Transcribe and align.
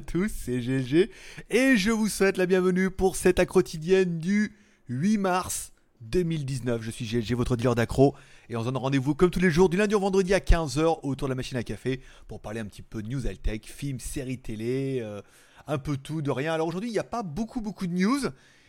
Tous, 0.00 0.28
c'est 0.28 0.60
GG 0.60 1.10
et 1.50 1.76
je 1.76 1.90
vous 1.90 2.08
souhaite 2.08 2.36
la 2.36 2.46
bienvenue 2.46 2.90
pour 2.90 3.14
cette 3.14 3.38
accrotidienne 3.38 4.18
du 4.18 4.52
8 4.88 5.18
mars 5.18 5.72
2019. 6.00 6.82
Je 6.82 6.90
suis 6.90 7.04
GG, 7.04 7.34
votre 7.34 7.56
dealer 7.56 7.74
d'accro 7.74 8.14
et 8.48 8.56
on 8.56 8.60
se 8.60 8.64
donne 8.64 8.76
rendez-vous 8.76 9.14
comme 9.14 9.30
tous 9.30 9.40
les 9.40 9.50
jours 9.50 9.68
du 9.68 9.76
lundi 9.76 9.94
au 9.94 10.00
vendredi 10.00 10.34
à 10.34 10.40
15h 10.40 11.00
autour 11.02 11.28
de 11.28 11.32
la 11.32 11.36
machine 11.36 11.56
à 11.56 11.62
café 11.62 12.00
pour 12.26 12.40
parler 12.40 12.60
un 12.60 12.64
petit 12.64 12.82
peu 12.82 13.02
de 13.02 13.08
news 13.08 13.24
high-tech, 13.24 13.60
films, 13.64 14.00
séries 14.00 14.38
télé, 14.38 14.98
euh, 15.00 15.22
un 15.68 15.78
peu 15.78 15.96
tout, 15.96 16.22
de 16.22 16.30
rien. 16.30 16.54
Alors 16.54 16.66
aujourd'hui, 16.66 16.90
il 16.90 16.94
n'y 16.94 16.98
a 16.98 17.04
pas 17.04 17.22
beaucoup 17.22 17.60
beaucoup 17.60 17.86
de 17.86 17.94
news. 17.94 18.20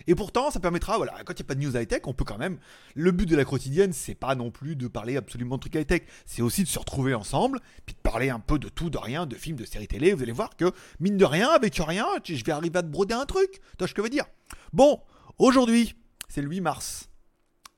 Et 0.07 0.15
pourtant, 0.15 0.51
ça 0.51 0.59
permettra, 0.59 0.97
voilà, 0.97 1.13
quand 1.23 1.33
il 1.33 1.37
n'y 1.37 1.45
a 1.45 1.47
pas 1.47 1.55
de 1.55 1.61
news 1.61 1.77
high-tech, 1.77 2.01
on 2.05 2.13
peut 2.13 2.25
quand 2.25 2.37
même. 2.37 2.57
Le 2.93 3.11
but 3.11 3.27
de 3.27 3.35
la 3.35 3.45
quotidienne, 3.45 3.93
c'est 3.93 4.15
pas 4.15 4.35
non 4.35 4.51
plus 4.51 4.75
de 4.75 4.87
parler 4.87 5.17
absolument 5.17 5.55
de 5.55 5.61
trucs 5.61 5.75
high-tech, 5.75 6.03
c'est 6.25 6.41
aussi 6.41 6.63
de 6.63 6.67
se 6.67 6.77
retrouver 6.79 7.13
ensemble, 7.13 7.59
puis 7.85 7.95
de 7.95 7.99
parler 7.99 8.29
un 8.29 8.39
peu 8.39 8.59
de 8.59 8.69
tout, 8.69 8.89
de 8.89 8.97
rien, 8.97 9.25
de 9.25 9.35
films, 9.35 9.57
de 9.57 9.65
séries 9.65 9.87
télé. 9.87 10.13
Vous 10.13 10.21
allez 10.21 10.31
voir 10.31 10.55
que, 10.55 10.71
mine 10.99 11.17
de 11.17 11.25
rien, 11.25 11.49
avec 11.49 11.75
rien, 11.75 12.05
je 12.23 12.43
vais 12.43 12.51
arriver 12.51 12.77
à 12.77 12.83
te 12.83 12.87
broder 12.87 13.15
un 13.15 13.25
truc. 13.25 13.61
Tu 13.77 13.87
ce 13.87 13.93
que 13.93 14.01
je 14.01 14.03
veux 14.03 14.09
dire? 14.09 14.25
Bon, 14.73 15.01
aujourd'hui, 15.37 15.95
c'est 16.29 16.41
le 16.41 16.49
8 16.49 16.61
mars. 16.61 17.09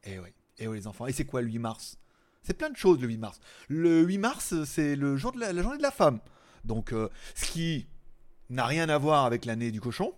Eh 0.04 0.20
oui, 0.20 0.30
eh 0.59 0.68
oui, 0.68 0.77
les 0.77 0.88
enfants. 0.88 1.07
Et 1.07 1.13
c'est 1.13 1.26
quoi 1.26 1.41
le 1.41 1.48
8 1.48 1.59
mars? 1.59 1.98
C'est 2.44 2.54
plein 2.54 2.70
de 2.70 2.77
choses 2.77 3.02
le 3.02 3.07
8 3.07 3.18
mars. 3.18 3.40
Le 3.68 4.04
8 4.04 4.18
mars, 4.18 4.63
c'est 4.66 4.96
le 4.96 5.18
jour 5.18 5.32
de 5.34 5.40
la, 5.40 5.54
journée 5.62 5.77
de 5.77 5.84
la 5.84 5.91
femme. 5.91 6.20
Donc, 6.63 6.94
euh, 6.94 7.10
ce 7.35 7.46
qui 7.51 7.88
n'a 8.49 8.66
rien 8.66 8.88
à 8.90 8.98
voir 8.98 9.26
avec 9.26 9.46
l'année 9.46 9.71
du 9.71 9.82
cochon. 9.82 10.13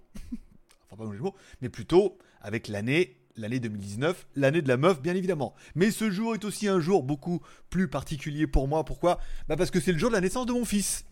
Enfin 0.91 1.03
pas 1.03 1.09
mots, 1.09 1.35
mais 1.61 1.69
plutôt 1.69 2.17
avec 2.41 2.67
l'année 2.67 3.15
l'année 3.35 3.59
2019, 3.59 4.27
l'année 4.35 4.61
de 4.61 4.67
la 4.67 4.77
meuf 4.77 5.01
bien 5.01 5.15
évidemment. 5.15 5.53
Mais 5.75 5.91
ce 5.91 6.11
jour 6.11 6.35
est 6.35 6.43
aussi 6.43 6.67
un 6.67 6.79
jour 6.79 7.03
beaucoup 7.03 7.41
plus 7.69 7.87
particulier 7.87 8.47
pour 8.47 8.67
moi. 8.67 8.83
Pourquoi? 8.83 9.19
Bah 9.47 9.55
Parce 9.55 9.71
que 9.71 9.79
c'est 9.79 9.93
le 9.93 9.97
jour 9.97 10.09
de 10.09 10.15
la 10.15 10.21
naissance 10.21 10.45
de 10.45 10.53
mon 10.53 10.65
fils. 10.65 11.05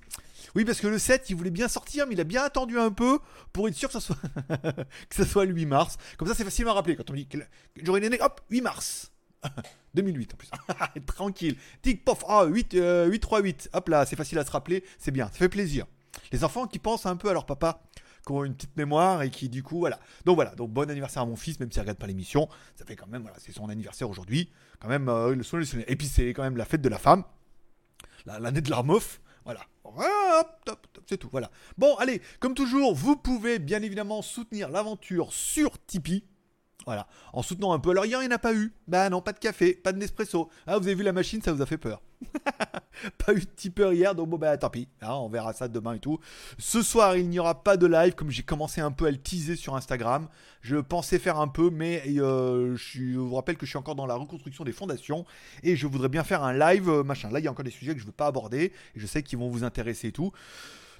Oui, 0.55 0.65
parce 0.65 0.79
que 0.79 0.87
le 0.87 0.97
7, 0.97 1.29
il 1.29 1.35
voulait 1.35 1.51
bien 1.51 1.67
sortir, 1.67 2.07
mais 2.07 2.13
il 2.13 2.21
a 2.21 2.23
bien 2.23 2.43
attendu 2.43 2.79
un 2.79 2.91
peu 2.91 3.19
pour 3.53 3.67
être 3.67 3.75
sûr 3.75 3.89
que 3.89 3.93
ça 3.93 3.99
soit, 3.99 4.17
que 5.09 5.15
ça 5.15 5.25
soit 5.25 5.45
le 5.45 5.53
8 5.53 5.65
mars. 5.65 5.97
Comme 6.17 6.27
ça, 6.27 6.33
c'est 6.33 6.43
facile 6.43 6.67
à 6.67 6.73
rappeler. 6.73 6.95
Quand 6.95 7.09
on 7.09 7.13
dit 7.13 7.27
que 7.27 7.37
j'aurai 7.83 8.01
né, 8.01 8.17
hop, 8.19 8.41
8 8.49 8.61
mars. 8.61 9.11
2008 9.93 10.33
en 10.33 10.37
plus. 10.37 10.49
Tranquille. 11.05 11.57
Tic, 11.81 12.03
pof, 12.03 12.23
ah, 12.27 12.45
8, 12.45 12.77
8, 13.07 13.19
3, 13.19 13.41
8. 13.41 13.69
Hop 13.73 13.89
là, 13.89 14.05
c'est 14.05 14.15
facile 14.15 14.39
à 14.39 14.45
se 14.45 14.51
rappeler, 14.51 14.83
c'est 14.97 15.11
bien, 15.11 15.27
ça 15.27 15.37
fait 15.37 15.49
plaisir. 15.49 15.85
Les 16.31 16.43
enfants 16.43 16.67
qui 16.67 16.79
pensent 16.79 17.05
un 17.05 17.15
peu 17.15 17.29
à 17.29 17.33
leur 17.33 17.45
papa 17.45 17.83
qui 18.25 18.31
ont 18.31 18.43
une 18.43 18.55
petite 18.55 18.75
mémoire 18.77 19.21
et 19.21 19.29
qui 19.29 19.49
du 19.49 19.63
coup 19.63 19.79
voilà. 19.79 19.99
Donc 20.25 20.35
voilà, 20.35 20.55
donc 20.55 20.71
bon 20.71 20.89
anniversaire 20.89 21.23
à 21.23 21.25
mon 21.25 21.35
fils, 21.35 21.59
même 21.59 21.71
s'il 21.71 21.81
regarde 21.81 21.97
pas 21.97 22.07
l'émission, 22.07 22.47
ça 22.75 22.85
fait 22.85 22.95
quand 22.95 23.07
même 23.07 23.21
voilà, 23.21 23.37
c'est 23.39 23.51
son 23.51 23.69
anniversaire 23.69 24.09
aujourd'hui, 24.09 24.51
quand 24.79 24.87
même 24.87 25.09
euh, 25.09 25.35
le 25.35 25.91
Et 25.91 25.95
puis 25.95 26.07
c'est 26.07 26.29
quand 26.29 26.43
même 26.43 26.57
la 26.57 26.65
fête 26.65 26.81
de 26.81 26.89
la 26.89 26.97
femme, 26.97 27.23
l'année 28.25 28.61
de 28.61 28.69
la 28.69 28.83
meuf, 28.83 29.21
voilà. 29.45 29.61
C'est 31.05 31.17
tout, 31.17 31.29
voilà. 31.31 31.49
Bon, 31.77 31.95
allez, 31.95 32.21
comme 32.41 32.53
toujours, 32.53 32.93
vous 32.93 33.15
pouvez 33.15 33.59
bien 33.59 33.81
évidemment 33.81 34.21
soutenir 34.21 34.69
l'aventure 34.69 35.31
sur 35.31 35.71
Tipeee. 35.85 36.25
Voilà, 36.87 37.05
en 37.33 37.41
soutenant 37.41 37.73
un 37.73 37.79
peu. 37.79 37.89
Alors 37.89 38.05
il 38.05 38.09
n'y 38.09 38.15
en 38.15 38.31
a 38.31 38.37
pas 38.39 38.53
eu. 38.53 38.73
Bah 38.87 39.09
non, 39.09 39.21
pas 39.21 39.33
de 39.33 39.39
café, 39.39 39.73
pas 39.73 39.91
de 39.91 39.97
Nespresso. 39.97 40.49
Ah, 40.65 40.77
vous 40.77 40.85
avez 40.87 40.95
vu 40.95 41.03
la 41.03 41.11
machine, 41.11 41.41
ça 41.41 41.51
vous 41.51 41.61
a 41.61 41.65
fait 41.65 41.77
peur. 41.77 42.01
pas 43.25 43.33
eu 43.33 43.41
de 43.41 43.45
tipeur 43.57 43.91
hier, 43.91 44.15
donc 44.15 44.29
bon, 44.29 44.37
bah 44.37 44.57
tant 44.57 44.69
pis. 44.69 44.87
Hein, 45.01 45.15
on 45.15 45.27
verra 45.27 45.51
ça 45.51 45.67
demain 45.67 45.95
et 45.95 45.99
tout. 45.99 46.17
Ce 46.57 46.81
soir, 46.81 47.17
il 47.17 47.27
n'y 47.27 47.39
aura 47.39 47.61
pas 47.61 47.75
de 47.75 47.85
live, 47.87 48.15
comme 48.15 48.31
j'ai 48.31 48.41
commencé 48.41 48.79
un 48.79 48.91
peu 48.91 49.05
à 49.05 49.11
le 49.11 49.17
teaser 49.17 49.57
sur 49.57 49.75
Instagram. 49.75 50.29
Je 50.61 50.77
pensais 50.77 51.19
faire 51.19 51.41
un 51.41 51.49
peu, 51.49 51.69
mais 51.69 52.03
euh, 52.07 52.77
je 52.77 53.17
vous 53.17 53.35
rappelle 53.35 53.57
que 53.57 53.65
je 53.65 53.71
suis 53.71 53.77
encore 53.77 53.95
dans 53.95 54.05
la 54.05 54.15
reconstruction 54.15 54.63
des 54.63 54.71
fondations 54.71 55.25
et 55.63 55.75
je 55.75 55.87
voudrais 55.87 56.07
bien 56.07 56.23
faire 56.23 56.41
un 56.41 56.53
live, 56.53 56.89
euh, 56.89 57.03
machin. 57.03 57.29
Là, 57.29 57.39
il 57.39 57.43
y 57.43 57.49
a 57.49 57.51
encore 57.51 57.65
des 57.65 57.69
sujets 57.71 57.95
que 57.95 57.99
je 57.99 58.05
ne 58.05 58.11
veux 58.11 58.15
pas 58.15 58.27
aborder 58.27 58.71
et 58.95 58.99
je 58.99 59.05
sais 59.05 59.23
qu'ils 59.23 59.39
vont 59.39 59.49
vous 59.49 59.65
intéresser 59.65 60.07
et 60.07 60.11
tout. 60.13 60.31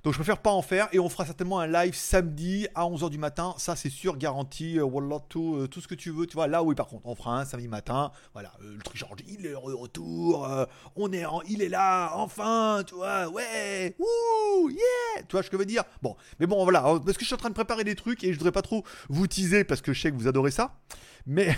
Donc 0.07 0.13
je 0.13 0.19
préfère 0.19 0.38
pas 0.38 0.51
en 0.51 0.62
faire 0.62 0.88
et 0.94 1.00
on 1.00 1.09
fera 1.09 1.25
certainement 1.25 1.59
un 1.59 1.68
live 1.68 1.94
samedi 1.94 2.66
à 2.75 2.84
11h 2.84 3.09
du 3.09 3.18
matin. 3.18 3.53
Ça 3.57 3.75
c'est 3.75 3.90
sûr, 3.90 4.16
garanti. 4.16 4.79
Euh, 4.79 5.19
tout, 5.28 5.57
euh, 5.57 5.68
tout 5.68 5.81
ce 5.81 5.88
que 5.90 5.95
tu 5.95 6.12
veux. 6.12 6.25
Tu 6.25 6.35
vois, 6.35 6.47
là 6.47 6.63
oui 6.63 6.75
par 6.75 6.88
contre, 6.88 7.06
on 7.06 7.13
fera 7.13 7.41
un 7.41 7.44
samedi 7.44 7.68
matin. 7.68 8.13
Voilà, 8.31 8.53
euh, 8.62 8.75
le 8.78 8.81
truc 8.81 8.95
genre 8.95 9.13
il 9.28 9.45
est 9.45 9.50
de 9.50 9.56
retour. 9.56 10.47
On 10.95 11.12
est 11.12 11.25
en, 11.25 11.41
il 11.41 11.62
est 11.62 11.68
là, 11.68 12.13
enfin, 12.16 12.84
tu 12.88 12.95
vois, 12.95 13.28
ouais, 13.28 13.97
wouh, 14.00 14.69
yeah. 14.69 15.23
Tu 15.28 15.34
vois 15.34 15.44
ce 15.44 15.50
que 15.50 15.57
je 15.57 15.59
veux 15.59 15.66
dire? 15.66 15.84
Bon, 16.01 16.16
mais 16.39 16.47
bon 16.47 16.63
voilà, 16.63 16.84
parce 17.06 17.18
que 17.18 17.24
je 17.24 17.25
suis 17.25 17.35
en 17.35 17.39
train 17.39 17.50
de 17.50 17.53
préparer 17.53 17.84
des 17.84 17.95
trucs 17.95 18.24
et 18.24 18.31
je 18.31 18.38
voudrais 18.38 18.53
pas 18.53 18.62
trop 18.62 18.85
vous 19.09 19.28
teaser 19.28 19.66
parce 19.66 19.81
que 19.81 19.91
je 19.91 20.01
sais 20.01 20.09
que 20.09 20.16
vous 20.16 20.29
adorez 20.29 20.51
ça. 20.51 20.79
Mais, 21.25 21.53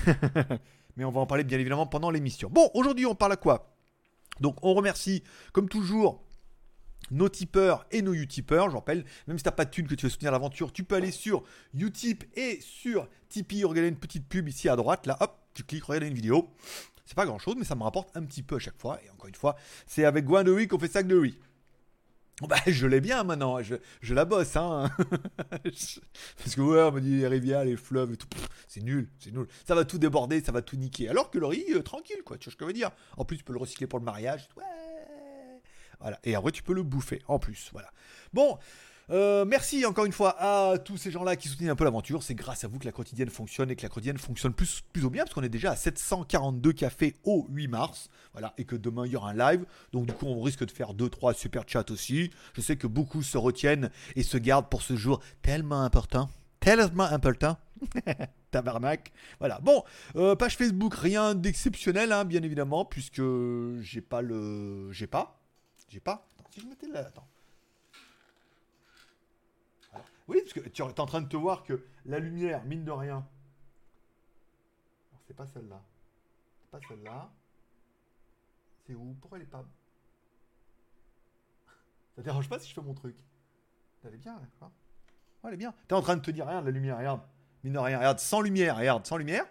mais 0.98 1.06
on 1.06 1.12
va 1.12 1.20
en 1.22 1.28
parler 1.28 1.44
bien 1.44 1.60
évidemment 1.60 1.86
pendant 1.86 2.10
l'émission. 2.10 2.50
Bon, 2.52 2.72
aujourd'hui 2.74 3.06
on 3.06 3.14
parle 3.14 3.34
à 3.34 3.38
quoi? 3.38 3.76
Donc 4.42 4.56
on 4.64 4.74
remercie, 4.74 5.22
comme 5.54 5.70
toujours, 5.70 6.24
nos 7.12 7.30
tipeurs 7.30 7.86
et 7.92 8.02
nos 8.02 8.14
utipeurs. 8.14 8.70
Je 8.70 8.76
rappelle, 8.76 9.06
même 9.28 9.38
si 9.38 9.44
t'as 9.44 9.52
pas 9.52 9.66
de 9.66 9.72
thune 9.72 9.88
que 9.88 9.96
tu 9.96 10.06
veux 10.06 10.10
soutenir 10.10 10.32
l'aventure, 10.32 10.72
tu 10.72 10.84
peux 10.84 10.96
aller 10.96 11.12
sur 11.12 11.44
Utip 11.74 12.26
et 12.38 12.60
sur 12.62 13.08
Tipeee. 13.30 13.64
Regarder 13.64 13.90
une 13.90 13.98
petite 13.98 14.28
pub 14.28 14.48
ici 14.48 14.70
à 14.70 14.76
droite. 14.76 15.06
Là, 15.08 15.18
hop, 15.20 15.38
tu 15.54 15.64
cliques, 15.64 15.84
regarder 15.84 16.08
une 16.08 16.14
vidéo. 16.14 16.50
C'est 17.06 17.16
pas 17.16 17.26
grand 17.26 17.40
chose, 17.40 17.56
mais 17.58 17.66
ça 17.66 17.76
me 17.76 17.84
rapporte 17.84 18.16
un 18.16 18.24
petit 18.24 18.44
peu 18.44 18.58
à 18.58 18.60
chaque 18.60 18.80
fois. 18.80 19.00
Et 19.04 19.10
encore 19.10 19.28
une 19.28 19.36
fois, 19.36 19.56
c'est 19.88 20.06
avec 20.06 20.26
Gwen 20.26 20.44
de 20.44 20.66
qu'on 20.66 20.80
fait 20.80 20.88
sac 20.88 21.08
de 21.08 21.18
riz. 21.18 21.38
Bah, 22.48 22.56
je 22.68 22.88
l'ai 22.88 23.02
bien 23.02 23.24
maintenant, 23.24 23.62
je, 23.62 24.14
la 24.14 24.24
bosse, 24.24 24.56
hein. 24.56 24.90
Parce 25.52 26.56
que 26.56 26.62
ouais, 26.62 26.82
on 26.84 26.92
me 26.94 27.02
dit 27.02 27.18
les 27.18 27.28
rivières, 27.28 27.66
les 27.66 27.76
fleuves 27.76 28.14
et 28.14 28.18
tout, 28.18 28.28
c'est 28.68 28.82
nul, 28.82 29.10
c'est 29.20 29.34
nul. 29.34 29.48
Ça 29.68 29.76
va 29.76 29.84
tout 29.84 29.98
déborder, 29.98 30.42
ça 30.42 30.54
va 30.54 30.62
tout 30.62 30.78
niquer. 30.78 31.10
Alors 31.10 31.32
que 31.32 31.38
le 31.38 31.48
riz, 31.48 31.66
euh, 31.74 31.82
tranquille, 31.82 32.22
quoi, 32.24 32.38
tu 32.38 32.46
vois 32.46 32.54
ce 32.54 32.58
que 32.58 32.64
je 32.64 32.68
veux 32.68 32.74
dire. 32.74 32.92
En 33.18 33.26
plus, 33.26 33.38
tu 33.38 33.44
peux 33.44 33.54
le 33.54 33.60
recycler 33.60 33.88
pour 33.88 34.00
le 34.00 34.06
mariage. 34.06 34.48
Ouais, 34.56 34.64
Et 36.24 36.36
après, 36.36 36.52
tu 36.52 36.64
peux 36.64 36.74
le 36.74 36.84
bouffer 36.84 37.22
en 37.28 37.40
plus. 37.40 37.70
Voilà. 37.74 37.90
Bon. 38.34 38.58
Euh, 39.12 39.44
merci 39.44 39.88
encore 39.88 40.06
une 40.06 40.12
fois 40.12 40.36
à 40.38 40.78
tous 40.78 40.98
ces 40.98 41.10
gens-là 41.10 41.36
qui 41.36 41.48
soutiennent 41.48 41.72
un 41.72 41.76
peu 41.76 41.84
l'aventure. 41.84 42.22
C'est 42.22 42.36
grâce 42.36 42.64
à 42.64 42.68
vous 42.68 42.78
que 42.78 42.86
la 42.86 42.92
quotidienne 42.92 43.30
fonctionne 43.30 43.72
et 43.72 43.76
que 43.76 43.82
la 43.82 43.90
quotidienne 43.90 44.20
fonctionne 44.20 44.54
plus, 44.54 44.82
plus 44.94 45.04
ou 45.04 45.10
bien 45.10 45.24
parce 45.24 45.34
qu'on 45.34 45.42
est 45.42 45.50
déjà 45.50 45.72
à 45.72 45.76
742 45.76 46.74
cafés 46.74 47.16
au 47.24 47.48
8 47.50 47.68
mars. 47.70 48.10
Voilà, 48.34 48.54
et 48.60 48.66
que 48.66 48.76
demain 48.76 49.08
il 49.08 49.14
y 49.14 49.16
aura 49.16 49.32
un 49.32 49.34
live. 49.34 49.66
Donc 49.94 50.06
du 50.06 50.14
coup, 50.14 50.28
on 50.28 50.42
risque 50.42 50.64
de 50.64 50.72
faire 50.72 50.94
2-3 50.94 51.34
super 51.34 51.64
chats 51.66 51.86
aussi. 51.90 52.30
Je 52.54 52.62
sais 52.62 52.76
que 52.76 52.86
beaucoup 52.86 53.24
se 53.24 53.38
retiennent 53.40 53.90
et 54.16 54.22
se 54.22 54.38
gardent 54.38 54.70
pour 54.70 54.84
ce 54.84 54.96
jour 54.96 55.22
tellement 55.42 55.82
important. 55.82 56.30
Tellement 56.60 57.06
important. 57.06 57.58
Tabarnak. 58.52 59.12
Voilà. 59.40 59.60
Bon, 59.62 59.84
euh, 60.18 60.36
page 60.36 60.58
Facebook, 60.58 60.94
rien 60.94 61.34
d'exceptionnel, 61.34 62.12
hein, 62.12 62.26
bien 62.26 62.44
évidemment, 62.44 62.86
puisque 62.86 63.22
j'ai 63.82 64.02
pas 64.02 64.22
le. 64.22 64.92
J'ai 64.92 65.08
pas. 65.08 65.39
J'ai 65.90 66.00
pas. 66.00 66.26
Attends, 66.40 66.50
si 66.52 66.62
je 66.62 66.68
mettais 66.68 66.88
là, 66.88 67.00
attends. 67.00 67.28
Oui, 70.28 70.40
parce 70.42 70.54
que 70.54 70.60
tu 70.60 70.84
es 70.84 71.00
en 71.00 71.06
train 71.08 71.22
de 71.22 71.28
te 71.28 71.36
voir 71.36 71.64
que 71.64 71.84
la 72.06 72.20
lumière, 72.20 72.64
mine 72.66 72.86
de 72.86 72.92
rien. 72.92 73.28
C'est 75.28 75.36
pas 75.36 75.48
celle-là. 75.48 75.82
C'est 76.62 76.70
pas 76.70 76.80
celle-là. 76.88 77.32
C'est 78.86 78.94
où? 78.94 79.16
Pourquoi 79.20 79.40
elle 79.40 79.46
est 79.46 79.48
pas. 79.48 79.64
Ça 82.16 82.22
dérange 82.22 82.48
pas 82.48 82.60
si 82.60 82.70
je 82.70 82.76
fais 82.76 82.82
mon 82.82 82.94
truc 82.94 83.18
Elle 84.04 84.14
est 84.14 84.18
bien, 84.18 84.36
là. 84.36 84.46
Hein 84.62 84.72
elle 85.46 85.54
est 85.54 85.58
bien. 85.58 85.74
T'es 85.88 85.96
en 85.96 86.02
train 86.02 86.18
de 86.18 86.22
te 86.22 86.32
dire, 86.32 86.46
regarde 86.46 86.66
la 86.66 86.72
lumière, 86.72 86.98
regarde. 86.98 87.22
Mine 87.64 87.74
de 87.74 87.80
rien, 87.80 87.98
regarde, 87.98 88.20
sans 88.20 88.42
lumière, 88.42 88.78
regarde, 88.78 89.08
sans 89.08 89.18
lumière. 89.18 89.46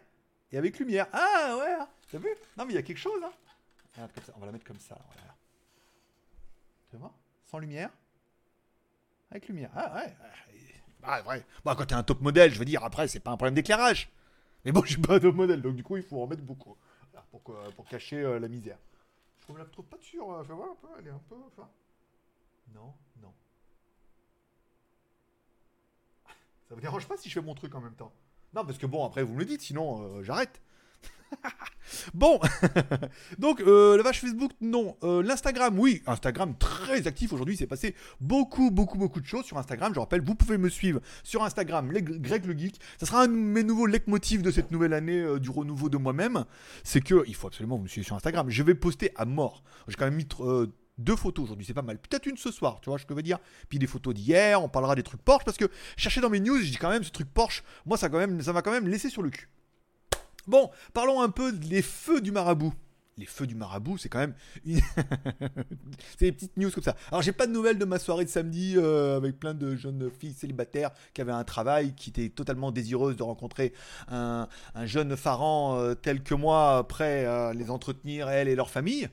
Et 0.53 0.59
avec 0.59 0.79
lumière. 0.79 1.09
Ah 1.13 1.57
ouais, 1.59 1.73
hein. 1.73 1.89
t'as 2.11 2.19
vu? 2.19 2.29
Non, 2.57 2.65
mais 2.65 2.73
il 2.73 2.77
y 2.77 2.79
a 2.79 2.83
quelque 2.83 2.99
chose, 2.99 3.21
hein. 3.25 3.33
Regarde, 3.95 4.13
comme 4.13 4.25
ça. 4.25 4.33
On 4.37 4.41
va 4.41 4.47
la 4.47 4.53
mettre 4.53 4.65
comme 4.65 4.79
ça. 4.79 4.97
Tu 6.91 6.97
vois 6.97 7.13
Sans 7.47 7.59
lumière 7.59 7.91
Avec 9.31 9.49
lumière. 9.49 9.71
Ah 9.75 9.95
ouais. 9.95 10.17
Ah, 11.03 11.23
vrai. 11.23 11.45
Bon, 11.65 11.75
quand 11.75 11.87
t'es 11.87 11.95
un 11.95 12.03
top 12.03 12.21
modèle, 12.21 12.53
je 12.53 12.59
veux 12.59 12.65
dire, 12.65 12.85
après, 12.85 13.09
c'est 13.09 13.21
pas 13.21 13.31
un 13.31 13.37
problème 13.37 13.55
d'éclairage. 13.55 14.11
Mais 14.65 14.73
bon, 14.73 14.83
je 14.85 14.93
suis 14.93 15.01
pas 15.01 15.17
un 15.17 15.21
top 15.21 15.35
modèle, 15.35 15.63
donc 15.63 15.77
du 15.77 15.83
coup, 15.83 15.97
il 15.97 16.03
faut 16.03 16.23
en 16.23 16.27
mettre 16.27 16.43
beaucoup. 16.43 16.77
pour, 17.31 17.43
pour, 17.43 17.85
cacher 17.87 18.19
euh, 18.23 18.39
la 18.39 18.49
misère. 18.49 18.79
Je 19.47 19.53
me 19.53 19.59
la 19.59 19.65
trouve 19.65 19.87
pas 19.87 19.99
sur. 20.01 20.31
Euh, 20.33 20.45
fais 20.45 20.53
voir 20.53 20.71
un 20.71 20.75
peu, 20.75 20.89
elle 20.99 21.07
est 21.07 21.11
un 21.11 21.23
peu. 21.29 21.37
Non, 22.75 22.93
non. 23.23 23.33
Ça 26.69 26.75
vous 26.75 26.81
dérange 26.81 27.09
pas 27.09 27.17
si 27.17 27.31
je 27.31 27.35
fais 27.35 27.45
mon 27.45 27.55
truc 27.55 27.75
en 27.75 27.81
même 27.81 27.95
temps 27.95 28.13
Non, 28.55 28.65
parce 28.65 28.77
que 28.77 28.87
bon, 28.87 29.07
après, 29.07 29.23
vous 29.23 29.33
me 29.33 29.39
le 29.39 29.47
dites, 29.47 29.63
sinon, 29.63 30.03
euh, 30.03 30.23
j'arrête. 30.23 30.61
bon, 32.15 32.41
donc 33.39 33.61
euh, 33.61 33.97
la 33.97 34.03
vache 34.03 34.21
Facebook, 34.21 34.53
non. 34.61 34.97
Euh, 35.03 35.23
L'Instagram, 35.23 35.79
oui. 35.79 36.03
Instagram 36.07 36.55
très 36.59 37.07
actif 37.07 37.33
aujourd'hui. 37.33 37.57
C'est 37.57 37.67
passé 37.67 37.95
beaucoup, 38.21 38.71
beaucoup, 38.71 38.99
beaucoup 38.99 39.21
de 39.21 39.27
choses 39.27 39.45
sur 39.45 39.59
Instagram. 39.59 39.93
Je 39.95 40.01
rappelle, 40.01 40.23
vous 40.23 40.35
pouvez 40.35 40.59
me 40.59 40.69
suivre 40.69 41.01
sur 41.23 41.43
Instagram, 41.43 41.91
Greg 41.91 42.45
le 42.47 42.59
Geek. 42.59 42.81
Ça 42.99 43.07
sera 43.07 43.23
un 43.23 43.29
de 43.29 43.33
mes 43.33 43.63
nouveaux 43.63 43.87
leitmotifs 43.87 44.43
de 44.43 44.51
cette 44.51 44.71
nouvelle 44.71 44.93
année 44.93 45.21
euh, 45.21 45.39
du 45.39 45.51
renouveau 45.51 45.89
de 45.89 45.97
moi-même. 45.97 46.45
C'est 46.85 47.01
que 47.01 47.25
il 47.27 47.35
faut 47.35 47.47
absolument 47.47 47.79
me 47.79 47.89
suivre 47.89 48.07
sur 48.07 48.17
Instagram. 48.17 48.49
Je 48.51 48.63
vais 48.63 48.75
poster 48.75 49.13
à 49.17 49.25
mort. 49.25 49.63
J'ai 49.89 49.95
quand 49.95 50.07
même 50.07 50.15
mis 50.15 50.29
deux 50.99 51.17
photos 51.17 51.45
aujourd'hui, 51.45 51.65
c'est 51.65 51.75
pas 51.75 51.83
mal. 51.83 51.99
Peut-être 51.99 52.27
une 52.27 52.37
ce 52.37 52.51
soir, 52.51 52.81
tu 52.83 52.91
vois 52.91 52.99
ce 52.99 53.05
que 53.05 53.15
je 53.15 53.17
veux 53.17 53.23
dire. 53.23 53.39
Puis 53.69 53.79
des 53.79 53.87
photos 53.87 54.15
d'hier, 54.15 54.63
on 54.63 54.69
parlera 54.69 54.95
des 54.95 55.03
trucs 55.03 55.23
Porsche 55.23 55.45
parce 55.45 55.57
que 55.57 55.67
chercher 55.97 56.21
dans 56.21 56.31
mes 56.31 56.41
news, 56.41 56.59
je 56.59 56.71
dis 56.71 56.77
quand 56.77 56.91
même 56.91 57.05
ce 57.05 57.11
truc 57.11 57.33
Porsche, 57.33 57.63
moi 57.87 57.97
ça 57.97 58.09
quand 58.09 58.19
même 58.19 58.43
ça 58.43 58.53
m'a 58.53 58.63
quand 58.63 58.73
même 58.73 58.89
laissé 58.89 59.09
sur 59.09 59.23
le 59.23 59.31
cul. 59.31 59.49
Bon, 60.49 60.71
parlons 60.95 61.21
un 61.21 61.29
peu 61.29 61.53
des 61.53 61.83
feux 61.83 62.23
du 62.23 62.33
marabout. 62.33 62.73
les 63.19 63.27
feux 63.27 63.47
du 63.47 63.55
marabout, 63.55 63.99
c'est 63.99 64.09
quand 64.09 64.21
même. 64.21 64.35
c'est 66.19 66.25
des 66.25 66.33
petites 66.33 66.57
news 66.57 66.71
comme 66.71 66.83
ça. 66.83 66.97
Alors, 67.11 67.21
j'ai 67.21 67.33
pas 67.33 67.47
de 67.47 67.53
nouvelles 67.53 67.79
de 67.79 67.85
ma 67.85 67.99
soirée 67.99 68.25
de 68.25 68.31
samedi 68.31 68.73
euh, 68.79 69.19
avec 69.19 69.39
plein 69.39 69.53
de 69.53 69.77
jeunes 69.77 70.11
filles 70.19 70.33
célibataires 70.33 70.91
qui 71.13 71.21
avaient 71.21 71.33
un 71.33 71.45
travail, 71.45 71.95
qui 71.95 72.09
étaient 72.09 72.31
totalement 72.31 72.71
désireuses 72.71 73.17
de 73.17 73.23
rencontrer 73.23 73.75
un, 74.09 74.49
jeune 74.85 75.19
pharaon 75.19 75.79
euh, 75.79 75.95
tel 75.95 76.23
que 76.23 76.35
moi, 76.35 76.89
prêt 76.89 77.27
à 77.27 77.53
les 77.53 77.69
entretenir, 77.69 78.31
elles 78.31 78.49
et 78.49 78.55
leur 78.55 78.71
famille. 78.71 79.11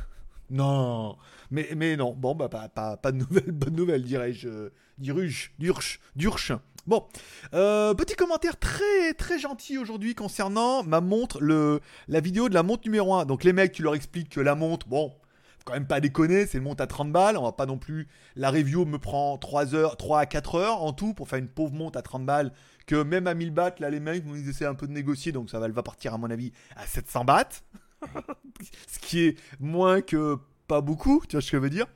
non, 0.50 1.18
mais, 1.50 1.96
non, 1.98 2.14
bon, 2.14 2.34
bah, 2.34 2.48
pas, 2.48 2.96
pas, 2.96 3.12
de 3.12 3.18
nouvelles, 3.18 3.44
bonnes 3.52 3.76
nouvelles, 3.76 4.04
dirais-je. 4.04 4.70
Diruche, 4.96 5.52
Durche, 5.58 6.00
Durche. 6.16 6.52
Bon, 6.88 7.04
euh, 7.52 7.92
petit 7.92 8.14
commentaire 8.14 8.58
très 8.58 9.12
très 9.12 9.38
gentil 9.38 9.76
aujourd'hui 9.76 10.14
concernant 10.14 10.82
ma 10.82 11.02
montre, 11.02 11.38
le, 11.38 11.82
la 12.08 12.20
vidéo 12.20 12.48
de 12.48 12.54
la 12.54 12.62
montre 12.62 12.84
numéro 12.86 13.14
1. 13.14 13.26
Donc 13.26 13.44
les 13.44 13.52
mecs, 13.52 13.72
tu 13.72 13.82
leur 13.82 13.94
expliques 13.94 14.30
que 14.30 14.40
la 14.40 14.54
montre, 14.54 14.88
bon, 14.88 15.12
quand 15.66 15.74
même 15.74 15.86
pas 15.86 16.00
déconner, 16.00 16.46
c'est 16.46 16.56
une 16.56 16.64
montre 16.64 16.82
à 16.82 16.86
30 16.86 17.12
balles, 17.12 17.36
on 17.36 17.42
va 17.42 17.52
pas 17.52 17.66
non 17.66 17.76
plus... 17.76 18.08
La 18.36 18.50
review 18.50 18.86
me 18.86 18.98
prend 18.98 19.36
3, 19.36 19.74
heures, 19.74 19.98
3 19.98 20.20
à 20.20 20.24
4 20.24 20.54
heures 20.54 20.82
en 20.82 20.94
tout 20.94 21.12
pour 21.12 21.28
faire 21.28 21.38
une 21.38 21.48
pauvre 21.48 21.74
montre 21.74 21.98
à 21.98 22.02
30 22.02 22.24
balles, 22.24 22.54
que 22.86 23.02
même 23.02 23.26
à 23.26 23.34
1000 23.34 23.50
bahts, 23.50 23.74
là 23.80 23.90
les 23.90 24.00
mecs, 24.00 24.24
ils 24.34 24.48
essaient 24.48 24.64
un 24.64 24.74
peu 24.74 24.86
de 24.86 24.92
négocier, 24.92 25.30
donc 25.30 25.50
ça 25.50 25.58
va, 25.58 25.68
va 25.68 25.82
partir 25.82 26.14
à 26.14 26.16
mon 26.16 26.30
avis 26.30 26.54
à 26.74 26.86
700 26.86 27.26
bahts. 27.26 27.64
ce 28.88 28.98
qui 28.98 29.26
est 29.26 29.38
moins 29.60 30.00
que 30.00 30.38
pas 30.68 30.80
beaucoup, 30.80 31.22
tu 31.28 31.34
vois 31.34 31.42
ce 31.42 31.50
que 31.50 31.56
je 31.56 31.62
veux 31.62 31.70
dire 31.70 31.86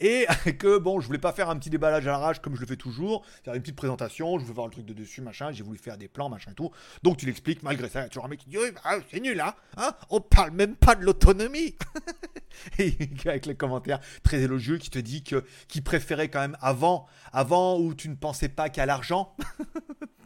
et 0.00 0.26
que 0.58 0.78
bon, 0.78 1.00
je 1.00 1.06
voulais 1.06 1.18
pas 1.18 1.32
faire 1.32 1.50
un 1.50 1.56
petit 1.56 1.70
déballage 1.70 2.06
à 2.06 2.12
l'arrache 2.12 2.40
comme 2.40 2.54
je 2.54 2.60
le 2.60 2.66
fais 2.66 2.76
toujours, 2.76 3.24
faire 3.44 3.54
une 3.54 3.62
petite 3.62 3.76
présentation, 3.76 4.38
je 4.38 4.44
veux 4.44 4.52
voir 4.52 4.66
le 4.66 4.72
truc 4.72 4.86
de 4.86 4.92
dessus, 4.92 5.20
machin, 5.20 5.52
j'ai 5.52 5.62
voulu 5.62 5.78
faire 5.78 5.98
des 5.98 6.08
plans, 6.08 6.28
machin 6.28 6.52
et 6.52 6.54
tout. 6.54 6.70
Donc 7.02 7.16
tu 7.16 7.26
l'expliques, 7.26 7.62
malgré 7.62 7.88
ça, 7.88 8.00
il 8.00 8.02
y 8.04 8.06
a 8.06 8.08
toujours 8.08 8.24
un 8.24 8.28
mec 8.28 8.40
qui 8.40 8.48
dit 8.48 8.56
ah, 8.84 8.96
c'est 9.10 9.20
nul 9.20 9.40
hein, 9.40 9.54
hein, 9.76 9.92
on 10.10 10.20
parle 10.20 10.52
même 10.52 10.76
pas 10.76 10.94
de 10.94 11.04
l'autonomie. 11.04 11.74
et 12.78 12.96
avec 13.26 13.46
les 13.46 13.54
commentaires 13.54 14.00
très 14.22 14.40
élogieux 14.40 14.78
qui 14.78 14.90
te 14.90 14.98
dit 14.98 15.24
que 15.24 15.44
qui 15.68 15.80
préférait 15.80 16.28
quand 16.28 16.40
même 16.40 16.56
avant, 16.60 17.06
avant 17.32 17.78
où 17.78 17.94
tu 17.94 18.08
ne 18.08 18.14
pensais 18.14 18.48
pas 18.48 18.68
qu'à 18.68 18.86
l'argent. 18.86 19.34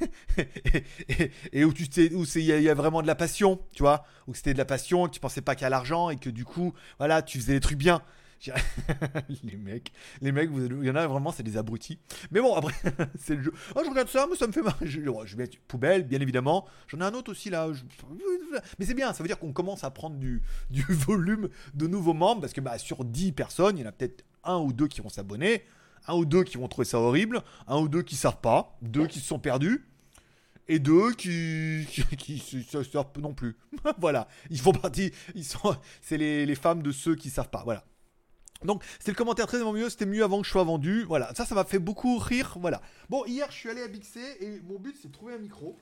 et, 1.52 1.64
où 1.64 1.70
où 1.70 2.24
il 2.34 2.42
y, 2.42 2.68
a 2.68 2.74
vraiment 2.74 3.02
de 3.02 3.06
la 3.06 3.14
passion, 3.14 3.60
tu 3.72 3.82
vois, 3.82 4.04
où 4.26 4.34
c'était 4.34 4.52
de 4.52 4.58
la 4.58 4.64
passion, 4.64 5.08
tu 5.08 5.20
pensais 5.20 5.42
pas 5.42 5.54
qu'à 5.54 5.68
l'argent 5.68 6.10
et 6.10 6.16
que 6.16 6.30
du 6.30 6.44
coup, 6.44 6.72
voilà, 6.98 7.22
tu 7.22 7.38
faisais 7.38 7.54
des 7.54 7.60
trucs 7.60 7.78
bien. 7.78 8.02
les 9.44 9.56
mecs, 9.56 9.92
les 10.22 10.32
mecs, 10.32 10.50
il 10.50 10.84
y 10.84 10.90
en 10.90 10.96
a 10.96 11.06
vraiment, 11.06 11.30
c'est 11.30 11.42
des 11.42 11.56
abrutis. 11.56 11.98
Mais 12.30 12.40
bon, 12.40 12.54
après, 12.54 12.74
c'est 13.18 13.36
le 13.36 13.42
jeu. 13.42 13.52
Oh, 13.74 13.82
je 13.84 13.90
regarde 13.90 14.08
ça, 14.08 14.26
mais 14.30 14.36
ça 14.36 14.46
me 14.46 14.52
fait 14.52 14.62
marrer. 14.62 14.86
Je, 14.86 15.00
vais 15.00 15.36
mettre 15.36 15.58
poubelle, 15.68 16.04
bien 16.04 16.20
évidemment. 16.20 16.66
J'en 16.88 17.00
ai 17.00 17.04
un 17.04 17.12
autre 17.12 17.30
aussi 17.30 17.50
là. 17.50 17.68
Mais 18.78 18.86
c'est 18.86 18.94
bien, 18.94 19.12
ça 19.12 19.22
veut 19.22 19.28
dire 19.28 19.38
qu'on 19.38 19.52
commence 19.52 19.84
à 19.84 19.90
prendre 19.90 20.16
du, 20.16 20.42
du 20.70 20.82
volume 20.88 21.48
de 21.74 21.86
nouveaux 21.86 22.14
membres 22.14 22.40
parce 22.40 22.52
que 22.52 22.60
bah, 22.60 22.78
sur 22.78 23.04
10 23.04 23.32
personnes, 23.32 23.76
il 23.76 23.82
y 23.82 23.84
en 23.84 23.88
a 23.88 23.92
peut-être 23.92 24.24
un 24.44 24.56
ou 24.56 24.72
deux 24.72 24.88
qui 24.88 25.02
vont 25.02 25.10
s'abonner, 25.10 25.64
un 26.06 26.14
ou 26.14 26.24
deux 26.24 26.44
qui 26.44 26.56
vont 26.56 26.68
trouver 26.68 26.84
ça 26.84 26.98
horrible, 26.98 27.42
un 27.66 27.78
ou 27.78 27.88
deux 27.88 28.02
qui 28.02 28.16
savent 28.16 28.40
pas, 28.40 28.76
deux 28.82 29.06
qui 29.06 29.20
se 29.20 29.26
sont 29.26 29.38
perdus 29.38 29.86
et 30.68 30.78
deux 30.78 31.12
qui 31.12 31.86
qui, 32.16 32.38
se 32.38 32.82
savent 32.82 33.06
non 33.18 33.34
plus. 33.34 33.56
voilà, 33.98 34.28
ils 34.50 34.60
font 34.60 34.72
partie, 34.72 35.12
ils 35.34 35.44
sont, 35.44 35.76
c'est 36.00 36.16
les, 36.16 36.54
femmes 36.54 36.82
de 36.82 36.92
ceux 36.92 37.16
qui 37.16 37.28
savent 37.28 37.50
pas. 37.50 37.62
Voilà. 37.64 37.84
Donc 38.64 38.84
c'est 38.98 39.10
le 39.10 39.16
commentaire 39.16 39.46
très 39.46 39.58
mieux, 39.72 39.88
c'était 39.88 40.06
mieux 40.06 40.22
avant 40.22 40.40
que 40.40 40.46
je 40.46 40.52
sois 40.52 40.64
vendu. 40.64 41.04
Voilà, 41.04 41.34
ça 41.34 41.44
ça 41.44 41.54
m'a 41.54 41.64
fait 41.64 41.78
beaucoup 41.78 42.18
rire. 42.18 42.56
Voilà. 42.60 42.80
Bon, 43.08 43.24
hier 43.26 43.46
je 43.50 43.56
suis 43.56 43.68
allé 43.68 43.82
à 43.82 43.88
Bixé 43.88 44.20
et 44.40 44.60
mon 44.60 44.78
but 44.78 44.96
c'est 45.00 45.08
de 45.08 45.12
trouver 45.12 45.34
un 45.34 45.38
micro. 45.38 45.76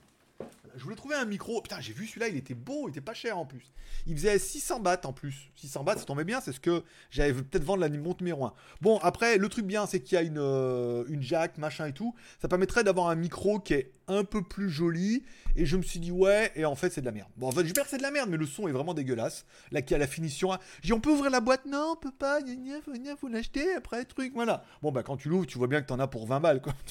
Je 0.75 0.83
voulais 0.83 0.95
trouver 0.95 1.15
un 1.15 1.25
micro. 1.25 1.61
Putain, 1.61 1.81
j'ai 1.81 1.93
vu 1.93 2.07
celui-là, 2.07 2.29
il 2.29 2.37
était 2.37 2.53
beau, 2.53 2.87
il 2.87 2.91
était 2.91 3.01
pas 3.01 3.13
cher 3.13 3.37
en 3.37 3.45
plus. 3.45 3.73
Il 4.07 4.15
faisait 4.15 4.39
600 4.39 4.79
bahts 4.79 5.01
en 5.03 5.13
plus. 5.13 5.49
600 5.55 5.83
bahts, 5.83 5.97
ça 5.97 6.05
tombait 6.05 6.23
bien, 6.23 6.39
c'est 6.39 6.53
ce 6.53 6.59
que 6.59 6.83
j'avais 7.09 7.33
peut-être 7.33 7.63
vendre 7.63 7.81
la 7.81 7.89
montre 7.89 8.23
numéro 8.23 8.45
1. 8.45 8.53
Bon, 8.81 8.97
après, 8.99 9.37
le 9.37 9.49
truc 9.49 9.65
bien, 9.65 9.85
c'est 9.85 9.99
qu'il 9.99 10.15
y 10.15 10.17
a 10.17 10.21
une, 10.21 10.37
euh, 10.37 11.03
une 11.09 11.21
jack, 11.21 11.57
machin 11.57 11.87
et 11.87 11.93
tout. 11.93 12.15
Ça 12.41 12.47
permettrait 12.47 12.83
d'avoir 12.83 13.09
un 13.09 13.15
micro 13.15 13.59
qui 13.59 13.73
est 13.73 13.91
un 14.09 14.23
peu 14.23 14.41
plus 14.41 14.69
joli. 14.69 15.23
Et 15.55 15.65
je 15.65 15.77
me 15.77 15.81
suis 15.81 15.99
dit, 15.99 16.11
ouais, 16.11 16.51
et 16.55 16.65
en 16.65 16.75
fait, 16.75 16.91
c'est 16.91 17.01
de 17.01 17.05
la 17.05 17.11
merde. 17.11 17.29
Bon, 17.37 17.47
en 17.47 17.51
fait, 17.51 17.63
j'espère 17.63 17.85
que 17.85 17.89
c'est 17.89 17.97
de 17.97 18.03
la 18.03 18.11
merde, 18.11 18.29
mais 18.29 18.37
le 18.37 18.45
son 18.45 18.67
est 18.67 18.71
vraiment 18.71 18.93
dégueulasse. 18.93 19.45
Là, 19.71 19.81
qui 19.81 19.95
a 19.95 19.97
la 19.97 20.07
finition. 20.07 20.51
J'ai 20.81 20.93
on 20.93 20.99
peut 20.99 21.11
ouvrir 21.11 21.31
la 21.31 21.39
boîte? 21.39 21.65
Non, 21.65 21.93
on 21.93 21.95
peut 21.95 22.11
pas. 22.11 22.41
Gna, 22.41 22.81
faut, 22.81 22.93
faut 23.17 23.27
l'acheter. 23.27 23.73
Après, 23.73 24.03
truc, 24.05 24.33
voilà. 24.33 24.63
Bon, 24.81 24.91
bah, 24.91 25.03
quand 25.03 25.17
tu 25.17 25.29
l'ouvres, 25.29 25.45
tu 25.45 25.57
vois 25.57 25.67
bien 25.67 25.81
que 25.81 25.87
t'en 25.87 25.99
as 25.99 26.07
pour 26.07 26.27
20 26.27 26.39
balles, 26.39 26.61
quoi. 26.61 26.73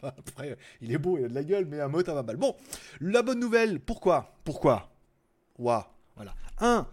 Bah, 0.00 0.14
après, 0.16 0.56
il 0.80 0.92
est 0.92 0.98
beau, 0.98 1.18
il 1.18 1.24
a 1.24 1.28
de 1.28 1.34
la 1.34 1.42
gueule, 1.42 1.66
mais 1.66 1.80
un 1.80 1.88
mot 1.88 2.08
à 2.08 2.14
20 2.14 2.22
balles. 2.22 2.36
Bon, 2.36 2.54
la 3.00 3.22
bonne 3.22 3.40
nouvelle, 3.40 3.80
pourquoi? 3.80 4.38
Pourquoi? 4.44 4.92
Waouh, 5.58 5.82
voilà. 6.14 6.34
Un, 6.60 6.86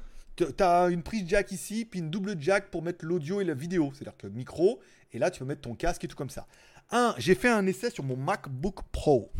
T'as 0.58 0.90
une 0.90 1.02
prise 1.02 1.28
jack 1.28 1.52
ici, 1.52 1.86
puis 1.86 2.00
une 2.00 2.10
double 2.10 2.36
jack 2.40 2.70
pour 2.70 2.82
mettre 2.82 3.06
l'audio 3.06 3.40
et 3.40 3.46
la 3.46 3.54
vidéo. 3.54 3.92
C'est-à-dire 3.94 4.18
que 4.18 4.28
micro, 4.28 4.82
et 5.14 5.20
là 5.20 5.32
tu 5.32 5.40
peux 5.40 5.46
mettre 5.46 5.62
ton 5.62 5.76
casque 5.76 6.04
et 6.04 6.08
tout 6.08 6.18
comme 6.18 6.30
ça. 6.30 6.46
Un, 6.92 7.16
j'ai 7.18 7.36
fait 7.36 7.50
un 7.50 7.66
essai 7.66 7.90
sur 7.90 8.04
mon 8.04 8.18
MacBook 8.18 8.82
Pro. 8.92 9.32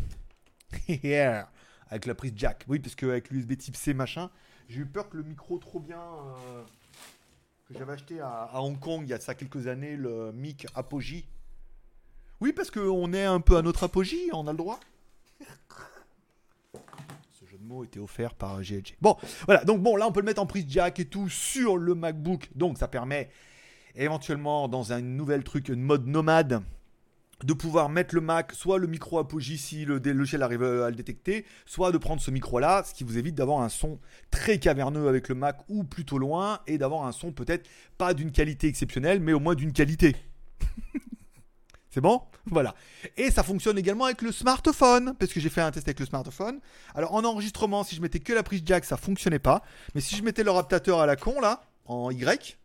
Avec 1.88 2.06
la 2.06 2.14
prise 2.14 2.32
jack. 2.36 2.64
Oui, 2.68 2.78
parce 2.78 2.94
qu'avec 2.94 3.30
l'USB 3.30 3.56
type 3.56 3.76
C 3.76 3.94
machin, 3.94 4.30
j'ai 4.68 4.80
eu 4.80 4.86
peur 4.86 5.08
que 5.08 5.16
le 5.16 5.22
micro 5.22 5.58
trop 5.58 5.78
bien 5.78 6.00
euh, 6.00 6.62
que 7.68 7.74
j'avais 7.78 7.92
acheté 7.92 8.20
à, 8.20 8.50
Hong 8.54 8.78
Kong 8.78 9.02
il 9.04 9.10
y 9.10 9.14
a 9.14 9.20
ça 9.20 9.34
quelques 9.34 9.66
années, 9.68 9.96
le 9.96 10.32
mic 10.32 10.66
Apogee. 10.74 11.26
Oui, 12.40 12.52
parce 12.52 12.70
qu'on 12.70 13.12
est 13.12 13.24
un 13.24 13.40
peu 13.40 13.56
à 13.56 13.62
notre 13.62 13.84
apogée, 13.84 14.28
on 14.32 14.46
a 14.46 14.52
le 14.52 14.58
droit 14.58 14.80
mot 17.66 17.84
était 17.84 18.00
offert 18.00 18.34
par 18.34 18.62
GLG. 18.62 18.96
Bon, 19.00 19.16
voilà, 19.44 19.64
donc 19.64 19.82
bon, 19.82 19.96
là 19.96 20.06
on 20.06 20.12
peut 20.12 20.20
le 20.20 20.26
mettre 20.26 20.40
en 20.40 20.46
prise 20.46 20.66
jack 20.68 21.00
et 21.00 21.04
tout 21.04 21.28
sur 21.28 21.76
le 21.76 21.94
MacBook, 21.94 22.48
donc 22.54 22.78
ça 22.78 22.88
permet 22.88 23.28
éventuellement 23.94 24.68
dans 24.68 24.92
un 24.92 25.00
nouvel 25.00 25.42
truc, 25.44 25.68
une 25.68 25.82
mode 25.82 26.06
nomade, 26.06 26.62
de 27.44 27.52
pouvoir 27.52 27.88
mettre 27.88 28.14
le 28.14 28.20
Mac, 28.20 28.52
soit 28.52 28.78
le 28.78 28.86
micro 28.86 29.18
Apogee 29.18 29.58
si 29.58 29.84
le 29.84 29.98
logiciel 29.98 30.42
arrive 30.42 30.62
à 30.62 30.88
le 30.88 30.96
détecter, 30.96 31.44
soit 31.66 31.92
de 31.92 31.98
prendre 31.98 32.20
ce 32.20 32.30
micro-là, 32.30 32.82
ce 32.86 32.94
qui 32.94 33.04
vous 33.04 33.18
évite 33.18 33.34
d'avoir 33.34 33.60
un 33.60 33.68
son 33.68 33.98
très 34.30 34.58
caverneux 34.58 35.08
avec 35.08 35.28
le 35.28 35.34
Mac 35.34 35.58
ou 35.68 35.84
plutôt 35.84 36.18
loin, 36.18 36.60
et 36.66 36.78
d'avoir 36.78 37.06
un 37.06 37.12
son 37.12 37.32
peut-être 37.32 37.68
pas 37.98 38.14
d'une 38.14 38.32
qualité 38.32 38.68
exceptionnelle, 38.68 39.20
mais 39.20 39.32
au 39.32 39.40
moins 39.40 39.54
d'une 39.54 39.72
qualité. 39.72 40.16
C'est 41.90 42.00
bon? 42.00 42.22
Voilà. 42.46 42.74
Et 43.16 43.30
ça 43.30 43.42
fonctionne 43.42 43.78
également 43.78 44.04
avec 44.04 44.22
le 44.22 44.32
smartphone, 44.32 45.14
parce 45.18 45.32
que 45.32 45.40
j'ai 45.40 45.48
fait 45.48 45.62
un 45.62 45.70
test 45.70 45.88
avec 45.88 46.00
le 46.00 46.06
smartphone. 46.06 46.60
Alors 46.94 47.14
en 47.14 47.24
enregistrement, 47.24 47.84
si 47.84 47.96
je 47.96 48.02
mettais 48.02 48.20
que 48.20 48.32
la 48.32 48.42
prise 48.42 48.62
jack, 48.64 48.84
ça 48.84 48.96
fonctionnait 48.96 49.38
pas. 49.38 49.62
Mais 49.94 50.00
si 50.00 50.16
je 50.16 50.22
mettais 50.22 50.44
le 50.44 50.50
raptateur 50.50 51.00
à 51.00 51.06
la 51.06 51.16
con, 51.16 51.40
là, 51.40 51.62
en 51.86 52.10
Y, 52.10 52.58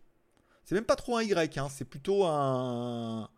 c'est 0.63 0.75
même 0.75 0.85
pas 0.85 0.95
trop 0.95 1.17
un 1.17 1.23
Y, 1.23 1.57
hein, 1.57 1.67
c'est 1.69 1.85
plutôt 1.85 2.25
un... 2.25 3.29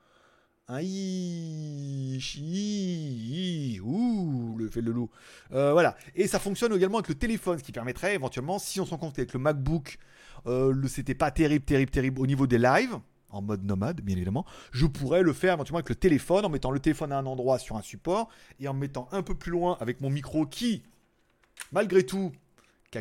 Un 0.73 0.81
I, 0.81 2.19
I, 2.35 3.79
ouh, 3.79 4.55
le 4.57 4.67
fait 4.67 4.81
le 4.81 4.91
loup. 4.91 5.11
Euh, 5.51 5.71
voilà. 5.71 5.95
Et 6.15 6.25
ça 6.27 6.39
fonctionne 6.39 6.73
également 6.73 6.97
avec 6.97 7.09
le 7.09 7.15
téléphone, 7.15 7.59
ce 7.59 7.63
qui 7.63 7.71
permettrait 7.71 8.15
éventuellement, 8.15 8.57
si 8.57 8.81
on 8.81 8.85
s'en 8.87 8.97
compte 8.97 9.19
avec 9.19 9.33
le 9.33 9.39
MacBook, 9.39 9.99
euh, 10.47 10.73
c'était 10.87 11.13
pas 11.13 11.29
terrible, 11.29 11.63
terrible, 11.63 11.91
terrible 11.91 12.19
au 12.19 12.25
niveau 12.25 12.47
des 12.47 12.57
lives 12.57 12.97
en 13.29 13.43
mode 13.43 13.63
nomade, 13.63 14.01
bien 14.01 14.15
évidemment, 14.15 14.45
je 14.71 14.87
pourrais 14.87 15.21
le 15.21 15.33
faire 15.33 15.53
éventuellement 15.53 15.77
avec 15.77 15.89
le 15.89 15.95
téléphone, 15.95 16.43
en 16.43 16.49
mettant 16.49 16.71
le 16.71 16.79
téléphone 16.79 17.11
à 17.11 17.19
un 17.19 17.25
endroit 17.27 17.59
sur 17.59 17.75
un 17.77 17.81
support, 17.83 18.29
et 18.59 18.67
en 18.67 18.73
mettant 18.73 19.07
un 19.11 19.21
peu 19.21 19.35
plus 19.35 19.51
loin 19.51 19.77
avec 19.79 20.01
mon 20.01 20.09
micro 20.09 20.47
qui, 20.47 20.81
malgré 21.71 22.03
tout, 22.03 22.31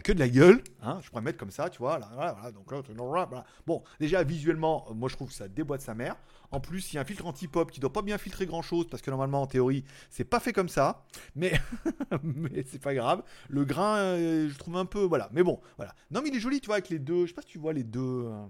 qui 0.00 0.02
que 0.02 0.12
de 0.12 0.18
la 0.18 0.28
gueule, 0.28 0.62
hein, 0.80 1.00
je 1.02 1.10
pourrais 1.10 1.22
mettre 1.22 1.38
comme 1.38 1.50
ça, 1.50 1.68
tu 1.68 1.78
vois, 1.78 1.98
là, 1.98 2.08
voilà, 2.14 2.50
donc 2.52 2.72
là, 2.72 3.44
bon, 3.66 3.82
déjà 4.00 4.22
visuellement, 4.22 4.86
moi 4.94 5.08
je 5.08 5.16
trouve 5.16 5.28
que 5.28 5.34
ça 5.34 5.48
déboîte 5.48 5.82
sa 5.82 5.94
mère. 5.94 6.16
En 6.50 6.60
plus, 6.60 6.92
il 6.92 6.96
y 6.96 6.98
a 6.98 7.02
un 7.02 7.04
filtre 7.04 7.26
anti-pop 7.26 7.70
qui 7.70 7.80
doit 7.80 7.92
pas 7.92 8.02
bien 8.02 8.18
filtrer 8.18 8.44
grand 8.46 8.62
chose 8.62 8.86
parce 8.90 9.02
que 9.02 9.10
normalement 9.10 9.40
en 9.42 9.46
théorie 9.46 9.84
c'est 10.10 10.24
pas 10.24 10.40
fait 10.40 10.52
comme 10.52 10.68
ça, 10.68 11.04
mais 11.34 11.52
mais 12.22 12.64
c'est 12.70 12.80
pas 12.80 12.94
grave. 12.94 13.22
Le 13.48 13.64
grain, 13.64 13.96
euh, 13.96 14.48
je 14.48 14.58
trouve 14.58 14.76
un 14.76 14.84
peu, 14.84 15.02
voilà, 15.02 15.28
mais 15.32 15.42
bon, 15.42 15.60
voilà. 15.76 15.94
Non 16.10 16.20
mais 16.22 16.28
il 16.28 16.36
est 16.36 16.40
joli, 16.40 16.60
tu 16.60 16.66
vois, 16.66 16.76
avec 16.76 16.88
les 16.88 16.98
deux, 16.98 17.22
je 17.22 17.28
sais 17.28 17.34
pas 17.34 17.42
si 17.42 17.48
tu 17.48 17.58
vois 17.58 17.72
les 17.72 17.84
deux. 17.84 18.00
Euh, 18.26 18.46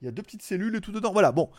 il 0.00 0.06
y 0.06 0.08
a 0.08 0.12
deux 0.12 0.22
petites 0.22 0.42
cellules 0.42 0.74
et 0.76 0.80
tout 0.80 0.92
dedans. 0.92 1.12
Voilà, 1.12 1.32
bon, 1.32 1.50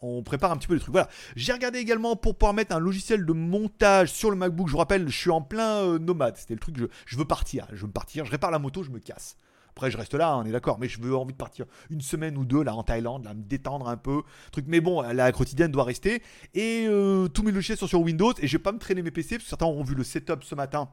on 0.00 0.22
prépare 0.22 0.50
un 0.50 0.56
petit 0.56 0.66
peu 0.66 0.74
les 0.74 0.80
trucs. 0.80 0.92
Voilà. 0.92 1.08
J'ai 1.36 1.52
regardé 1.52 1.78
également 1.78 2.16
pour 2.16 2.36
pouvoir 2.36 2.54
mettre 2.54 2.74
un 2.74 2.80
logiciel 2.80 3.24
de 3.24 3.32
montage 3.32 4.10
sur 4.10 4.30
le 4.30 4.36
MacBook. 4.36 4.66
Je 4.68 4.72
vous 4.72 4.78
rappelle, 4.78 5.08
je 5.08 5.16
suis 5.16 5.30
en 5.30 5.42
plein 5.42 5.82
euh, 5.82 5.98
nomade. 5.98 6.36
C'était 6.36 6.54
le 6.54 6.60
truc, 6.60 6.76
je, 7.06 7.16
veux 7.16 7.24
partir. 7.24 7.66
Je 7.72 7.86
veux 7.86 7.92
partir, 7.92 8.24
je 8.24 8.30
répare 8.30 8.50
la 8.50 8.58
moto, 8.58 8.82
je 8.82 8.90
me 8.90 8.98
casse. 8.98 9.36
Après, 9.70 9.90
je 9.90 9.96
reste 9.96 10.12
là, 10.12 10.36
on 10.36 10.44
est 10.44 10.52
d'accord, 10.52 10.78
mais 10.78 10.88
je 10.88 11.00
veux 11.00 11.16
envie 11.16 11.32
de 11.32 11.38
partir 11.38 11.64
une 11.88 12.02
semaine 12.02 12.36
ou 12.36 12.44
deux 12.44 12.62
là 12.62 12.74
en 12.74 12.82
Thaïlande, 12.82 13.24
là, 13.24 13.32
me 13.32 13.42
détendre 13.42 13.88
un 13.88 13.96
peu. 13.96 14.22
Truc, 14.50 14.66
mais 14.68 14.80
bon, 14.80 15.00
la 15.00 15.32
quotidienne 15.32 15.70
doit 15.70 15.84
rester. 15.84 16.22
Et 16.52 16.86
euh, 16.88 17.28
tous 17.28 17.42
mes 17.42 17.52
logiciels 17.52 17.78
sont 17.78 17.86
sur 17.86 18.00
Windows 18.00 18.34
et 18.38 18.46
je 18.46 18.52
vais 18.52 18.62
pas 18.62 18.72
me 18.72 18.78
traîner 18.78 19.00
mes 19.00 19.10
PC 19.10 19.36
parce 19.36 19.44
que 19.44 19.48
certains 19.48 19.66
ont 19.66 19.82
vu 19.82 19.94
le 19.94 20.04
setup 20.04 20.44
ce 20.44 20.54
matin. 20.54 20.90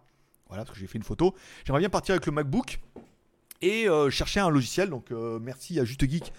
Voilà, 0.47 0.63
parce 0.63 0.75
que 0.75 0.81
j'ai 0.81 0.87
fait 0.87 0.97
une 0.97 1.03
photo. 1.03 1.35
J'aimerais 1.65 1.81
bien 1.81 1.89
partir 1.89 2.13
avec 2.13 2.25
le 2.25 2.31
MacBook 2.31 2.79
et 3.61 3.87
euh, 3.87 4.09
chercher 4.09 4.39
un 4.39 4.49
logiciel. 4.49 4.89
Donc, 4.89 5.11
merci 5.41 5.79
à 5.79 5.85
Juste 5.85 6.09
Geek 6.09 6.31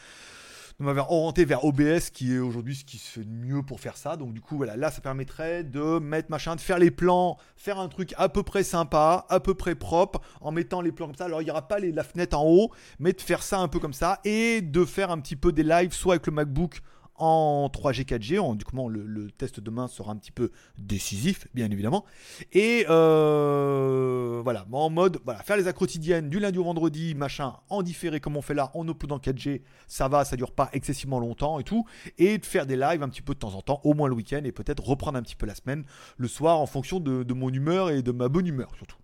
on 0.81 0.85
m'avait 0.85 1.01
orienté 1.01 1.45
vers 1.45 1.65
OBS 1.67 2.09
qui 2.11 2.35
est 2.35 2.39
aujourd'hui 2.39 2.75
ce 2.75 2.85
qui 2.85 2.97
se 2.97 3.11
fait 3.11 3.25
de 3.25 3.31
mieux 3.31 3.63
pour 3.63 3.81
faire 3.81 3.99
ça. 3.99 4.17
Donc 4.17 4.33
du 4.33 4.41
coup 4.41 4.57
voilà, 4.57 4.77
là 4.77 4.91
ça 4.91 5.03
permettrait 5.03 5.63
de 5.63 5.99
mettre 5.99 6.31
machin, 6.31 6.57
de 6.57 6.61
faire 6.61 6.79
les 6.79 6.91
plans, 6.91 7.37
faire 7.55 7.79
un 7.79 7.89
truc 7.89 8.15
à 8.17 8.31
peu 8.31 8.43
près 8.43 8.63
sympa, 8.63 9.27
à 9.29 9.41
peu 9.41 9.53
près 9.53 9.75
propre, 9.75 10.23
en 10.41 10.53
mettant 10.53 10.81
les 10.81 10.91
plans 10.91 11.07
comme 11.07 11.17
ça. 11.17 11.27
Alors 11.27 11.43
il 11.43 11.45
n'y 11.45 11.51
aura 11.51 11.69
pas 11.69 11.79
la 11.79 12.03
fenêtre 12.03 12.39
en 12.39 12.47
haut, 12.47 12.71
mais 12.99 13.13
de 13.13 13.21
faire 13.21 13.43
ça 13.43 13.59
un 13.59 13.69
peu 13.69 13.79
comme 13.79 13.93
ça 13.93 14.21
et 14.25 14.63
de 14.63 14.85
faire 14.87 15.11
un 15.11 15.21
petit 15.21 15.37
peu 15.37 15.53
des 15.53 15.65
lives, 15.65 15.93
soit 15.93 16.15
avec 16.15 16.27
le 16.27 16.33
MacBook 16.33 16.81
en 17.21 17.69
3G 17.69 18.05
4G. 18.05 18.57
du 18.57 18.65
coup, 18.65 18.89
le, 18.89 19.31
test 19.31 19.61
demain 19.61 19.87
sera 19.89 20.13
un 20.13 20.17
petit 20.17 20.33
peu 20.33 20.51
décisif, 20.79 21.47
bien 21.55 21.71
évidemment. 21.71 22.05
Et 22.53 22.87
euh, 22.89 24.41
voilà, 24.43 24.67
en 24.73 24.91
mode, 24.91 25.19
voilà, 25.25 25.43
faire 25.43 25.57
les 25.57 25.69
actes 25.69 25.79
quotidiennes 25.79 26.29
du 26.29 26.41
lundi 26.41 26.59
au 26.59 26.65
vendredi, 26.65 27.15
machin, 27.15 27.57
en 27.69 27.83
différé 27.83 28.21
comme 28.21 28.37
on 28.37 28.43
fait 28.43 28.55
là, 28.55 28.71
en 28.75 28.89
upload 28.89 29.13
en 29.13 29.19
4G, 29.19 29.63
ça 29.87 30.09
va, 30.09 30.25
ça 30.25 30.37
dure 30.37 30.53
pas 30.53 30.71
excessivement 30.73 31.21
longtemps 31.21 31.61
et 31.61 31.65
tout. 31.65 31.85
Et 32.19 32.39
de 32.39 32.47
faire 32.47 32.67
des 32.67 32.77
lives 32.77 33.03
un 33.03 33.09
petit 33.09 33.23
peu 33.23 33.35
de 33.35 33.39
temps 33.39 33.55
en 33.55 33.63
temps, 33.63 33.81
au 33.85 33.95
moins 33.95 34.09
le 34.09 34.15
week-end, 34.15 34.41
et 34.45 34.53
peut-être 34.53 34.83
reprendre 34.83 35.19
un 35.19 35.23
petit 35.23 35.37
peu 35.37 35.47
la 35.47 35.55
semaine, 35.55 35.85
le 36.17 36.29
soir, 36.29 36.59
en 36.59 36.67
fonction 36.67 37.01
de, 37.01 37.35
mon 37.35 37.51
humeur 37.51 37.91
et 37.91 38.03
de 38.03 38.13
ma 38.13 38.29
bonne 38.29 38.47
humeur 38.47 38.75
surtout. 38.77 38.97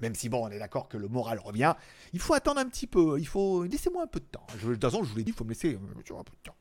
Même 0.00 0.14
si 0.14 0.28
bon, 0.28 0.44
on 0.44 0.50
est 0.50 0.58
d'accord 0.58 0.88
que 0.88 0.98
le 0.98 1.08
moral 1.08 1.38
revient, 1.38 1.74
il 2.12 2.20
faut 2.20 2.34
attendre 2.34 2.60
un 2.60 2.66
petit 2.66 2.86
peu. 2.86 3.18
Il 3.18 3.26
faut 3.26 3.64
laissez-moi 3.64 4.02
un 4.02 4.06
peu 4.06 4.20
de 4.20 4.26
temps. 4.26 4.46
Je, 4.58 4.68
de 4.68 4.72
toute 4.74 4.82
façon, 4.82 5.02
je 5.02 5.10
vous 5.10 5.16
l'ai 5.16 5.24
dit, 5.24 5.30
il 5.30 5.36
faut 5.36 5.44
me 5.44 5.50
laisser 5.50 5.74
un 5.74 6.22
peu 6.22 6.32
de 6.32 6.42
temps 6.42 6.56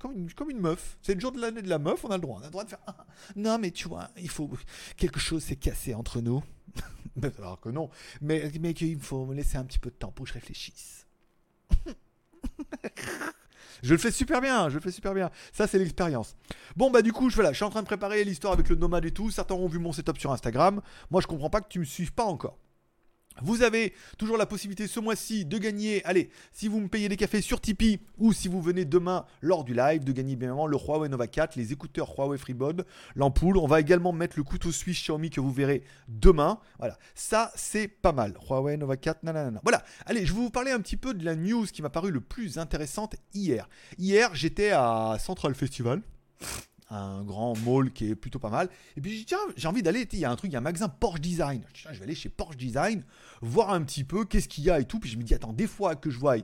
comme 0.00 0.50
une, 0.50 0.60
meuf. 0.60 0.98
C'est 1.02 1.14
le 1.14 1.20
jour 1.20 1.30
de 1.32 1.40
l'année 1.40 1.62
de 1.62 1.68
la 1.68 1.78
meuf, 1.78 2.04
on 2.04 2.08
a 2.08 2.16
le 2.16 2.22
droit. 2.22 2.38
On 2.40 2.42
a 2.42 2.46
le 2.46 2.50
droit 2.50 2.64
de 2.64 2.70
faire. 2.70 2.80
Ah, 2.86 3.06
non, 3.36 3.58
mais 3.58 3.70
tu 3.70 3.86
vois, 3.86 4.10
il 4.16 4.30
faut. 4.30 4.50
Quelque 4.96 5.20
chose 5.20 5.44
s'est 5.44 5.56
cassé 5.56 5.94
entre 5.94 6.20
nous. 6.20 6.42
Alors 7.38 7.60
que 7.60 7.68
non. 7.68 7.90
Mais, 8.20 8.50
mais 8.60 8.70
il 8.70 9.00
faut 9.00 9.26
me 9.26 9.34
laisser 9.34 9.58
un 9.58 9.64
petit 9.64 9.78
peu 9.78 9.90
de 9.90 9.96
temps 9.96 10.10
pour 10.10 10.24
que 10.24 10.30
je 10.30 10.34
réfléchisse. 10.34 11.06
je 13.82 13.92
le 13.92 13.98
fais 13.98 14.10
super 14.10 14.40
bien, 14.40 14.70
je 14.70 14.76
le 14.76 14.80
fais 14.80 14.90
super 14.90 15.12
bien. 15.12 15.30
Ça, 15.52 15.66
c'est 15.66 15.78
l'expérience. 15.78 16.34
Bon, 16.76 16.90
bah, 16.90 17.02
du 17.02 17.12
coup, 17.12 17.28
je, 17.28 17.34
voilà, 17.34 17.52
je 17.52 17.56
suis 17.56 17.64
en 17.64 17.70
train 17.70 17.82
de 17.82 17.86
préparer 17.86 18.24
l'histoire 18.24 18.54
avec 18.54 18.68
le 18.70 18.76
nomade 18.76 19.04
et 19.04 19.12
tout. 19.12 19.30
Certains 19.30 19.54
ont 19.54 19.68
vu 19.68 19.78
mon 19.78 19.92
setup 19.92 20.18
sur 20.18 20.32
Instagram. 20.32 20.80
Moi, 21.10 21.20
je 21.20 21.26
comprends 21.26 21.50
pas 21.50 21.60
que 21.60 21.68
tu 21.68 21.80
me 21.80 21.84
suives 21.84 22.12
pas 22.12 22.24
encore. 22.24 22.56
Vous 23.42 23.62
avez 23.62 23.94
toujours 24.18 24.36
la 24.36 24.46
possibilité 24.46 24.86
ce 24.86 25.00
mois-ci 25.00 25.44
de 25.44 25.58
gagner, 25.58 26.04
allez, 26.04 26.30
si 26.52 26.68
vous 26.68 26.80
me 26.80 26.88
payez 26.88 27.08
des 27.08 27.16
cafés 27.16 27.40
sur 27.40 27.60
Tipeee 27.60 28.00
ou 28.18 28.32
si 28.32 28.48
vous 28.48 28.60
venez 28.60 28.84
demain 28.84 29.24
lors 29.40 29.64
du 29.64 29.74
live, 29.74 30.04
de 30.04 30.12
gagner 30.12 30.36
bien 30.36 30.48
évidemment 30.48 30.66
le 30.66 30.76
Huawei 30.76 31.08
Nova 31.08 31.26
4, 31.26 31.56
les 31.56 31.72
écouteurs 31.72 32.14
Huawei 32.16 32.38
FreeBud, 32.38 32.84
l'ampoule. 33.14 33.56
On 33.56 33.66
va 33.66 33.80
également 33.80 34.12
mettre 34.12 34.36
le 34.36 34.44
couteau 34.44 34.72
suisse 34.72 34.98
Xiaomi 34.98 35.30
que 35.30 35.40
vous 35.40 35.52
verrez 35.52 35.82
demain. 36.08 36.58
Voilà, 36.78 36.98
ça 37.14 37.52
c'est 37.54 37.88
pas 37.88 38.12
mal. 38.12 38.34
Huawei 38.48 38.76
Nova 38.76 38.96
4, 38.96 39.22
nanana. 39.22 39.60
Voilà, 39.62 39.82
allez, 40.06 40.26
je 40.26 40.32
vais 40.32 40.40
vous 40.40 40.50
parler 40.50 40.70
un 40.70 40.80
petit 40.80 40.96
peu 40.96 41.14
de 41.14 41.24
la 41.24 41.36
news 41.36 41.66
qui 41.66 41.82
m'a 41.82 41.90
paru 41.90 42.10
le 42.10 42.20
plus 42.20 42.58
intéressante 42.58 43.16
hier. 43.34 43.68
Hier, 43.98 44.34
j'étais 44.34 44.70
à 44.70 45.16
Central 45.18 45.54
Festival 45.54 46.02
un 46.90 47.22
grand 47.22 47.56
mall 47.58 47.92
qui 47.92 48.10
est 48.10 48.14
plutôt 48.14 48.38
pas 48.38 48.50
mal. 48.50 48.68
Et 48.96 49.00
puis 49.00 49.24
tiens, 49.24 49.38
j'ai 49.56 49.68
envie 49.68 49.82
d'aller, 49.82 50.06
il 50.12 50.18
y 50.18 50.24
a 50.24 50.30
un 50.30 50.36
truc, 50.36 50.50
il 50.50 50.54
y 50.54 50.56
a 50.56 50.58
un 50.58 50.62
magasin 50.62 50.88
Porsche 50.88 51.20
Design. 51.20 51.62
je 51.74 51.88
vais 51.88 52.02
aller 52.02 52.14
chez 52.14 52.28
Porsche 52.28 52.56
Design, 52.56 53.04
voir 53.40 53.70
un 53.70 53.82
petit 53.82 54.04
peu 54.04 54.24
qu'est-ce 54.24 54.48
qu'il 54.48 54.64
y 54.64 54.70
a 54.70 54.80
et 54.80 54.84
tout. 54.84 54.98
Puis 54.98 55.10
je 55.10 55.16
me 55.16 55.22
dis, 55.22 55.34
attends, 55.34 55.52
des 55.52 55.66
fois 55.66 55.94
que 55.94 56.10
je 56.10 56.18
vois 56.18 56.36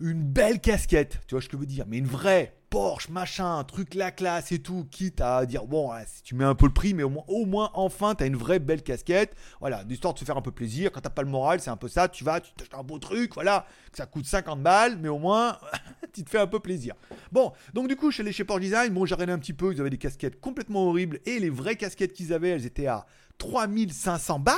une 0.00 0.22
belle 0.22 0.60
casquette, 0.60 1.20
tu 1.26 1.34
vois 1.34 1.42
ce 1.42 1.48
que 1.48 1.56
je 1.56 1.60
veux 1.60 1.66
dire, 1.66 1.84
mais 1.88 1.98
une 1.98 2.06
vraie 2.06 2.54
Porsche, 2.72 3.10
machin, 3.10 3.62
truc 3.64 3.94
la 3.94 4.10
classe 4.10 4.50
et 4.50 4.58
tout, 4.58 4.86
quitte 4.90 5.20
à 5.20 5.44
dire 5.44 5.66
bon, 5.66 5.90
si 6.06 6.22
tu 6.22 6.34
mets 6.34 6.46
un 6.46 6.54
peu 6.54 6.64
le 6.64 6.72
prix, 6.72 6.94
mais 6.94 7.02
au 7.02 7.10
moins, 7.10 7.24
au 7.28 7.44
moins 7.44 7.70
enfin, 7.74 8.14
t'as 8.14 8.26
une 8.26 8.34
vraie 8.34 8.60
belle 8.60 8.82
casquette. 8.82 9.36
Voilà, 9.60 9.84
d'histoire 9.84 10.14
de 10.14 10.18
se 10.18 10.24
faire 10.24 10.38
un 10.38 10.40
peu 10.42 10.52
plaisir. 10.52 10.90
Quand 10.90 11.02
t'as 11.02 11.10
pas 11.10 11.20
le 11.20 11.28
moral, 11.28 11.60
c'est 11.60 11.68
un 11.68 11.76
peu 11.76 11.88
ça. 11.88 12.08
Tu 12.08 12.24
vas, 12.24 12.40
tu 12.40 12.50
t'achètes 12.54 12.72
un 12.72 12.82
beau 12.82 12.98
truc, 12.98 13.34
voilà, 13.34 13.66
ça 13.92 14.06
coûte 14.06 14.24
50 14.24 14.62
balles, 14.62 14.96
mais 14.96 15.10
au 15.10 15.18
moins, 15.18 15.58
tu 16.14 16.24
te 16.24 16.30
fais 16.30 16.38
un 16.38 16.46
peu 16.46 16.60
plaisir. 16.60 16.94
Bon, 17.30 17.52
donc 17.74 17.88
du 17.88 17.96
coup, 17.96 18.10
je 18.10 18.14
suis 18.14 18.22
allé 18.22 18.32
chez 18.32 18.44
Porsche 18.44 18.62
Design. 18.62 18.94
Bon, 18.94 19.04
j'ai 19.04 19.16
regardé 19.16 19.34
un 19.34 19.38
petit 19.38 19.52
peu, 19.52 19.74
ils 19.74 19.78
avaient 19.78 19.90
des 19.90 19.98
casquettes 19.98 20.40
complètement 20.40 20.88
horribles 20.88 21.20
et 21.26 21.40
les 21.40 21.50
vraies 21.50 21.76
casquettes 21.76 22.14
qu'ils 22.14 22.32
avaient, 22.32 22.48
elles 22.48 22.64
étaient 22.64 22.86
à 22.86 23.04
3500 23.36 24.38
bahts. 24.38 24.54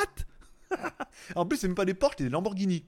en 1.35 1.47
plus, 1.47 1.57
c'est 1.57 1.67
même 1.67 1.75
pas 1.75 1.85
des 1.85 1.95
Porsche, 1.95 2.15
c'est 2.19 2.25
des 2.25 2.31
Lamborghini. 2.31 2.85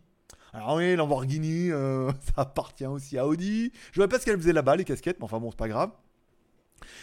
Alors 0.53 0.77
oui, 0.77 0.97
Lamborghini, 0.97 1.71
euh, 1.71 2.11
ça 2.35 2.43
appartient 2.43 2.87
aussi 2.87 3.19
à 3.19 3.27
Audi. 3.27 3.73
Je 3.93 4.01
vois 4.01 4.09
pas 4.09 4.19
ce 4.19 4.25
qu'elle 4.25 4.39
faisait 4.39 4.53
là-bas, 4.53 4.77
les 4.77 4.85
casquettes, 4.85 5.19
mais 5.19 5.25
enfin 5.25 5.39
bon, 5.39 5.51
c'est 5.51 5.59
pas 5.59 5.69
grave. 5.69 5.91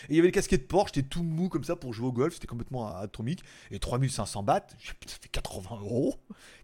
Et 0.03 0.11
il 0.11 0.15
y 0.15 0.19
avait 0.19 0.27
les 0.27 0.31
casquettes 0.31 0.67
Porsche, 0.67 0.91
j'étais 0.93 1.07
tout 1.07 1.23
mou 1.23 1.49
comme 1.49 1.63
ça 1.63 1.75
pour 1.75 1.93
jouer 1.93 2.07
au 2.07 2.11
golf, 2.11 2.33
c'était 2.33 2.47
complètement 2.47 2.95
atomique. 2.95 3.43
Et 3.71 3.79
3500 3.79 4.43
bahts, 4.43 4.67
ça 4.79 4.93
fait 5.21 5.29
80 5.29 5.79
euros. 5.81 6.15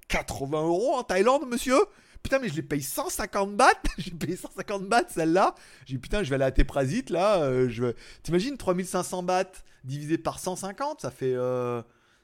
80 0.08 0.62
euros 0.64 0.94
en 0.96 1.04
Thaïlande, 1.04 1.48
monsieur? 1.48 1.80
Putain, 2.24 2.40
mais 2.40 2.50
je 2.50 2.56
les 2.56 2.64
paye 2.64 2.82
150 2.82 3.56
bahts 3.56 3.72
J'ai 3.98 4.12
payé 4.12 4.36
150 4.36 4.84
bahts 4.88 5.10
celle-là. 5.10 5.56
J'ai 5.86 5.96
dit, 5.96 6.00
putain, 6.00 6.24
je 6.24 6.30
vais 6.30 6.36
aller 6.36 6.46
à 6.46 6.52
Teprasit 6.52 7.10
là. 7.10 7.42
Euh, 7.42 7.70
je... 7.70 7.94
T'imagines 8.24 8.58
3500 8.58 9.24
bahts 9.24 9.64
divisé 9.84 10.18
par 10.18 10.40
150, 10.40 11.02
ça 11.02 11.12
fait. 11.12 11.34
Euh, 11.34 11.82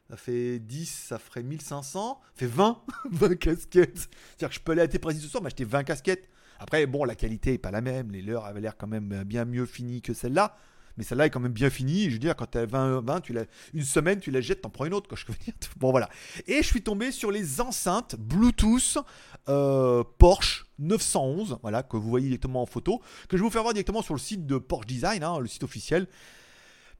ça 0.10 0.18
fait 0.18 0.60
10, 0.60 0.86
ça 0.86 1.18
ferait 1.18 1.44
1500, 1.44 2.22
ça 2.22 2.30
fait 2.36 2.46
20, 2.46 2.82
20 3.12 3.36
casquettes. 3.40 3.98
C'est-à-dire 3.98 4.50
que 4.50 4.56
je 4.56 4.60
peux 4.60 4.72
aller 4.74 4.82
à 4.82 4.88
tes 4.88 5.00
précis 5.00 5.20
ce 5.20 5.28
soir, 5.28 5.42
m'acheter 5.42 5.66
20 5.66 5.84
casquettes. 5.84 6.30
Après, 6.60 6.86
bon, 6.86 7.04
la 7.04 7.16
qualité 7.16 7.54
est 7.54 7.58
pas 7.58 7.72
la 7.72 7.82
même, 7.82 8.12
les 8.12 8.22
leurs 8.22 8.46
avaient 8.46 8.62
l'air 8.62 8.78
quand 8.78 8.88
même 8.88 9.24
bien 9.24 9.46
mieux 9.46 9.66
finies 9.66 10.02
que 10.02 10.14
celle-là. 10.14 10.58
Mais 10.98 11.04
celle-là 11.04 11.26
est 11.26 11.30
quand 11.30 11.42
même 11.42 11.52
bien 11.52 11.70
finie. 11.70 12.06
Je 12.06 12.14
veux 12.14 12.20
dire, 12.20 12.36
quand 12.36 12.50
tu 12.50 12.58
as 12.58 12.66
20, 12.66 13.02
20 13.02 13.22
tu 13.22 13.38
une 13.74 13.84
semaine, 13.84 14.20
tu 14.20 14.32
la 14.32 14.40
jettes, 14.40 14.62
t'en 14.62 14.70
prends 14.70 14.86
une 14.86 14.94
autre. 14.94 15.14
Bon, 15.78 15.92
voilà. 15.92 16.10
Et 16.48 16.58
je 16.58 16.68
suis 16.68 16.82
tombé 16.82 17.12
sur 17.12 17.32
les 17.32 17.60
enceintes 17.60 18.16
Bluetooth 18.18 18.98
euh, 19.50 20.04
Porsche 20.18 20.66
911, 20.80 21.60
voilà, 21.62 21.84
que 21.84 21.98
vous 21.98 22.10
voyez 22.10 22.28
directement 22.28 22.62
en 22.62 22.66
photo, 22.66 23.02
que 23.28 23.38
je 23.38 23.42
vais 23.42 23.48
vous 23.48 23.52
faire 23.52 23.62
voir 23.62 23.74
directement 23.74 24.02
sur 24.02 24.14
le 24.14 24.20
site 24.20 24.46
de 24.46 24.58
Porsche 24.58 24.88
Design, 24.88 25.24
hein, 25.24 25.40
le 25.40 25.48
site 25.48 25.64
officiel 25.64 26.08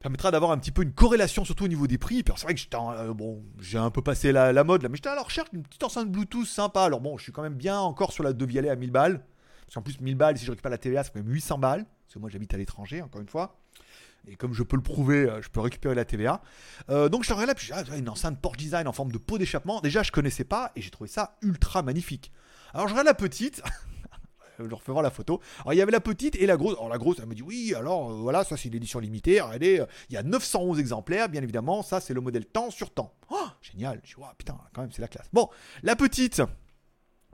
permettra 0.06 0.30
d'avoir 0.30 0.52
un 0.52 0.60
petit 0.60 0.70
peu 0.70 0.84
une 0.84 0.94
corrélation, 0.94 1.46
surtout 1.46 1.66
au 1.66 1.68
niveau 1.68 1.88
des 1.88 1.98
prix. 1.98 2.24
C'est 2.28 2.44
vrai 2.44 2.54
que 2.54 2.62
euh, 2.76 3.14
j'ai 3.60 3.80
un 3.80 3.90
peu 3.90 4.04
passé 4.04 4.32
la, 4.32 4.64
mode 4.64 4.84
là, 4.84 4.90
mais 4.90 4.98
j'étais 4.98 5.10
à 5.10 5.16
la 5.16 5.24
recherche 5.24 5.50
d'une 5.50 5.64
petite 5.64 5.84
enceinte 5.84 6.12
Bluetooth 6.12 6.46
sympa. 6.46 6.84
Alors 6.84 7.02
bon, 7.02 7.18
je 7.18 7.24
suis 7.24 7.32
quand 7.32 7.42
même 7.42 7.56
bien 7.56 7.80
encore 7.80 8.14
sur 8.14 8.24
la 8.24 8.32
Devialet 8.32 8.70
à 8.70 8.76
1000 8.76 8.92
balles. 8.92 9.26
Parce 9.66 9.74
qu'en 9.74 9.82
plus, 9.82 10.00
1000 10.00 10.16
balles, 10.16 10.38
si 10.38 10.46
je 10.46 10.52
récupère 10.52 10.70
la 10.70 10.78
TVA, 10.78 11.04
c'est 11.04 11.12
quand 11.12 11.24
même 11.24 11.34
800 11.34 11.58
balles. 11.58 11.86
Parce 12.04 12.14
que 12.14 12.20
moi, 12.20 12.30
j'habite 12.30 12.54
à 12.54 12.58
l'étranger, 12.58 13.02
encore 13.02 13.20
une 13.20 13.28
fois. 13.28 13.58
Et 14.28 14.36
comme 14.36 14.54
je 14.54 14.62
peux 14.62 14.76
le 14.76 14.84
prouver, 14.84 15.28
euh, 15.28 15.42
je 15.42 15.50
peux 15.50 15.60
récupérer 15.60 15.96
la 15.96 16.06
TVA. 16.06 16.44
Euh, 16.92 17.10
donc 17.10 17.24
je 17.24 17.34
suis 17.34 17.46
là, 17.46 17.56
puis 17.56 17.66
j'ai 17.66 17.74
ah, 17.74 17.98
une 17.98 18.10
enceinte 18.10 18.40
Porsche 18.40 18.58
Design 18.58 18.88
en 18.88 18.94
forme 18.94 19.12
de 19.12 19.18
pot 19.18 19.40
d'échappement. 19.40 19.82
Déjà, 19.82 20.04
je 20.04 20.12
connaissais 20.12 20.44
pas 20.44 20.72
et 20.76 20.84
j'ai 20.84 20.92
trouvé 20.92 21.10
ça 21.10 21.36
ultra 21.42 21.82
magnifique. 21.82 22.32
Alors 22.76 22.88
je 22.88 22.94
regarde 22.94 23.08
la 23.08 23.16
petite. 23.16 23.64
je 24.60 24.74
refais 24.74 24.92
voir 24.92 25.04
la 25.04 25.10
photo. 25.10 25.40
Alors 25.62 25.74
il 25.74 25.78
y 25.78 25.82
avait 25.82 25.92
la 25.92 26.00
petite 26.00 26.36
et 26.36 26.46
la 26.46 26.58
grosse. 26.58 26.74
Alors 26.74 26.90
la 26.90 26.98
grosse, 26.98 27.18
elle 27.20 27.28
me 27.28 27.36
dit 27.36 27.42
oui, 27.42 27.74
alors 27.76 28.12
euh, 28.12 28.16
voilà, 28.16 28.44
ça 28.44 28.58
c'est 28.58 28.70
une 28.70 28.76
édition 28.76 29.00
limitée. 29.00 29.42
Regardez, 29.42 29.80
euh, 29.80 29.86
il 30.10 30.14
y 30.14 30.18
a 30.18 30.24
911 30.24 30.80
exemplaires, 30.80 31.30
bien 31.30 31.42
évidemment. 31.42 31.84
Ça 31.84 32.00
c'est 32.00 32.14
le 32.14 32.22
modèle 32.22 32.46
temps 32.46 32.70
sur 32.70 32.92
temps. 32.92 33.14
Oh, 33.30 33.48
génial. 33.62 34.02
Je 34.04 34.16
vois, 34.16 34.34
putain, 34.38 34.58
quand 34.74 34.82
même, 34.82 34.92
c'est 34.92 35.02
la 35.02 35.08
classe. 35.08 35.28
Bon, 35.34 35.50
la 35.84 35.96
petite, 35.96 36.42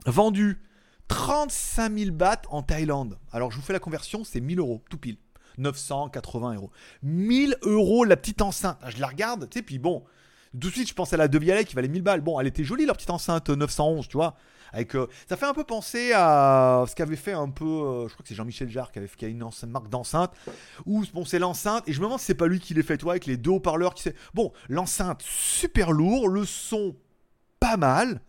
vendue 0.06 0.60
35 1.08 1.98
000 1.98 2.10
bahts 2.12 2.42
en 2.48 2.62
Thaïlande. 2.62 3.18
Alors 3.32 3.50
je 3.50 3.56
vous 3.56 3.62
fais 3.62 3.72
la 3.72 3.80
conversion, 3.80 4.24
c'est 4.24 4.40
1000 4.40 4.58
euros, 4.58 4.82
tout 4.88 4.98
pile. 4.98 5.18
980 5.58 6.54
euros. 6.54 6.70
1000 7.02 7.56
euros 7.62 8.04
la 8.04 8.16
petite 8.16 8.42
enceinte. 8.42 8.78
Je 8.88 8.98
la 9.00 9.06
regarde, 9.06 9.48
tu 9.50 9.58
sais, 9.58 9.62
puis 9.62 9.78
bon, 9.78 10.04
tout 10.52 10.68
de 10.68 10.72
suite 10.72 10.88
je 10.88 10.94
pense 10.94 11.12
à 11.12 11.16
la 11.16 11.28
Devialet 11.28 11.64
qui 11.64 11.74
valait 11.74 11.88
1000 11.88 12.02
balles. 12.02 12.20
Bon, 12.20 12.38
elle 12.40 12.46
était 12.46 12.64
jolie 12.64 12.86
leur 12.86 12.96
petite 12.96 13.10
enceinte 13.10 13.50
911, 13.50 14.08
tu 14.08 14.16
vois. 14.16 14.34
Euh, 14.74 15.06
ça 15.28 15.36
fait 15.36 15.46
un 15.46 15.54
peu 15.54 15.64
penser 15.64 16.12
à 16.14 16.84
ce 16.88 16.94
qu'avait 16.94 17.16
fait 17.16 17.32
un 17.32 17.50
peu, 17.50 17.64
euh, 17.64 18.08
je 18.08 18.14
crois 18.14 18.22
que 18.22 18.28
c'est 18.28 18.34
Jean-Michel 18.34 18.70
Jarre 18.70 18.90
qui 18.90 18.98
avait 18.98 19.08
a 19.22 19.26
une 19.26 19.44
marque 19.68 19.88
d'enceinte, 19.88 20.32
où 20.86 21.04
bon 21.12 21.24
c'est 21.24 21.38
l'enceinte 21.38 21.88
et 21.88 21.92
je 21.92 22.00
me 22.00 22.06
demande 22.06 22.20
si 22.20 22.26
c'est 22.26 22.34
pas 22.34 22.46
lui 22.46 22.60
qui 22.60 22.74
l'ait 22.74 22.82
fait, 22.82 22.96
toi, 22.96 23.12
avec 23.12 23.26
les 23.26 23.36
deux 23.36 23.50
haut-parleurs 23.50 23.94
qui 23.94 24.08
Bon, 24.34 24.52
l'enceinte 24.68 25.22
super 25.22 25.92
lourd, 25.92 26.28
le 26.28 26.44
son 26.44 26.96
pas 27.60 27.76
mal, 27.76 28.22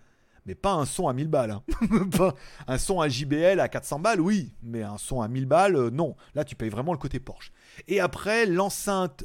mais 0.45 0.55
pas 0.55 0.73
un 0.73 0.85
son 0.85 1.07
à 1.07 1.13
1000 1.13 1.27
balles. 1.29 1.51
Hein. 1.51 1.63
un 2.67 2.77
son 2.77 2.99
à 2.99 3.07
JBL 3.07 3.59
à 3.59 3.69
400 3.69 3.99
balles, 3.99 4.19
oui, 4.19 4.53
mais 4.61 4.83
un 4.83 4.97
son 4.97 5.21
à 5.21 5.27
1000 5.27 5.45
balles, 5.45 5.75
euh, 5.75 5.89
non. 5.89 6.15
Là, 6.35 6.43
tu 6.43 6.55
payes 6.55 6.69
vraiment 6.69 6.91
le 6.91 6.99
côté 6.99 7.19
Porsche. 7.19 7.51
Et 7.87 7.99
après, 7.99 8.45
l'enceinte 8.45 9.23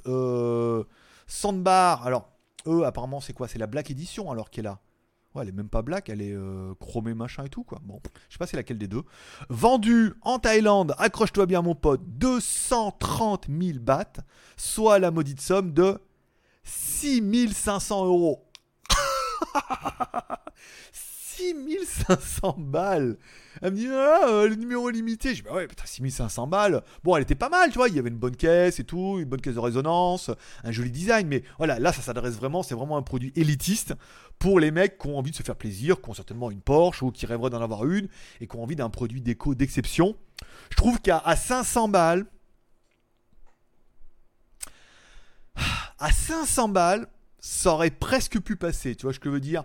Soundbar, 1.26 2.06
alors, 2.06 2.30
eux, 2.66 2.84
apparemment, 2.84 3.20
c'est 3.20 3.32
quoi? 3.32 3.48
C'est 3.48 3.58
la 3.58 3.66
Black 3.66 3.90
Edition 3.90 4.30
alors 4.30 4.50
qu'elle 4.50 4.66
est 4.66 4.68
là 4.68 4.80
elle 5.42 5.48
est 5.48 5.52
même 5.52 5.68
pas 5.68 5.82
black, 5.82 6.08
elle 6.08 6.22
est 6.22 6.32
euh, 6.32 6.74
chromée 6.80 7.14
machin 7.14 7.44
et 7.44 7.48
tout 7.48 7.64
quoi. 7.64 7.80
Bon, 7.84 8.00
je 8.28 8.34
sais 8.34 8.38
pas 8.38 8.46
c'est 8.46 8.56
laquelle 8.56 8.78
des 8.78 8.88
deux. 8.88 9.02
Vendu 9.48 10.14
en 10.22 10.38
Thaïlande, 10.38 10.94
accroche-toi 10.98 11.46
bien 11.46 11.62
mon 11.62 11.74
pote, 11.74 12.02
230 12.04 13.46
000 13.48 13.78
bahts, 13.80 14.20
soit 14.56 14.98
la 14.98 15.10
maudite 15.10 15.40
somme 15.40 15.72
de 15.72 15.98
6500 16.64 18.06
euros. 18.06 18.44
6500 21.54 22.08
6500 22.08 22.56
balles. 22.58 23.16
Elle 23.60 23.72
me 23.72 23.76
dit, 23.76 23.88
ah, 23.90 24.28
euh, 24.28 24.48
le 24.48 24.54
numéro 24.54 24.88
limité. 24.90 25.30
Je 25.30 25.36
dis, 25.36 25.42
bah 25.42 25.54
ouais, 25.54 25.66
putain, 25.66 25.84
6500 25.84 26.46
balles. 26.46 26.82
Bon, 27.02 27.16
elle 27.16 27.22
était 27.22 27.34
pas 27.34 27.48
mal, 27.48 27.70
tu 27.70 27.78
vois. 27.78 27.88
Il 27.88 27.96
y 27.96 27.98
avait 27.98 28.08
une 28.08 28.18
bonne 28.18 28.36
caisse 28.36 28.78
et 28.78 28.84
tout, 28.84 29.18
une 29.18 29.24
bonne 29.28 29.40
caisse 29.40 29.54
de 29.54 29.60
résonance, 29.60 30.30
un 30.64 30.72
joli 30.72 30.90
design. 30.90 31.26
Mais 31.26 31.42
voilà, 31.58 31.78
là, 31.78 31.92
ça 31.92 32.02
s'adresse 32.02 32.34
vraiment, 32.34 32.62
c'est 32.62 32.74
vraiment 32.74 32.96
un 32.96 33.02
produit 33.02 33.32
élitiste 33.36 33.94
pour 34.38 34.60
les 34.60 34.70
mecs 34.70 34.98
qui 34.98 35.08
ont 35.08 35.18
envie 35.18 35.32
de 35.32 35.36
se 35.36 35.42
faire 35.42 35.56
plaisir, 35.56 36.00
qui 36.00 36.10
ont 36.10 36.14
certainement 36.14 36.50
une 36.50 36.60
Porsche 36.60 37.02
ou 37.02 37.10
qui 37.10 37.26
rêveraient 37.26 37.50
d'en 37.50 37.62
avoir 37.62 37.84
une 37.86 38.08
et 38.40 38.46
qui 38.46 38.56
ont 38.56 38.62
envie 38.62 38.76
d'un 38.76 38.90
produit 38.90 39.20
déco 39.20 39.54
d'exception. 39.54 40.16
Je 40.70 40.76
trouve 40.76 41.00
qu'à 41.00 41.20
500 41.34 41.88
balles, 41.88 42.26
à 45.98 46.12
500 46.12 46.68
balles, 46.68 47.08
ça 47.40 47.72
aurait 47.72 47.90
presque 47.90 48.40
pu 48.40 48.56
passer, 48.56 48.94
tu 48.94 49.04
vois 49.04 49.12
ce 49.12 49.18
que 49.18 49.28
je 49.28 49.34
veux 49.34 49.40
dire? 49.40 49.64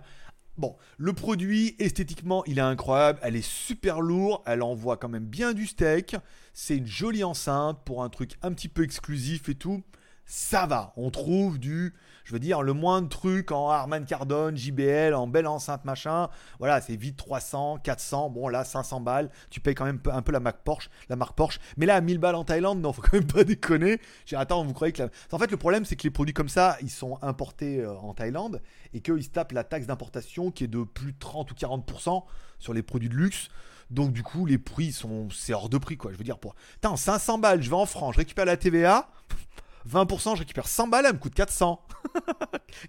Bon, 0.56 0.76
le 0.98 1.12
produit, 1.12 1.74
esthétiquement, 1.78 2.44
il 2.44 2.58
est 2.58 2.62
incroyable, 2.62 3.18
elle 3.22 3.34
est 3.34 3.46
super 3.46 4.00
lourde, 4.00 4.40
elle 4.46 4.62
envoie 4.62 4.96
quand 4.96 5.08
même 5.08 5.26
bien 5.26 5.52
du 5.52 5.66
steak, 5.66 6.16
c'est 6.52 6.76
une 6.76 6.86
jolie 6.86 7.24
enceinte 7.24 7.80
pour 7.84 8.04
un 8.04 8.08
truc 8.08 8.34
un 8.42 8.52
petit 8.52 8.68
peu 8.68 8.84
exclusif 8.84 9.48
et 9.48 9.56
tout 9.56 9.82
ça 10.26 10.66
va. 10.66 10.92
On 10.96 11.10
trouve 11.10 11.58
du, 11.58 11.94
je 12.24 12.32
veux 12.32 12.38
dire, 12.38 12.62
le 12.62 12.72
moins 12.72 13.02
de 13.02 13.08
trucs 13.08 13.52
en 13.52 13.70
Harman 13.70 14.04
Kardon, 14.04 14.54
JBL, 14.54 15.14
en 15.14 15.26
belle 15.26 15.46
enceinte 15.46 15.84
machin. 15.84 16.28
Voilà, 16.58 16.80
c'est 16.80 16.96
vite 16.96 17.16
300, 17.16 17.78
400. 17.82 18.30
Bon, 18.30 18.48
là, 18.48 18.64
500 18.64 19.00
balles. 19.00 19.30
Tu 19.50 19.60
payes 19.60 19.74
quand 19.74 19.84
même 19.84 20.00
un 20.10 20.22
peu 20.22 20.32
la 20.32 20.40
marque 20.40 20.62
Porsche. 20.64 20.88
La 21.08 21.16
marque 21.16 21.36
Porsche. 21.36 21.60
Mais 21.76 21.86
là, 21.86 21.96
à 21.96 22.00
1000 22.00 22.18
balles 22.18 22.34
en 22.34 22.44
Thaïlande, 22.44 22.80
non, 22.80 22.92
faut 22.92 23.02
quand 23.02 23.12
même 23.12 23.26
pas 23.26 23.44
déconner. 23.44 24.00
J'ai 24.24 24.36
attends, 24.36 24.64
vous 24.64 24.72
croyez 24.72 24.92
que. 24.92 25.02
En 25.32 25.38
fait, 25.38 25.50
le 25.50 25.56
problème, 25.58 25.84
c'est 25.84 25.96
que 25.96 26.04
les 26.04 26.10
produits 26.10 26.34
comme 26.34 26.48
ça, 26.48 26.78
ils 26.80 26.90
sont 26.90 27.18
importés 27.22 27.80
euh, 27.80 27.94
en 27.94 28.14
Thaïlande 28.14 28.62
et 28.94 29.00
qu'ils 29.00 29.24
se 29.24 29.28
tapent 29.28 29.52
la 29.52 29.64
taxe 29.64 29.86
d'importation 29.86 30.50
qui 30.50 30.64
est 30.64 30.68
de 30.68 30.82
plus 30.82 31.12
de 31.12 31.18
30 31.18 31.50
ou 31.50 31.54
40% 31.54 32.24
sur 32.58 32.72
les 32.72 32.82
produits 32.82 33.10
de 33.10 33.14
luxe. 33.14 33.48
Donc 33.90 34.12
du 34.12 34.22
coup, 34.22 34.46
les 34.46 34.58
prix 34.58 34.92
sont, 34.92 35.28
c'est 35.30 35.52
hors 35.52 35.68
de 35.68 35.76
prix 35.76 35.98
quoi. 35.98 36.10
Je 36.12 36.16
veux 36.16 36.24
dire 36.24 36.38
pour, 36.38 36.54
Putain, 36.74 36.96
500 36.96 37.38
balles, 37.38 37.62
je 37.62 37.68
vais 37.68 37.76
en 37.76 37.86
France, 37.86 38.14
je 38.14 38.18
récupère 38.20 38.46
la 38.46 38.56
TVA. 38.56 39.10
20%, 39.88 40.34
je 40.34 40.40
récupère 40.40 40.68
100 40.68 40.88
balles, 40.88 41.06
elle 41.06 41.14
me 41.14 41.18
coûte 41.18 41.34
400. 41.34 41.80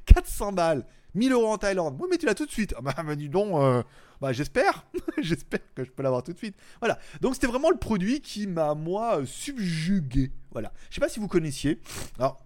400 0.06 0.52
balles. 0.54 0.86
1000 1.16 1.32
euros 1.32 1.48
en 1.48 1.58
Thaïlande. 1.58 1.98
Oui, 2.00 2.08
mais 2.10 2.18
tu 2.18 2.25
l'as 2.25 2.36
tout 2.36 2.46
de 2.46 2.52
suite. 2.52 2.74
Ah 2.78 2.82
bah, 2.82 2.94
bah 3.06 3.16
dis 3.16 3.30
donc, 3.30 3.56
euh, 3.56 3.82
bah, 4.22 4.34
j'espère. 4.34 4.86
j'espère 5.18 5.62
que 5.74 5.84
je 5.84 5.92
peux 5.92 6.04
l'avoir 6.04 6.24
tout 6.24 6.34
de 6.34 6.38
suite. 6.38 6.56
Voilà. 6.80 7.00
Donc, 7.22 7.36
c'était 7.36 7.48
vraiment 7.48 7.70
le 7.70 7.78
produit 7.78 8.22
qui 8.22 8.48
m'a, 8.48 8.75
moi, 8.75 9.22
subjugué. 9.25 10.32
Voilà. 10.52 10.72
Je 10.90 10.96
sais 10.96 11.02
pas 11.02 11.10
si 11.10 11.20
vous 11.20 11.28
connaissiez. 11.28 11.80
Alors, 12.20 12.38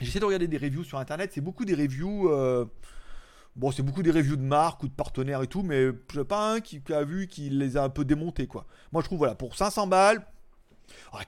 j'essaie 0.00 0.20
de 0.20 0.24
regarder 0.24 0.48
des 0.48 0.58
reviews 0.58 0.84
sur 0.84 0.98
internet. 0.98 1.32
C'est 1.34 1.40
beaucoup 1.40 1.64
des 1.64 1.74
reviews. 1.74 2.30
Euh, 2.30 2.64
bon, 3.56 3.72
c'est 3.72 3.82
beaucoup 3.82 4.02
des 4.02 4.12
reviews 4.12 4.36
de 4.36 4.42
marques 4.42 4.82
ou 4.84 4.88
de 4.88 4.94
partenaires 4.94 5.42
et 5.42 5.48
tout, 5.48 5.62
mais 5.62 5.88
je 6.12 6.20
pas 6.20 6.52
un 6.52 6.60
qui, 6.60 6.80
qui, 6.80 6.92
a 6.92 7.02
vu 7.02 7.26
qui 7.26 7.50
les 7.50 7.76
a 7.76 7.82
un 7.82 7.90
peu 7.90 8.04
démontés, 8.04 8.46
quoi. 8.46 8.66
Moi, 8.92 9.02
je 9.02 9.06
trouve, 9.06 9.18
voilà, 9.18 9.34
pour 9.34 9.56
500 9.56 9.88
balles, 9.88 10.24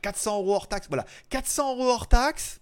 400 0.00 0.38
euros 0.38 0.54
hors 0.54 0.68
taxe, 0.68 0.88
voilà. 0.88 1.04
400 1.30 1.76
euros 1.76 1.90
hors 1.90 2.08
taxe 2.08 2.60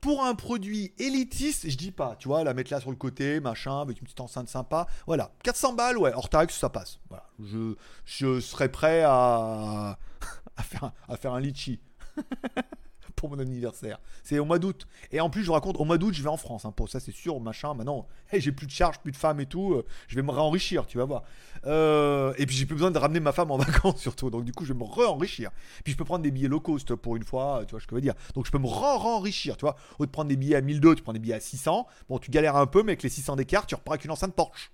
pour 0.00 0.22
un 0.22 0.34
produit 0.34 0.92
élitiste, 0.98 1.70
je 1.70 1.78
dis 1.78 1.90
pas, 1.90 2.14
tu 2.18 2.28
vois, 2.28 2.44
la 2.44 2.52
mettre 2.52 2.70
là 2.70 2.78
sur 2.78 2.90
le 2.90 2.96
côté, 2.96 3.40
machin, 3.40 3.80
avec 3.80 3.98
une 3.98 4.04
petite 4.04 4.20
enceinte 4.20 4.50
sympa. 4.50 4.86
Voilà, 5.06 5.32
400 5.44 5.72
balles, 5.72 5.96
ouais, 5.96 6.12
hors 6.14 6.28
taxe, 6.28 6.58
ça 6.58 6.68
passe. 6.68 6.98
Voilà, 7.08 7.24
je, 7.42 7.74
je 8.04 8.38
serais 8.38 8.68
prêt 8.68 9.02
à, 9.02 9.96
faire, 10.60 10.92
à 11.08 11.16
faire 11.16 11.32
un 11.32 11.40
litchi. 11.40 11.80
mon 13.28 13.38
anniversaire. 13.38 14.00
C'est 14.22 14.38
au 14.38 14.44
mois 14.44 14.58
d'août. 14.58 14.86
Et 15.12 15.20
en 15.20 15.30
plus, 15.30 15.44
je 15.44 15.50
raconte, 15.50 15.76
au 15.78 15.84
mois 15.84 15.98
d'août, 15.98 16.14
je 16.14 16.22
vais 16.22 16.28
en 16.28 16.36
France. 16.36 16.64
Hein, 16.64 16.72
pour 16.72 16.88
ça, 16.88 17.00
c'est 17.00 17.12
sûr, 17.12 17.40
machin. 17.40 17.74
Maintenant, 17.74 18.06
j'ai 18.32 18.52
plus 18.52 18.66
de 18.66 18.72
charges, 18.72 18.98
plus 18.98 19.12
de 19.12 19.16
femmes 19.16 19.40
et 19.40 19.46
tout. 19.46 19.74
Euh, 19.74 19.84
je 20.08 20.16
vais 20.16 20.22
me 20.22 20.30
réenrichir, 20.30 20.86
tu 20.86 20.98
vas 20.98 21.04
voir. 21.04 21.22
Euh, 21.66 22.32
et 22.38 22.46
puis, 22.46 22.56
j'ai 22.56 22.66
plus 22.66 22.74
besoin 22.74 22.90
de 22.90 22.98
ramener 22.98 23.20
ma 23.20 23.32
femme 23.32 23.50
en 23.50 23.56
vacances, 23.58 24.00
surtout. 24.00 24.30
Donc, 24.30 24.44
du 24.44 24.52
coup, 24.52 24.64
je 24.64 24.72
vais 24.72 24.78
me 24.78 24.84
réenrichir. 24.84 25.50
Puis, 25.82 25.92
je 25.92 25.98
peux 25.98 26.04
prendre 26.04 26.22
des 26.22 26.30
billets 26.30 26.48
low 26.48 26.60
cost 26.60 26.94
pour 26.94 27.16
une 27.16 27.24
fois, 27.24 27.62
tu 27.66 27.72
vois 27.72 27.80
ce 27.80 27.86
que 27.86 27.90
je 27.90 27.94
veux 27.96 28.00
dire. 28.00 28.14
Donc, 28.34 28.46
je 28.46 28.50
peux 28.50 28.58
me 28.58 28.66
re-enrichir, 28.66 29.56
tu 29.56 29.62
vois. 29.62 29.76
Au 29.98 30.06
de 30.06 30.10
prendre 30.10 30.28
des 30.28 30.36
billets 30.36 30.56
à 30.56 30.60
1002, 30.60 30.96
tu 30.96 31.02
prends 31.02 31.12
des 31.12 31.18
billets 31.18 31.34
à 31.34 31.40
600. 31.40 31.86
Bon, 32.08 32.18
tu 32.18 32.30
galères 32.30 32.56
un 32.56 32.66
peu, 32.66 32.82
mais 32.82 32.92
avec 32.92 33.02
les 33.02 33.08
600 33.08 33.36
d'écart, 33.36 33.66
tu 33.66 33.74
repars 33.74 33.94
avec 33.94 34.04
une 34.04 34.10
enceinte 34.10 34.34
Porsche. 34.34 34.72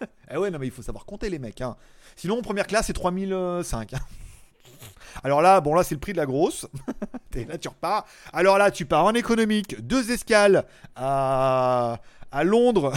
eh 0.30 0.36
ouais, 0.36 0.50
non, 0.50 0.58
mais 0.58 0.66
il 0.66 0.72
faut 0.72 0.82
savoir 0.82 1.04
compter, 1.04 1.30
les 1.30 1.38
mecs. 1.38 1.60
Hein. 1.60 1.76
Sinon, 2.16 2.40
première 2.42 2.66
classe, 2.66 2.86
c'est 2.86 2.92
3005. 2.92 3.92
Alors 5.22 5.40
là, 5.40 5.60
bon, 5.60 5.74
là, 5.74 5.82
c'est 5.82 5.94
le 5.94 6.00
prix 6.00 6.12
de 6.12 6.18
la 6.18 6.26
grosse. 6.26 6.66
là, 7.34 7.58
tu 7.58 7.68
repars. 7.68 8.06
Alors 8.32 8.58
là, 8.58 8.70
tu 8.70 8.84
pars 8.84 9.04
en 9.04 9.14
économique, 9.14 9.80
deux 9.86 10.10
escales 10.10 10.66
à, 10.96 12.00
à 12.30 12.44
Londres, 12.44 12.92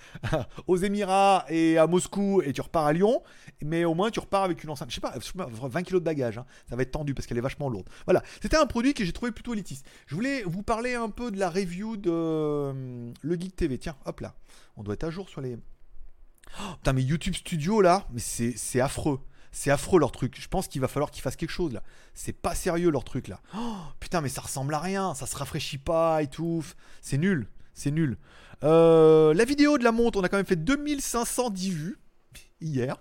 aux 0.66 0.76
Émirats 0.76 1.46
et 1.48 1.78
à 1.78 1.86
Moscou, 1.86 2.42
et 2.42 2.52
tu 2.52 2.60
repars 2.60 2.86
à 2.86 2.92
Lyon. 2.92 3.22
Mais 3.62 3.84
au 3.84 3.94
moins, 3.94 4.10
tu 4.10 4.20
repars 4.20 4.42
avec 4.42 4.64
une 4.64 4.70
enceinte. 4.70 4.90
Je 4.90 4.96
sais 4.96 5.00
pas, 5.00 5.14
20 5.14 5.82
kilos 5.84 6.02
de 6.02 6.04
bagages. 6.04 6.38
Hein. 6.38 6.44
Ça 6.68 6.76
va 6.76 6.82
être 6.82 6.90
tendu 6.90 7.14
parce 7.14 7.26
qu'elle 7.26 7.38
est 7.38 7.42
vachement 7.42 7.68
lourde. 7.68 7.88
Voilà. 8.04 8.22
C'était 8.42 8.56
un 8.56 8.66
produit 8.66 8.92
que 8.92 9.04
j'ai 9.04 9.12
trouvé 9.12 9.30
plutôt 9.30 9.54
élitiste. 9.54 9.86
Je 10.06 10.14
voulais 10.14 10.42
vous 10.42 10.62
parler 10.62 10.94
un 10.94 11.08
peu 11.08 11.30
de 11.30 11.38
la 11.38 11.48
review 11.48 11.96
de 11.96 12.10
euh, 12.12 13.12
Le 13.22 13.34
Geek 13.36 13.54
TV. 13.54 13.78
Tiens, 13.78 13.96
hop 14.06 14.20
là. 14.20 14.34
On 14.76 14.82
doit 14.82 14.94
être 14.94 15.04
à 15.04 15.10
jour 15.10 15.28
sur 15.28 15.40
les. 15.40 15.56
Oh, 16.60 16.74
putain, 16.76 16.92
mais 16.92 17.02
YouTube 17.02 17.34
Studio 17.34 17.80
là, 17.80 18.06
mais 18.12 18.20
c'est 18.20 18.80
affreux. 18.80 19.20
C'est 19.54 19.70
affreux 19.70 20.00
leur 20.00 20.10
truc. 20.10 20.36
Je 20.40 20.48
pense 20.48 20.66
qu'il 20.66 20.80
va 20.80 20.88
falloir 20.88 21.12
qu'ils 21.12 21.22
fassent 21.22 21.36
quelque 21.36 21.50
chose 21.50 21.72
là. 21.72 21.84
C'est 22.12 22.32
pas 22.32 22.56
sérieux 22.56 22.90
leur 22.90 23.04
truc 23.04 23.28
là. 23.28 23.40
Oh, 23.56 23.76
putain, 24.00 24.20
mais 24.20 24.28
ça 24.28 24.40
ressemble 24.40 24.74
à 24.74 24.80
rien. 24.80 25.14
Ça 25.14 25.26
se 25.26 25.36
rafraîchit 25.36 25.78
pas 25.78 26.22
et 26.22 26.26
tout. 26.26 26.64
C'est 27.00 27.18
nul. 27.18 27.46
C'est 27.72 27.92
nul. 27.92 28.18
Euh, 28.64 29.32
la 29.32 29.44
vidéo 29.44 29.78
de 29.78 29.84
la 29.84 29.92
montre, 29.92 30.18
on 30.18 30.24
a 30.24 30.28
quand 30.28 30.38
même 30.38 30.44
fait 30.44 30.56
2510 30.56 31.70
vues 31.70 31.98
hier. 32.60 32.96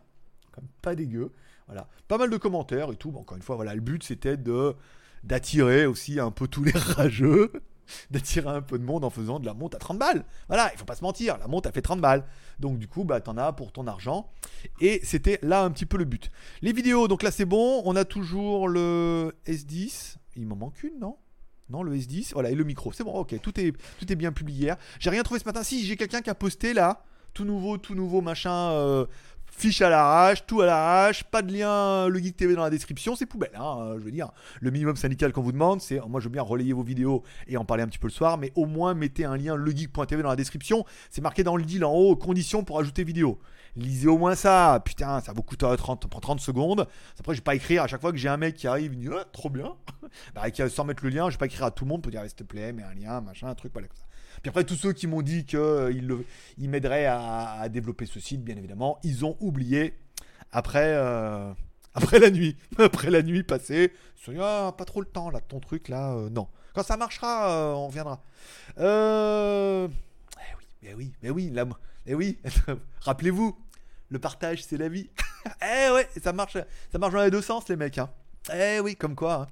Comme 0.52 0.68
pas 0.84 0.94
dégueu. 0.94 1.32
Voilà. 1.66 1.90
Pas 2.08 2.20
mal 2.20 2.30
de 2.30 2.38
commentaires 2.38 2.92
et 2.92 2.98
tout. 2.98 3.12
Bon, 3.12 3.22
encore 3.22 3.36
une 3.36 3.44
fois, 3.44 3.56
voilà, 3.56 3.74
le 3.74 3.82
but 3.82 4.04
c'était 4.04 4.38
de 4.38 4.76
d'attirer 5.24 5.88
aussi 5.88 6.20
un 6.20 6.30
peu 6.30 6.48
tous 6.48 6.64
les 6.64 6.72
rageux 6.76 7.52
d'attirer 8.12 8.50
un 8.50 8.62
peu 8.62 8.78
de 8.78 8.84
monde 8.84 9.04
en 9.04 9.10
faisant 9.10 9.40
de 9.40 9.46
la 9.46 9.54
monte 9.54 9.76
à 9.76 9.80
30 9.80 9.98
balles. 9.98 10.26
Voilà, 10.48 10.72
il 10.74 10.78
faut 10.78 10.86
pas 10.86 10.96
se 10.96 11.04
mentir, 11.04 11.38
la 11.38 11.48
monte 11.48 11.66
a 11.66 11.72
fait 11.72 11.82
30 11.82 12.02
balles. 12.02 12.26
Donc 12.60 12.78
du 12.78 12.88
coup, 12.88 13.04
bah 13.04 13.22
t'en 13.22 13.38
as 13.38 13.54
pour 13.54 13.72
ton 13.72 13.88
argent. 13.88 14.32
Et 14.80 15.00
c'était 15.04 15.40
là 15.42 15.64
un 15.64 15.72
petit 15.72 15.86
peu 15.86 15.98
le 15.98 16.06
but. 16.06 16.32
Les 16.62 16.74
vidéos, 16.74 17.08
donc 17.08 17.24
là 17.24 17.32
c'est 17.32 17.46
bon, 17.46 17.82
on 17.86 17.96
a 17.96 18.06
toujours 18.06 18.68
le 18.68 19.36
S10. 19.48 20.16
Il 20.36 20.48
m'en 20.48 20.56
manque 20.56 20.84
une, 20.84 21.00
non? 21.00 21.18
Non, 21.70 21.82
le 21.82 21.96
S10, 21.96 22.34
voilà, 22.34 22.52
et 22.52 22.56
le 22.56 22.64
micro. 22.64 22.92
C'est 22.92 23.04
bon, 23.04 23.14
ok, 23.14 23.40
tout 23.42 23.60
est, 23.60 23.74
tout 24.00 24.12
est 24.12 24.16
bien 24.16 24.32
publié 24.32 24.74
J'ai 25.00 25.10
rien 25.10 25.24
trouvé 25.24 25.40
ce 25.40 25.46
matin. 25.46 25.64
Si, 25.64 25.86
j'ai 25.86 25.96
quelqu'un 25.96 26.22
qui 26.22 26.30
a 26.30 26.36
posté 26.36 26.74
là, 26.74 27.04
tout 27.34 27.46
nouveau, 27.46 27.78
tout 27.78 27.96
nouveau 27.96 28.22
machin, 28.22 28.72
euh, 28.72 29.06
fiche 29.56 29.82
à 29.82 29.90
l'arrache, 29.90 30.46
tout 30.46 30.62
à 30.62 30.66
l'arrache, 30.66 31.24
pas 31.24 31.42
de 31.42 31.54
lien 31.54 32.08
le 32.08 32.20
Geek 32.20 32.36
TV 32.36 32.56
dans 32.56 32.64
la 32.64 32.70
description, 32.70 33.16
c'est 33.16 33.26
poubelle. 33.26 33.56
Hein, 33.56 33.96
je 33.98 34.04
veux 34.04 34.12
dire, 34.12 34.32
le 34.62 34.72
minimum 34.72 34.96
syndical 34.96 35.32
qu'on 35.32 35.42
vous 35.42 35.52
demande, 35.52 35.82
c'est 35.82 36.00
moi 36.08 36.20
je 36.20 36.26
veux 36.26 36.32
bien 36.32 36.42
relayer 36.42 36.74
vos 36.74 36.84
vidéos 36.84 37.24
et 37.48 37.58
en 37.58 37.66
parler 37.66 37.84
un 37.84 37.88
petit 37.88 38.00
peu 38.00 38.08
le 38.08 38.14
soir, 38.14 38.38
mais 38.38 38.52
au 38.56 38.66
moins 38.66 38.94
mettez 38.94 39.26
un 39.26 39.38
lien 39.38 39.56
legeek.tv 39.56 40.24
dans 40.24 40.30
la 40.30 40.36
description. 40.36 40.86
C'est 41.10 41.22
marqué 41.22 41.44
dans 41.44 41.56
le 41.56 41.64
deal 41.64 41.86
en 41.86 41.94
haut, 41.94 42.16
conditions 42.16 42.64
pour 42.64 42.80
ajouter 42.80 43.04
vidéo. 43.04 43.40
Lisez 43.76 44.08
au 44.08 44.18
moins 44.18 44.36
ça. 44.36 44.82
Putain, 44.86 45.20
ça 45.22 45.34
vous 45.34 45.42
coûte 45.42 45.64
30, 45.78 46.08
30 46.10 46.40
secondes. 46.40 46.88
Après, 47.20 47.34
je 47.34 47.40
vais 47.40 47.44
pas 47.44 47.56
écrire 47.56 47.84
à 47.84 47.88
chaque 47.88 48.02
fois 48.02 48.12
que 48.12 48.18
j'ai 48.18 48.30
un 48.30 48.38
mec 48.38 48.56
qui 48.56 48.68
arrive, 48.68 48.94
il 48.94 49.00
dit 49.00 49.10
ah, 49.12 49.26
trop 49.32 49.50
bien. 49.50 49.74
bah, 50.36 50.44
sans 50.70 50.84
mettre 50.86 51.04
le 51.04 51.10
lien, 51.10 51.30
je 51.30 51.36
vais 51.36 51.40
pas 51.40 51.46
écrire 51.48 51.66
à 51.66 51.72
tout 51.72 51.86
le 51.86 51.90
monde 51.90 52.02
pour 52.02 52.12
dire 52.12 52.22
s'il 52.24 52.36
te 52.36 52.44
plaît, 52.44 52.72
mets 52.72 52.84
un 52.84 52.94
lien, 52.94 53.22
machin, 53.22 53.48
un 53.48 53.56
truc, 53.56 53.74
voilà 53.74 53.88
comme 53.88 53.98
ça. 53.98 54.06
Puis 54.44 54.50
après, 54.50 54.66
tous 54.66 54.76
ceux 54.76 54.92
qui 54.92 55.08
m'ont 55.08 55.22
dit 55.22 55.46
qu'ils 55.46 55.58
euh, 55.58 56.24
ils 56.58 56.70
m'aideraient 56.70 57.06
à, 57.06 57.66
développer 57.70 58.06
ce 58.06 58.20
site, 58.20 58.44
bien 58.44 58.58
évidemment, 58.58 59.00
ils 59.02 59.24
ont 59.24 59.38
oublié 59.40 59.98
après, 60.52 60.96
euh, 60.96 61.54
après 61.94 62.20
la 62.20 62.30
nuit. 62.30 62.58
Après 62.78 63.10
la 63.10 63.24
nuit 63.24 63.44
passée, 63.44 63.94
ils 63.94 64.20
se 64.20 64.34
sont 64.34 64.42
ah, 64.42 64.76
pas 64.78 64.84
trop 64.84 65.00
le 65.00 65.08
temps 65.08 65.30
là, 65.30 65.40
ton 65.40 65.62
truc 65.62 65.88
là, 65.88 66.12
euh, 66.14 66.30
non. 66.30 66.50
Quand 66.76 66.84
ça 66.84 66.98
marchera, 66.98 67.74
on 67.78 67.88
reviendra. 67.88 68.22
Euh... 68.80 69.88
Eh 70.42 70.56
oui, 70.58 70.66
mais 70.82 70.94
oui, 70.94 71.14
mais 71.22 71.30
oui, 71.30 71.50
là, 71.50 71.66
eh 72.06 72.14
oui. 72.14 72.38
Rappelez-vous, 73.02 73.58
le 74.10 74.20
partage, 74.20 74.62
c'est 74.64 74.78
la 74.78 74.90
vie. 74.90 75.10
eh 75.62 75.90
ouais, 75.92 76.10
ça 76.22 76.34
marche, 76.34 76.58
ça 76.92 76.98
marche 76.98 77.14
dans 77.14 77.24
les 77.24 77.32
deux 77.32 77.42
sens, 77.42 77.70
les 77.70 77.78
mecs. 77.78 77.98
Hein. 77.98 78.10
Eh 78.54 78.82
oui, 78.82 78.98
comme 78.98 79.16
quoi. 79.16 79.34
Hein. 79.44 79.48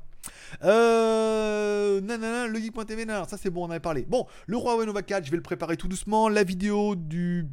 Euh, 0.64 2.02
nanana, 2.02 2.48
le 2.48 2.60
geek.tv, 2.60 3.06
ça 3.28 3.38
c'est 3.38 3.50
bon, 3.50 3.66
on 3.66 3.72
avait 3.72 3.80
parlé. 3.80 4.06
Bon, 4.08 4.28
le 4.48 4.58
Huawei 4.58 4.86
Nova 4.86 5.02
4, 5.02 5.26
je 5.26 5.32
vais 5.32 5.38
le 5.38 5.44
préparer 5.44 5.78
tout 5.78 5.88
doucement. 5.88 6.30
La 6.30 6.44
vidéo 6.44 6.96
du 6.96 7.48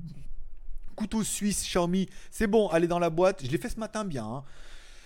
couteau 0.96 1.22
suisse 1.22 1.62
Xiaomi, 1.62 2.09
c'est 2.31 2.46
bon, 2.46 2.68
allez 2.68 2.88
dans 2.88 2.98
la 2.98 3.11
boîte. 3.11 3.44
Je 3.44 3.50
l'ai 3.50 3.59
fait 3.59 3.68
ce 3.68 3.78
matin 3.78 4.04
bien. 4.04 4.24
Hein. 4.24 4.44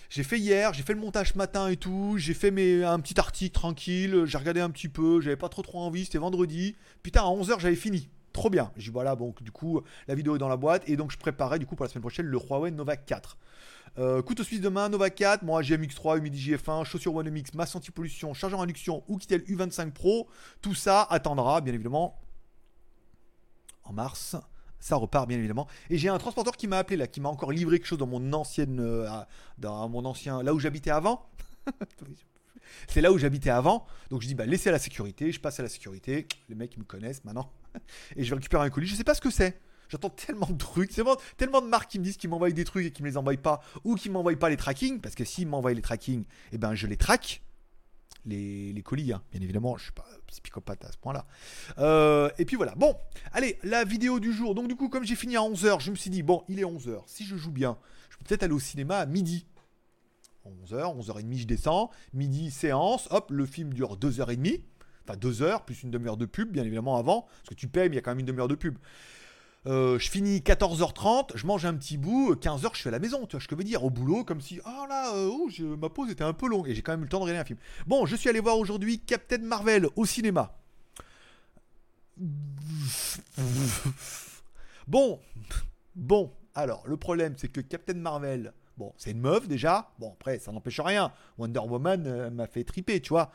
J'ai 0.09 0.23
fait 0.23 0.37
hier, 0.37 0.73
j'ai 0.73 0.83
fait 0.83 0.93
le 0.93 0.99
montage 0.99 1.33
ce 1.33 1.37
matin 1.39 1.69
et 1.69 1.75
tout. 1.75 2.15
J'ai 2.17 2.35
fait 2.35 2.51
mes, 2.51 2.83
un 2.83 2.99
petit 2.99 3.19
article 3.19 3.51
tranquille. 3.51 4.25
J'ai 4.25 4.37
regardé 4.37 4.59
un 4.59 4.69
petit 4.69 4.87
peu. 4.87 5.21
J'avais 5.21 5.35
pas 5.35 5.49
trop 5.49 5.63
trop 5.63 5.79
envie. 5.79 6.05
C'était 6.05 6.19
vendredi. 6.19 6.75
Putain, 7.01 7.21
à 7.21 7.25
11h, 7.25 7.59
j'avais 7.59 7.75
fini. 7.75 8.09
Trop 8.31 8.51
bien. 8.51 8.71
J'ai 8.77 8.91
voilà, 8.91 9.15
bon, 9.15 9.33
du 9.41 9.49
coup, 9.49 9.81
la 10.07 10.13
vidéo 10.13 10.35
est 10.35 10.37
dans 10.37 10.49
la 10.49 10.57
boîte. 10.57 10.87
Et 10.87 10.97
donc, 10.97 11.11
je 11.11 11.17
préparais 11.17 11.57
du 11.57 11.65
coup 11.65 11.75
pour 11.75 11.83
la 11.83 11.89
semaine 11.89 12.03
prochaine 12.03 12.27
le 12.27 12.37
Huawei 12.37 12.69
Nova 12.69 12.95
4. 12.95 13.37
Euh, 13.99 14.21
couteau 14.21 14.43
suisse 14.43 14.61
de 14.61 14.69
main, 14.69 14.89
Nova 14.89 15.09
4, 15.09 15.43
moi 15.43 15.61
GMX3, 15.61 16.17
Humidi 16.17 16.51
GF1, 16.51 16.83
chaussure 16.83 17.13
One 17.13 17.29
MX, 17.29 17.53
masse 17.53 17.75
anti-pollution, 17.75 18.33
chargeur 18.33 18.61
induction 18.61 19.03
ou 19.07 19.17
Kitel 19.17 19.41
U25 19.41 19.91
Pro. 19.91 20.27
Tout 20.61 20.73
ça 20.73 21.03
attendra, 21.09 21.61
bien 21.61 21.73
évidemment, 21.73 22.19
en 23.83 23.93
mars 23.93 24.35
ça 24.83 24.97
repart 24.97 25.29
bien 25.29 25.37
évidemment. 25.37 25.67
Et 25.89 25.97
j'ai 25.97 26.09
un 26.09 26.17
transporteur 26.17 26.57
qui 26.57 26.67
m'a 26.67 26.77
appelé 26.77 26.97
là, 26.97 27.07
qui 27.07 27.21
m'a 27.21 27.29
encore 27.29 27.53
livré 27.53 27.79
quelque 27.79 27.87
chose 27.87 27.97
dans 27.97 28.05
mon 28.05 28.33
ancienne, 28.33 28.81
euh, 28.81 29.07
dans 29.57 29.87
mon 29.87 30.03
ancien, 30.03 30.43
là 30.43 30.53
où 30.53 30.59
j'habitais 30.59 30.91
avant. 30.91 31.25
C'est 32.89 32.99
là 32.99 33.13
où 33.13 33.17
j'habitais 33.17 33.49
avant. 33.49 33.85
Donc 34.09 34.21
je 34.21 34.27
dis, 34.27 34.35
bah 34.35 34.45
laissez 34.45 34.67
à 34.67 34.73
la 34.73 34.79
sécurité. 34.79 35.31
Je 35.31 35.39
passe 35.39 35.57
à 35.61 35.63
la 35.63 35.69
sécurité. 35.69 36.27
Les 36.49 36.55
mecs, 36.55 36.75
ils 36.75 36.79
me 36.79 36.83
connaissent 36.83 37.23
maintenant. 37.23 37.49
Et 38.17 38.25
je 38.25 38.29
vais 38.29 38.35
récupérer 38.35 38.65
un 38.65 38.69
colis. 38.69 38.87
Je 38.87 38.95
sais 38.95 39.05
pas 39.05 39.13
ce 39.13 39.21
que 39.21 39.29
c'est. 39.29 39.57
J'entends 39.89 40.09
tellement 40.09 40.47
de 40.47 40.57
trucs, 40.57 40.91
tellement, 40.91 41.61
de 41.61 41.67
marques 41.67 41.91
qui 41.91 41.99
me 41.99 42.03
disent 42.03 42.17
qu'ils 42.17 42.29
m'envoient 42.29 42.49
des 42.51 42.63
trucs 42.65 42.85
et 42.85 42.91
qui 42.91 43.03
me 43.03 43.07
les 43.07 43.17
envoient 43.17 43.37
pas, 43.37 43.61
ou 43.83 43.95
qui 43.95 44.09
m'envoient 44.09 44.35
pas 44.35 44.49
les 44.49 44.57
tracking, 44.57 44.99
parce 44.99 45.15
que 45.15 45.23
s'ils 45.23 45.47
m'envoient 45.47 45.73
les 45.73 45.81
tracking, 45.81 46.25
eh 46.51 46.57
ben 46.57 46.75
je 46.75 46.87
les 46.87 46.97
traque. 46.97 47.41
Les, 48.25 48.81
colis, 48.85 49.11
hein. 49.11 49.21
bien 49.33 49.41
évidemment, 49.41 49.75
je 49.75 49.83
suis 49.83 49.91
pas 49.91 50.05
psychopathe 50.27 50.85
à 50.85 50.91
ce 50.93 50.97
point-là. 50.97 51.25
Euh, 51.79 52.29
et 52.37 52.45
puis 52.45 52.55
voilà, 52.55 52.73
bon, 52.75 52.95
allez, 53.33 53.59
la 53.63 53.83
vidéo 53.83 54.21
du 54.21 54.31
jour. 54.31 54.55
Donc 54.55 54.69
du 54.69 54.75
coup, 54.77 54.87
comme 54.87 55.03
j'ai 55.03 55.15
fini 55.15 55.35
à 55.35 55.41
11h, 55.41 55.81
je 55.81 55.91
me 55.91 55.95
suis 55.95 56.09
dit, 56.09 56.23
bon, 56.23 56.43
il 56.47 56.59
est 56.59 56.63
11h, 56.63 57.01
si 57.05 57.25
je 57.25 57.35
joue 57.35 57.51
bien, 57.51 57.77
je 58.09 58.17
peux 58.17 58.23
peut-être 58.23 58.43
aller 58.43 58.53
au 58.53 58.59
cinéma 58.59 58.99
à 58.99 59.05
midi. 59.05 59.45
11h, 60.45 60.99
11h30 60.99 61.37
je 61.37 61.45
descends, 61.45 61.89
midi 62.13 62.51
séance, 62.51 63.07
hop, 63.11 63.31
le 63.31 63.45
film 63.45 63.73
dure 63.73 63.97
2h30, 63.97 64.61
enfin 65.07 65.17
2h, 65.17 65.65
plus 65.65 65.83
une 65.83 65.91
demi-heure 65.91 66.17
de 66.17 66.25
pub, 66.25 66.51
bien 66.51 66.63
évidemment 66.63 66.97
avant, 66.97 67.21
parce 67.21 67.49
que 67.49 67.55
tu 67.55 67.67
payes, 67.67 67.89
mais 67.89 67.95
il 67.95 67.97
y 67.97 67.99
a 67.99 68.01
quand 68.01 68.11
même 68.11 68.19
une 68.19 68.25
demi-heure 68.25 68.47
de 68.47 68.55
pub. 68.55 68.77
Euh, 69.65 69.97
je 69.97 70.09
finis 70.09 70.39
14h30, 70.39 71.31
je 71.35 71.47
mange 71.47 71.65
un 71.65 71.73
petit 71.73 71.97
bout, 71.97 72.35
15h 72.35 72.71
je 72.73 72.79
suis 72.79 72.89
à 72.89 72.91
la 72.91 72.99
maison, 72.99 73.25
tu 73.25 73.35
vois 73.35 73.41
ce 73.41 73.47
que 73.47 73.55
je 73.55 73.57
veux 73.57 73.63
dire, 73.63 73.83
au 73.83 73.89
boulot, 73.89 74.25
comme 74.25 74.41
si, 74.41 74.59
oh 74.65 74.85
là, 74.89 75.13
euh, 75.15 75.29
oh, 75.31 75.49
ma 75.77 75.89
pause 75.89 76.09
était 76.09 76.23
un 76.23 76.33
peu 76.33 76.49
longue, 76.49 76.67
et 76.67 76.75
j'ai 76.75 76.81
quand 76.81 76.91
même 76.91 77.01
eu 77.01 77.03
le 77.03 77.09
temps 77.09 77.19
de 77.19 77.23
regarder 77.23 77.41
un 77.41 77.45
film. 77.45 77.59
Bon, 77.87 78.05
je 78.05 78.15
suis 78.17 78.29
allé 78.29 78.41
voir 78.41 78.57
aujourd'hui 78.57 78.99
Captain 78.99 79.37
Marvel 79.37 79.87
au 79.95 80.05
cinéma. 80.05 80.57
Bon, 84.85 85.21
bon, 85.95 86.33
alors, 86.55 86.83
le 86.85 86.97
problème 86.97 87.35
c'est 87.37 87.47
que 87.47 87.61
Captain 87.61 87.93
Marvel, 87.93 88.51
bon, 88.77 88.93
c'est 88.97 89.11
une 89.11 89.21
meuf 89.21 89.47
déjà, 89.47 89.93
bon, 89.97 90.11
après, 90.11 90.39
ça 90.39 90.51
n'empêche 90.51 90.81
rien, 90.81 91.13
Wonder 91.37 91.61
Woman 91.61 92.03
euh, 92.05 92.29
m'a 92.29 92.47
fait 92.47 92.65
triper, 92.65 92.99
tu 92.99 93.09
vois 93.09 93.31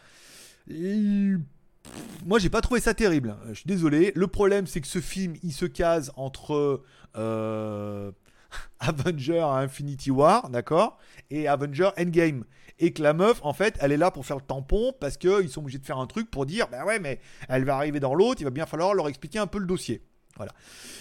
moi 2.27 2.38
j'ai 2.38 2.51
pas 2.51 2.61
trouvé 2.61 2.81
ça 2.81 2.95
terrible. 2.95 3.37
Je 3.49 3.55
suis 3.55 3.67
désolé. 3.67 4.12
Le 4.14 4.27
problème 4.27 4.67
c'est 4.67 4.81
que 4.81 4.87
ce 4.87 5.01
film 5.01 5.35
il 5.43 5.53
se 5.53 5.67
case 5.67 6.12
entre 6.17 6.83
euh, 7.17 8.12
Avenger 8.81 9.41
Infinity 9.41 10.11
War, 10.11 10.51
d'accord, 10.51 10.99
et 11.31 11.49
Avenger 11.49 11.91
Endgame. 11.99 12.45
Et 12.81 12.93
que 12.93 13.03
la 13.03 13.12
meuf, 13.12 13.41
en 13.43 13.53
fait, 13.53 13.77
elle 13.81 13.91
est 13.91 13.97
là 13.97 14.12
pour 14.12 14.25
faire 14.25 14.37
le 14.37 14.43
tampon 14.43 14.93
parce 15.01 15.17
qu'ils 15.17 15.49
sont 15.49 15.62
obligés 15.62 15.79
de 15.79 15.85
faire 15.85 15.99
un 15.99 16.07
truc 16.07 16.31
pour 16.31 16.47
dire, 16.47 16.69
ben 16.69 16.85
ouais, 16.85 17.01
mais 17.01 17.19
elle 17.49 17.64
va 17.64 17.75
arriver 17.75 17.99
dans 17.99 18.14
l'autre, 18.14 18.41
il 18.41 18.45
va 18.45 18.51
bien 18.51 18.67
falloir 18.67 18.95
leur 18.95 19.09
expliquer 19.09 19.41
un 19.41 19.49
peu 19.49 19.59
le 19.59 19.67
dossier. 19.67 20.01
Voilà. 20.37 20.53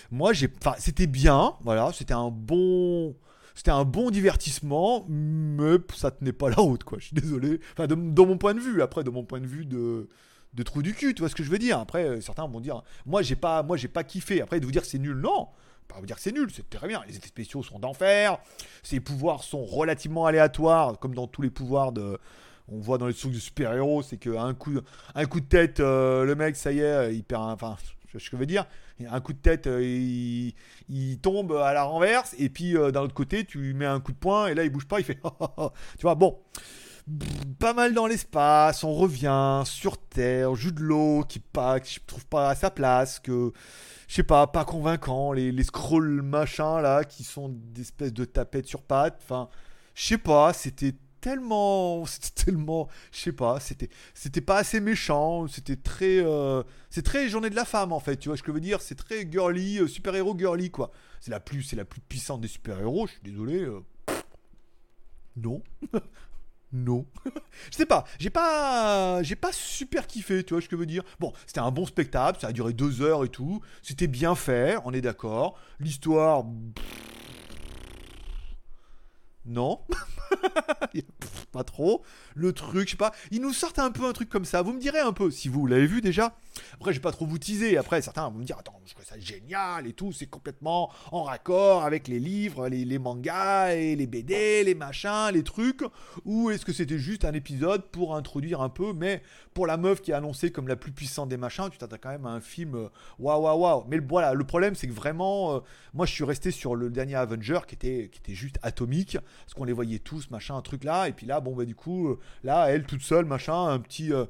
Moi, 0.10 0.34
j'ai, 0.34 0.52
enfin, 0.60 0.74
c'était 0.80 1.06
bien, 1.06 1.54
voilà, 1.62 1.92
c'était 1.94 2.16
un 2.16 2.32
bon, 2.32 3.16
c'était 3.54 3.70
un 3.70 3.86
bon 3.86 4.10
divertissement, 4.10 5.06
mais 5.08 5.78
ça 5.96 6.10
tenait 6.10 6.34
pas 6.34 6.50
la 6.50 6.56
route, 6.56 6.84
quoi. 6.84 6.98
Je 7.00 7.08
suis 7.08 7.16
désolé. 7.16 7.60
Enfin, 7.74 7.86
de, 7.86 7.94
mon 7.96 8.40
point 8.40 8.56
de 8.56 8.60
vue, 8.60 8.82
après, 8.82 9.04
de 9.04 9.12
mon 9.12 9.24
point 9.24 9.40
de 9.40 9.46
vue 9.46 9.66
de, 9.66 10.10
de 10.54 10.64
trou 10.64 10.82
du 10.82 10.94
cul, 10.94 11.14
tu 11.14 11.22
vois 11.22 11.30
ce 11.30 11.36
que 11.36 11.44
je 11.44 11.50
veux 11.50 11.60
dire. 11.60 11.80
Après, 11.80 12.04
euh, 12.04 12.22
certains 12.22 12.48
vont 12.48 12.60
dire, 12.60 12.82
moi 13.06 13.22
j'ai 13.22 13.36
pas, 13.36 13.64
moi 13.64 13.78
j'ai 13.78 13.88
pas 13.88 14.04
kiffé. 14.04 14.42
Après, 14.42 14.60
de 14.60 14.66
vous 14.66 14.72
dire 14.72 14.86
c'est 14.86 15.00
nul, 15.00 15.18
non. 15.18 15.48
Pas 15.88 16.00
vous 16.00 16.06
dire 16.06 16.20
c'est 16.20 16.32
nul, 16.32 16.50
c'est 16.54 16.70
très 16.70 16.88
bien. 16.88 17.02
Les 17.08 17.16
effets 17.16 17.28
spéciaux 17.28 17.64
sont 17.64 17.80
d'enfer. 17.80 18.38
Ses 18.84 19.00
pouvoirs 19.00 19.44
sont 19.44 19.64
relativement 19.64 20.26
aléatoires, 20.26 21.00
comme 21.00 21.16
dans 21.16 21.28
tous 21.28 21.42
les 21.42 21.50
pouvoirs 21.50 21.92
de. 21.92 22.18
On 22.70 22.80
voit 22.80 22.98
dans 22.98 23.08
les 23.08 23.14
trucs 23.14 23.32
de 23.32 23.40
super-héros, 23.40 24.02
c'est 24.04 24.18
qu'un 24.18 24.54
coup, 24.54 24.74
un 25.16 25.26
coup 25.26 25.40
de 25.40 25.46
tête, 25.46 25.80
euh, 25.80 26.26
le 26.26 26.36
mec, 26.36 26.58
ça 26.58 26.74
y 26.74 26.80
est, 26.80 27.16
il 27.16 27.24
perd. 27.24 27.44
Enfin, 27.44 27.78
ce 28.12 28.18
que 28.18 28.20
je 28.20 28.36
veux 28.36 28.46
dire. 28.46 28.66
Un 29.10 29.22
coup 29.22 29.32
de 29.32 29.38
tête, 29.38 29.68
euh, 29.68 29.82
il, 29.82 30.54
il, 30.90 31.20
tombe 31.20 31.54
à 31.54 31.72
la 31.74 31.84
renverse, 31.84 32.36
et 32.38 32.50
puis 32.50 32.74
d'un 32.74 33.02
autre 33.02 33.14
côté, 33.14 33.46
tu 33.46 33.60
lui 33.60 33.74
mets 33.74 33.86
un 33.86 34.02
coup 34.02 34.12
de 34.12 34.18
poing, 34.18 34.48
et 34.48 34.56
là, 34.56 34.66
il 34.66 34.70
bouge 34.70 34.88
pas, 34.88 35.00
il 35.00 35.06
fait. 35.06 35.20
tu 35.98 36.02
vois, 36.02 36.16
bon 36.16 36.38
pas 37.60 37.74
mal 37.74 37.93
dans 37.93 38.08
l'espace, 38.08 38.84
on 38.84 38.93
revient 38.93 39.63
sur 39.65 39.98
Terre, 39.98 40.56
joue 40.56 40.72
de 40.72 40.82
l'eau 40.82 41.24
qui 41.28 41.39
pas, 41.39 41.80
je 41.82 42.00
trouve 42.06 42.26
pas 42.26 42.50
à 42.50 42.56
sa 42.56 42.70
place, 42.70 43.20
que 43.20 43.54
je 44.08 44.15
sais 44.15 44.24
pas, 44.24 44.48
pas 44.48 44.65
convaincant, 44.65 45.32
les, 45.32 45.52
les 45.52 45.63
scrolls 45.63 46.22
machin 46.22 46.82
là 46.82 47.04
qui 47.04 47.24
sont 47.24 47.50
des 47.50 47.82
espèces 47.82 48.13
de 48.13 48.26
tapettes 48.26 48.67
sur 48.67 48.82
pattes, 48.82 49.20
enfin, 49.24 49.50
je 49.96 50.06
sais 50.06 50.17
pas, 50.17 50.52
c'était 50.54 50.96
tellement, 51.22 52.06
c'était 52.06 52.46
tellement, 52.46 52.89
je 53.12 53.20
sais 53.20 53.32
pas, 53.32 53.60
c'était, 53.60 53.89
c'était 54.13 54.41
pas 54.41 54.58
assez 54.58 54.82
méchant, 54.82 55.48
c'était 55.48 55.78
très, 55.78 56.20
euh, 56.20 56.62
c'est 56.89 57.04
très 57.04 57.30
journée 57.30 57.50
de 57.50 57.56
la 57.56 57.65
femme 57.65 57.93
en 57.93 58.00
fait, 58.02 58.17
tu 58.17 58.30
vois 58.30 58.38
ce 58.38 58.43
que 58.43 58.52
je 58.52 58.56
veux 58.56 58.62
dire, 58.62 58.82
c'est 58.82 58.96
très 58.96 59.30
girly, 59.30 59.80
euh, 59.80 59.88
super 59.88 60.13
héros 60.13 60.38
girly 60.38 60.72
quoi. 60.72 60.91
C'est 61.22 61.32
la 61.32 61.39
plus, 61.39 61.63
c'est 61.63 61.76
la 61.76 61.86
plus 61.86 62.02
puissante 62.02 62.41
des 62.41 62.48
super 62.48 62.80
héros, 62.80 63.08
je 63.08 63.13
suis 63.13 63.22
désolé. 63.24 63.63
Euh, 63.63 63.80
non. 65.38 65.62
Non. 66.74 67.06
je 67.72 67.78
sais 67.78 67.86
pas, 67.86 68.04
j'ai 68.20 68.30
pas 68.30 69.24
j'ai 69.24 69.36
pas 69.36 69.52
super 69.54 70.06
kiffé, 70.06 70.44
tu 70.44 70.54
vois 70.54 70.62
ce 70.62 70.68
que 70.68 70.76
je 70.76 70.80
veux 70.80 70.86
dire. 70.86 71.04
Bon, 71.20 71.32
c'était 71.46 71.60
un 71.60 71.72
bon 71.72 71.86
spectacle, 71.86 72.40
ça 72.42 72.48
a 72.48 72.52
duré 72.52 72.74
deux 72.74 73.02
heures 73.02 73.24
et 73.24 73.30
tout. 73.30 73.62
C'était 73.82 74.08
bien 74.08 74.36
fait, 74.36 74.78
on 74.86 74.94
est 74.94 75.02
d'accord. 75.02 75.58
L'histoire... 75.80 76.46
Non. 79.48 79.80
pas 81.52 81.64
trop. 81.64 82.04
Le 82.36 82.54
truc, 82.54 82.88
je 82.88 82.92
sais 82.92 82.98
pas, 82.98 83.14
ils 83.32 83.42
nous 83.42 83.54
sortent 83.54 83.80
un 83.80 83.92
peu 83.92 84.06
un 84.06 84.14
truc 84.14 84.30
comme 84.30 84.46
ça. 84.46 84.62
Vous 84.62 84.74
me 84.74 84.80
direz 84.80 85.00
un 85.00 85.14
peu, 85.14 85.32
si 85.32 85.48
vous 85.48 85.66
l'avez 85.66 85.88
vu 85.88 86.02
déjà. 86.02 86.36
Après, 86.74 86.92
je 86.92 86.98
vais 86.98 87.02
pas 87.02 87.12
trop 87.12 87.26
vous 87.26 87.38
teaser. 87.38 87.78
Après, 87.78 88.02
certains 88.02 88.28
vont 88.30 88.40
me 88.40 88.44
dire, 88.44 88.58
attends, 88.58 88.80
je 88.86 88.94
trouve 88.94 89.06
ça 89.06 89.20
génial 89.20 89.88
et 89.88 89.94
tout. 89.94 90.12
C'est 90.12 90.28
complètement 90.28 90.92
en 91.12 91.24
raccord 91.24 91.84
avec 91.84 92.08
les 92.08 92.20
livres, 92.20 92.68
les, 92.68 93.00
mangas 93.00 93.74
et 93.74 93.96
les 93.96 94.08
BD, 94.08 94.64
les 94.64 94.76
machins, 94.76 95.30
les 95.34 95.44
trucs. 95.44 95.84
Ou 96.26 96.50
est-ce 96.52 96.66
que 96.66 96.74
c'était 96.74 96.98
juste 96.98 97.26
un 97.26 97.34
épisode 97.34 97.86
pour 97.92 98.16
introduire 98.16 98.62
un 98.62 98.70
peu, 98.70 98.94
mais 98.94 99.22
pour 99.54 99.68
la 99.68 99.78
meuf 99.78 100.02
qui 100.02 100.12
est 100.12 100.16
annoncée 100.16 100.52
comme 100.52 100.68
la 100.68 100.76
plus 100.76 100.92
puissante 100.92 101.30
des 101.30 101.38
machins, 101.38 101.70
tu 101.72 101.78
t'attends 101.78 101.98
quand 102.02 102.10
même 102.10 102.26
à 102.26 102.30
un 102.30 102.42
film 102.42 102.76
euh, 102.76 102.90
waouh 103.20 103.42
waouh 103.42 103.60
waouh. 103.60 103.86
Mais 103.88 104.00
voilà, 104.00 104.34
le 104.34 104.44
problème, 104.44 104.76
c'est 104.76 104.88
que 104.88 104.94
vraiment, 104.94 105.56
euh, 105.56 105.60
moi, 105.94 106.06
je 106.06 106.12
suis 106.12 106.24
resté 106.24 106.52
sur 106.52 106.76
le 106.76 106.90
dernier 106.90 107.16
Avenger 107.16 107.60
qui 107.68 107.76
était, 107.76 108.10
qui 108.12 108.20
était 108.20 108.36
juste 108.36 108.60
atomique. 108.62 109.18
Parce 109.45 109.54
qu'on 109.54 109.63
les 109.63 109.73
voyait 109.73 110.00
tous, 110.00 110.30
machin, 110.30 110.56
un 110.56 110.62
truc 110.62 110.84
là. 110.84 111.08
Et 111.08 111.13
puis 111.13 111.26
là, 111.26 111.39
bon, 111.39 111.56
bah, 111.56 111.65
du 111.65 111.76
coup, 111.76 112.10
euh, 112.10 112.19
là, 112.43 112.67
elle 112.71 112.86
toute 112.86 113.02
seule, 113.02 113.26
machin, 113.26 113.67
un 113.67 113.80
petit, 113.80 114.13
euh, 114.13 114.26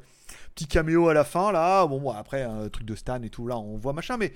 petit 0.55 0.67
caméo 0.67 1.09
à 1.09 1.13
la 1.13 1.23
fin, 1.23 1.51
là. 1.51 1.85
Bon, 1.85 2.09
après, 2.11 2.43
un 2.43 2.69
truc 2.69 2.85
de 2.85 2.95
Stan 2.95 3.21
et 3.21 3.29
tout, 3.29 3.47
là, 3.47 3.57
on 3.57 3.77
voit 3.77 3.93
machin, 3.93 4.17
mais 4.17 4.33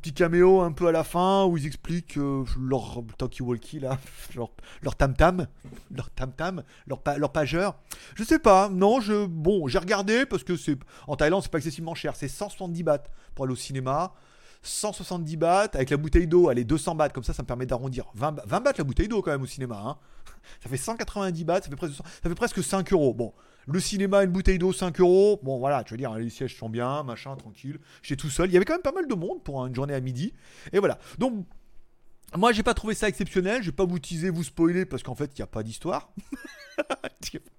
petit 0.00 0.14
caméo 0.14 0.60
un 0.60 0.72
peu 0.72 0.86
à 0.86 0.92
la 0.92 1.04
fin 1.04 1.44
où 1.44 1.56
ils 1.56 1.66
expliquent 1.66 2.16
euh, 2.16 2.44
leur 2.60 3.02
talkie-walkie, 3.18 3.80
là, 3.80 3.98
leur, 4.82 4.96
tam-tam, 4.96 5.46
leur 5.90 6.10
tam-tam, 6.10 6.62
leur, 6.86 7.02
leur 7.18 7.32
pageur. 7.32 7.76
Je 8.14 8.24
sais 8.24 8.38
pas, 8.38 8.68
non, 8.68 9.00
je, 9.00 9.26
bon, 9.26 9.68
j'ai 9.68 9.78
regardé 9.78 10.26
parce 10.26 10.44
que 10.44 10.56
c'est, 10.56 10.78
en 11.06 11.16
Thaïlande, 11.16 11.42
c'est 11.42 11.52
pas 11.52 11.58
excessivement 11.58 11.94
cher, 11.94 12.16
c'est 12.16 12.28
170 12.28 12.82
bahts 12.82 13.04
pour 13.34 13.44
aller 13.44 13.52
au 13.52 13.56
cinéma. 13.56 14.14
170 14.62 15.36
bahts, 15.36 15.70
avec 15.74 15.90
la 15.90 15.96
bouteille 15.96 16.26
d'eau, 16.26 16.50
elle 16.50 16.58
est 16.58 16.64
200 16.64 16.94
bahts, 16.94 17.08
comme 17.10 17.24
ça, 17.24 17.32
ça 17.32 17.42
me 17.42 17.46
permet 17.46 17.66
d'arrondir. 17.66 18.06
20, 18.14 18.46
20 18.46 18.60
bahts 18.60 18.72
la 18.78 18.84
bouteille 18.84 19.08
d'eau 19.08 19.22
quand 19.22 19.32
même 19.32 19.42
au 19.42 19.46
cinéma. 19.46 19.82
Hein. 19.84 19.98
Ça 20.62 20.68
fait 20.68 20.76
190 20.76 21.44
bahts, 21.44 21.62
ça 21.62 21.70
fait, 21.70 21.76
presque, 21.76 21.94
ça 21.94 22.28
fait 22.28 22.34
presque 22.34 22.62
5 22.64 22.92
euros. 22.92 23.14
Bon, 23.14 23.32
le 23.66 23.78
cinéma, 23.78 24.24
une 24.24 24.30
bouteille 24.30 24.58
d'eau, 24.58 24.72
5 24.72 24.98
euros. 25.00 25.38
Bon, 25.42 25.58
voilà, 25.58 25.84
tu 25.84 25.94
veux 25.94 25.98
dire, 25.98 26.12
les 26.14 26.30
sièges 26.30 26.56
sont 26.56 26.68
bien, 26.68 27.04
machin, 27.04 27.36
tranquille. 27.36 27.78
J'étais 28.02 28.20
tout 28.20 28.30
seul. 28.30 28.50
Il 28.50 28.52
y 28.52 28.56
avait 28.56 28.64
quand 28.64 28.74
même 28.74 28.82
pas 28.82 28.92
mal 28.92 29.06
de 29.06 29.14
monde 29.14 29.42
pour 29.42 29.64
une 29.64 29.74
journée 29.74 29.94
à 29.94 30.00
midi. 30.00 30.32
Et 30.72 30.80
voilà. 30.80 30.98
Donc, 31.18 31.46
moi, 32.36 32.52
j'ai 32.52 32.62
pas 32.64 32.74
trouvé 32.74 32.94
ça 32.94 33.08
exceptionnel. 33.08 33.62
Je 33.62 33.66
vais 33.66 33.76
pas 33.76 33.84
vous 33.84 33.98
teaser, 33.98 34.30
vous 34.30 34.42
spoiler, 34.42 34.84
parce 34.84 35.02
qu'en 35.02 35.14
fait, 35.14 35.30
il 35.36 35.40
n'y 35.40 35.44
a 35.44 35.46
pas 35.46 35.62
d'histoire. 35.62 36.12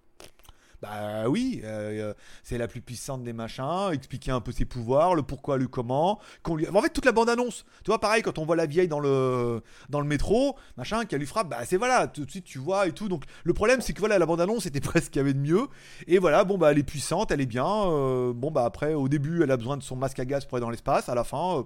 Bah 0.83 1.29
oui, 1.29 1.61
euh, 1.63 2.09
euh, 2.09 2.13
c'est 2.43 2.57
la 2.57 2.67
plus 2.67 2.81
puissante 2.81 3.23
des 3.23 3.31
machins, 3.31 3.89
expliquer 3.93 4.31
un 4.31 4.41
peu 4.41 4.51
ses 4.51 4.65
pouvoirs, 4.65 5.15
le 5.15 5.23
pourquoi, 5.23 5.57
le 5.57 5.69
comment. 5.69 6.19
Qu'on 6.41 6.57
lui... 6.57 6.67
En 6.67 6.81
fait, 6.81 6.89
toute 6.89 7.05
la 7.05 7.13
bande-annonce, 7.13 7.63
tu 7.85 7.91
vois, 7.91 8.01
pareil, 8.01 8.21
quand 8.21 8.37
on 8.37 8.43
voit 8.43 8.57
la 8.57 8.65
vieille 8.65 8.89
dans 8.89 8.99
le, 8.99 9.61
dans 9.87 10.01
le 10.01 10.07
métro, 10.07 10.57
machin, 10.75 11.05
qu'elle 11.05 11.19
lui 11.19 11.25
frappe, 11.25 11.47
bah 11.47 11.59
c'est 11.63 11.77
voilà, 11.77 12.07
tout 12.07 12.25
de 12.25 12.29
suite 12.29 12.43
tu 12.43 12.59
vois 12.59 12.85
et 12.85 12.91
tout. 12.91 13.07
Donc 13.07 13.23
le 13.45 13.53
problème, 13.53 13.79
c'est 13.79 13.93
que 13.93 13.99
voilà, 13.99 14.19
la 14.19 14.25
bande-annonce 14.25 14.65
était 14.65 14.81
presque 14.81 15.11
qu'il 15.13 15.21
y 15.21 15.21
avait 15.21 15.33
de 15.33 15.39
mieux. 15.39 15.67
Et 16.07 16.17
voilà, 16.17 16.43
bon, 16.43 16.57
bah 16.57 16.73
elle 16.73 16.79
est 16.79 16.83
puissante, 16.83 17.31
elle 17.31 17.39
est 17.39 17.45
bien. 17.45 17.65
Euh, 17.65 18.33
bon, 18.33 18.51
bah 18.51 18.65
après, 18.65 18.93
au 18.93 19.07
début, 19.07 19.41
elle 19.41 19.51
a 19.51 19.57
besoin 19.57 19.77
de 19.77 19.83
son 19.83 19.95
masque 19.95 20.19
à 20.19 20.25
gaz 20.25 20.43
pour 20.43 20.57
aller 20.57 20.65
dans 20.65 20.69
l'espace. 20.69 21.07
À 21.07 21.15
la 21.15 21.23
fin, 21.23 21.65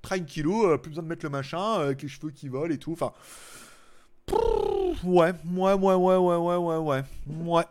tranquillou, 0.00 0.78
plus 0.78 0.88
besoin 0.88 1.02
de 1.02 1.08
mettre 1.08 1.26
le 1.26 1.30
machin, 1.30 1.74
avec 1.74 2.00
les 2.00 2.08
cheveux 2.08 2.30
qui 2.30 2.48
volent 2.48 2.72
et 2.72 2.78
tout. 2.78 2.94
Enfin. 2.94 3.12
Ouais, 5.04 5.34
ouais, 5.44 5.72
ouais, 5.74 5.94
ouais, 5.94 6.16
ouais, 6.16 6.36
ouais, 6.36 6.56
ouais, 6.56 6.76
ouais. 6.78 7.02
Ouais. 7.44 7.64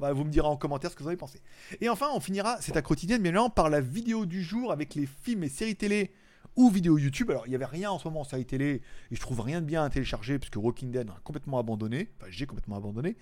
Bah, 0.00 0.14
vous 0.14 0.24
me 0.24 0.30
direz 0.30 0.48
en 0.48 0.56
commentaire 0.56 0.90
ce 0.90 0.96
que 0.96 1.02
vous 1.02 1.08
avez 1.08 1.18
pensé. 1.18 1.40
Et 1.82 1.90
enfin, 1.90 2.06
on 2.14 2.20
finira 2.20 2.60
cette 2.62 2.80
quotidienne 2.80 3.20
bien 3.20 3.30
évidemment 3.30 3.50
par 3.50 3.68
la 3.68 3.82
vidéo 3.82 4.24
du 4.24 4.42
jour 4.42 4.72
avec 4.72 4.94
les 4.94 5.06
films 5.06 5.44
et 5.44 5.50
séries 5.50 5.76
télé 5.76 6.10
ou 6.56 6.70
vidéos 6.70 6.96
YouTube. 6.96 7.30
Alors, 7.30 7.46
il 7.46 7.50
n'y 7.50 7.54
avait 7.54 7.66
rien 7.66 7.90
en 7.90 7.98
ce 7.98 8.08
moment 8.08 8.20
en 8.20 8.24
série 8.24 8.46
télé 8.46 8.80
et 9.10 9.14
je 9.14 9.20
trouve 9.20 9.42
rien 9.42 9.60
de 9.60 9.66
bien 9.66 9.84
à 9.84 9.90
télécharger 9.90 10.38
puisque 10.38 10.56
Walking 10.56 10.90
Dead 10.90 11.10
a 11.10 11.20
complètement 11.22 11.58
abandonné. 11.58 12.08
Enfin, 12.16 12.30
j'ai 12.30 12.46
complètement 12.46 12.76
abandonné. 12.76 13.18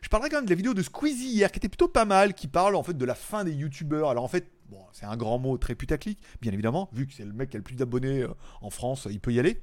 Je 0.00 0.08
parlerai 0.08 0.30
quand 0.30 0.38
même 0.38 0.46
de 0.46 0.50
la 0.50 0.56
vidéo 0.56 0.72
de 0.72 0.82
Squeezie 0.82 1.28
hier 1.28 1.52
qui 1.52 1.58
était 1.58 1.68
plutôt 1.68 1.88
pas 1.88 2.06
mal, 2.06 2.32
qui 2.32 2.48
parle 2.48 2.76
en 2.76 2.82
fait 2.82 2.96
de 2.96 3.04
la 3.04 3.14
fin 3.14 3.44
des 3.44 3.52
YouTubeurs. 3.52 4.08
Alors, 4.08 4.24
en 4.24 4.28
fait, 4.28 4.50
Bon, 4.72 4.86
c'est 4.92 5.04
un 5.04 5.18
grand 5.18 5.38
mot 5.38 5.58
très 5.58 5.74
putaclic, 5.74 6.18
bien 6.40 6.50
évidemment, 6.50 6.88
vu 6.94 7.06
que 7.06 7.12
c'est 7.12 7.26
le 7.26 7.34
mec 7.34 7.50
qui 7.50 7.56
a 7.56 7.58
le 7.58 7.62
plus 7.62 7.76
d'abonnés 7.76 8.22
euh, 8.22 8.28
en 8.62 8.70
France, 8.70 9.06
il 9.10 9.20
peut 9.20 9.30
y 9.30 9.38
aller. 9.38 9.60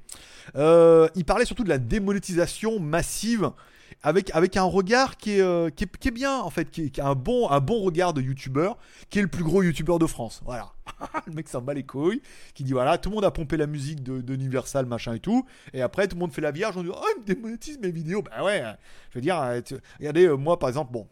Euh, 0.56 1.10
il 1.15 1.26
parlait 1.26 1.45
surtout 1.45 1.63
de 1.63 1.69
la 1.69 1.80
démonétisation 1.80 2.80
massive 2.80 3.50
avec, 4.04 4.30
avec 4.36 4.56
un 4.56 4.65
regard 4.65 5.17
qui 5.17 5.38
est, 5.38 5.41
euh, 5.41 5.72
qui, 5.72 5.86
est, 5.86 6.12
bien, 6.12 6.38
en 6.41 6.52
fait, 6.52 6.69
qui 6.69 6.84
est, 6.84 7.00
a 7.00 7.08
un 7.08 7.15
bon, 7.15 7.50
un 7.50 7.60
bon 7.60 7.82
regard 7.82 8.13
de 8.13 8.22
youtubeur, 8.22 8.78
qui 9.10 9.17
est 9.17 9.24
le 9.24 9.28
plus 9.28 9.43
gros 9.43 9.63
youtubeur 9.63 9.98
de 9.98 10.06
France. 10.06 10.41
Voilà. 10.45 10.74
le 11.26 11.34
mec 11.34 11.50
s'en 11.50 11.63
bat 11.63 11.74
les 11.74 11.88
couilles, 11.88 12.22
qui 12.54 12.63
dit 12.63 12.74
voilà, 12.74 13.00
tout 13.00 13.10
le 13.10 13.15
monde 13.15 13.26
a 13.26 13.32
pompé 13.32 13.58
la 13.58 13.65
musique 13.65 14.04
de, 14.04 14.84
machin 14.86 15.15
et 15.15 15.19
tout, 15.19 15.43
et 15.74 15.82
après 15.82 16.08
tout 16.08 16.17
le 16.17 16.19
monde 16.19 16.34
fait 16.34 16.41
la 16.41 16.52
vierge, 16.52 16.78
on 16.78 16.84
dit 16.84 16.91
oh, 16.93 17.06
il 17.15 17.22
me 17.22 17.26
démonétise 17.26 17.80
mes 17.80 17.89
vidéos. 17.89 18.22
Bah 18.22 18.43
ouais, 18.43 18.63
je 19.10 19.17
veux 19.17 19.22
dire, 19.22 19.41
regardez, 20.00 20.30
moi 20.38 20.60
par 20.60 20.69
exemple, 20.69 20.91
bon. 20.93 21.08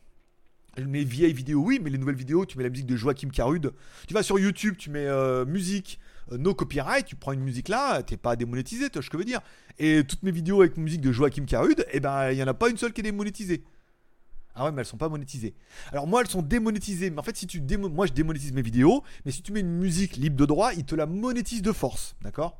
Mes 0.85 1.03
vieilles 1.03 1.33
vidéos, 1.33 1.61
oui, 1.61 1.79
mais 1.81 1.89
les 1.89 1.97
nouvelles 1.97 2.15
vidéos, 2.15 2.45
tu 2.45 2.57
mets 2.57 2.63
la 2.63 2.69
musique 2.69 2.85
de 2.85 2.95
Joachim 2.95 3.29
Carude. 3.29 3.73
Tu 4.07 4.13
vas 4.13 4.21
sur 4.21 4.37
YouTube, 4.37 4.75
tu 4.77 4.91
mets 4.91 5.07
euh, 5.07 5.43
musique, 5.43 5.99
euh, 6.31 6.37
no 6.37 6.53
copyright, 6.53 7.05
tu 7.05 7.15
prends 7.15 7.31
une 7.31 7.41
musique 7.41 7.67
là, 7.67 8.03
t'es 8.03 8.17
pas 8.17 8.35
démonétisé, 8.35 8.89
que 8.89 9.01
je 9.01 9.09
veux 9.17 9.25
dire. 9.25 9.41
Et 9.79 10.03
toutes 10.07 10.21
mes 10.21 10.31
vidéos 10.31 10.61
avec 10.61 10.77
musique 10.77 11.01
de 11.01 11.11
Joachim 11.11 11.45
Carude, 11.45 11.83
eh 11.91 11.99
ben, 11.99 12.31
il 12.31 12.37
y 12.37 12.43
en 12.43 12.47
a 12.47 12.53
pas 12.53 12.69
une 12.69 12.77
seule 12.77 12.93
qui 12.93 13.01
est 13.01 13.03
démonétisée. 13.03 13.63
Ah 14.53 14.65
ouais, 14.65 14.71
mais 14.71 14.81
elles 14.81 14.87
sont 14.87 14.97
pas 14.97 15.09
monétisées. 15.09 15.55
Alors 15.91 16.05
moi, 16.05 16.21
elles 16.21 16.29
sont 16.29 16.43
démonétisées. 16.43 17.09
Mais 17.09 17.19
en 17.19 17.23
fait, 17.23 17.35
si 17.35 17.47
tu 17.47 17.59
démo... 17.59 17.89
moi, 17.89 18.05
je 18.05 18.13
démonétise 18.13 18.53
mes 18.53 18.61
vidéos, 18.61 19.03
mais 19.25 19.31
si 19.31 19.41
tu 19.41 19.51
mets 19.51 19.61
une 19.61 19.77
musique 19.77 20.15
libre 20.15 20.35
de 20.35 20.45
droit, 20.45 20.73
il 20.73 20.83
te 20.83 20.95
la 20.95 21.07
monétise 21.07 21.63
de 21.63 21.71
force, 21.71 22.15
d'accord? 22.21 22.59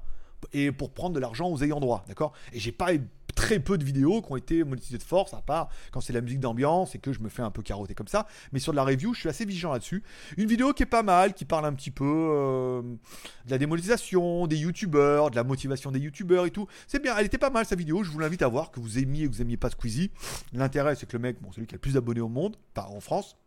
Et 0.53 0.71
pour 0.71 0.91
prendre 0.91 1.15
de 1.15 1.19
l'argent 1.19 1.49
aux 1.49 1.63
ayants 1.63 1.80
droit, 1.80 2.03
d'accord? 2.08 2.34
Et 2.53 2.60
j'ai 2.60 2.71
pas 2.71 2.93
très 3.38 3.60
peu 3.60 3.78
de 3.78 3.86
vidéos 3.86 4.21
qui 4.21 4.32
ont 4.32 4.36
été 4.36 4.63
monétisées 4.63 4.97
de 4.97 5.04
force, 5.04 5.34
à 5.34 5.41
part 5.41 5.69
quand 5.91 6.02
c'est 6.02 6.12
de 6.12 6.17
la 6.17 6.21
musique 6.21 6.39
d'ambiance 6.39 6.95
et 6.95 7.00
que 7.00 7.13
je 7.13 7.19
me 7.19 7.30
fais 7.30 7.43
un 7.43 7.52
peu 7.52 7.62
carotter 7.62 7.93
comme 7.93 8.08
ça. 8.08 8.28
Mais 8.52 8.60
sur 8.60 8.73
de 8.73 8.76
la 8.76 8.84
review, 8.84 9.13
je 9.13 9.21
suis 9.21 9.30
assez 9.30 9.45
vigilant 9.45 9.71
là-dessus. 9.71 10.04
Une 10.38 10.47
vidéo 10.47 10.73
qui 10.73 10.84
est 10.84 10.88
pas 10.88 11.04
mal, 11.04 11.34
qui 11.34 11.45
parle 11.45 11.65
un 11.65 11.73
petit 11.73 11.91
peu 11.91 12.04
euh, 12.04 12.82
de 12.82 13.52
la 13.52 13.60
démonétisation, 13.60 14.47
des 14.47 14.58
youtubeurs, 14.58 15.30
de 15.30 15.36
la 15.36 15.43
motivation 15.43 15.91
des 15.91 16.00
youtubeurs 16.00 16.47
et 16.47 16.52
tout. 16.52 16.67
C'est 16.88 17.02
bien, 17.02 17.15
elle 17.15 17.28
était 17.28 17.38
pas 17.38 17.52
mal 17.52 17.65
sa 17.65 17.76
vidéo, 17.76 18.04
je 18.04 18.10
vous 18.10 18.19
l'invite 18.19 18.41
à 18.41 18.47
voir, 18.47 18.71
que 18.71 18.80
vous 18.80 18.97
aimiez 18.97 19.28
ou 19.28 19.30
que 19.30 19.36
vous 19.36 19.41
aimiez 19.41 19.58
pas 19.58 19.69
Squeezie. 19.69 20.12
L'intérêt, 20.52 20.95
c'est 20.95 21.06
que 21.06 21.15
le 21.15 21.21
mec, 21.21 21.38
bon, 21.39 21.52
c'est 21.54 21.62
lui 21.62 21.67
qui 21.67 21.76
a 21.76 21.78
le 21.78 21.82
plus 21.82 21.93
d'abonnés 21.93 22.21
au 22.21 22.30
monde, 22.30 22.58
pas 22.73 22.88
en 22.88 23.00
France. 23.00 23.38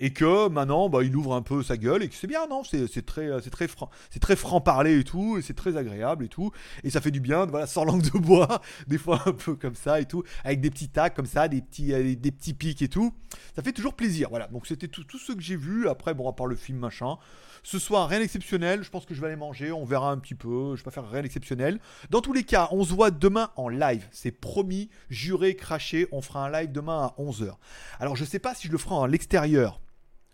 Et 0.00 0.12
que 0.12 0.48
maintenant, 0.48 0.88
bah, 0.88 1.04
il 1.04 1.14
ouvre 1.14 1.34
un 1.34 1.42
peu 1.42 1.62
sa 1.62 1.76
gueule 1.76 2.02
et 2.02 2.08
que 2.08 2.14
c'est 2.14 2.26
bien, 2.26 2.46
non 2.46 2.62
C'est 2.64 3.06
très, 3.06 3.28
euh, 3.28 3.40
c'est 3.42 3.50
très 3.50 3.68
franc, 3.68 3.90
c'est 4.10 4.20
très 4.20 4.34
franc 4.34 4.60
parler 4.60 4.98
et 4.98 5.04
tout, 5.04 5.38
et 5.38 5.42
c'est 5.42 5.54
très 5.54 5.76
agréable 5.76 6.24
et 6.24 6.28
tout, 6.28 6.50
et 6.84 6.90
ça 6.90 7.00
fait 7.00 7.10
du 7.10 7.20
bien, 7.20 7.46
voilà, 7.46 7.66
sans 7.66 7.84
langue 7.84 8.02
de 8.02 8.10
bois, 8.18 8.60
des 8.86 8.98
fois 8.98 9.22
un 9.26 9.32
peu 9.32 9.54
comme 9.54 9.74
ça 9.74 10.00
et 10.00 10.06
tout, 10.06 10.24
avec 10.42 10.60
des 10.60 10.70
petits 10.70 10.88
tacs 10.88 11.14
comme 11.14 11.26
ça, 11.26 11.48
des 11.48 11.60
petits, 11.60 11.92
euh, 11.92 12.14
des 12.14 12.32
petits 12.32 12.54
pics 12.54 12.82
et 12.82 12.88
tout. 12.88 13.12
Ça 13.54 13.62
fait 13.62 13.72
toujours 13.72 13.94
plaisir, 13.94 14.28
voilà. 14.30 14.48
Donc 14.48 14.66
c'était 14.66 14.88
tout, 14.88 15.04
tout 15.04 15.18
ce 15.18 15.32
que 15.32 15.40
j'ai 15.40 15.56
vu. 15.56 15.88
Après, 15.88 16.14
bon, 16.14 16.28
à 16.28 16.32
part 16.32 16.46
le 16.46 16.56
film 16.56 16.78
machin. 16.78 17.16
Ce 17.62 17.78
soir, 17.78 18.08
rien 18.08 18.20
d'exceptionnel. 18.20 18.82
Je 18.82 18.90
pense 18.90 19.04
que 19.04 19.14
je 19.14 19.20
vais 19.20 19.26
aller 19.26 19.36
manger. 19.36 19.70
On 19.72 19.84
verra 19.84 20.10
un 20.10 20.18
petit 20.18 20.34
peu. 20.34 20.74
Je 20.76 20.80
vais 20.80 20.84
pas 20.84 20.90
faire 20.90 21.08
rien 21.08 21.22
d'exceptionnel. 21.22 21.78
Dans 22.08 22.22
tous 22.22 22.32
les 22.32 22.44
cas, 22.44 22.68
on 22.72 22.84
se 22.84 22.92
voit 22.92 23.10
demain 23.10 23.50
en 23.56 23.68
live. 23.68 24.06
C'est 24.10 24.30
promis, 24.30 24.88
juré, 25.10 25.54
craché. 25.54 26.08
On 26.12 26.22
fera 26.22 26.46
un 26.46 26.50
live 26.50 26.72
demain 26.72 27.02
à 27.02 27.22
11h. 27.22 27.54
Alors, 27.98 28.16
je 28.16 28.24
sais 28.24 28.38
pas 28.38 28.54
si 28.54 28.66
je 28.66 28.72
le 28.72 28.78
ferai 28.78 28.94
en 28.94 29.06
l'extérieur. 29.06 29.80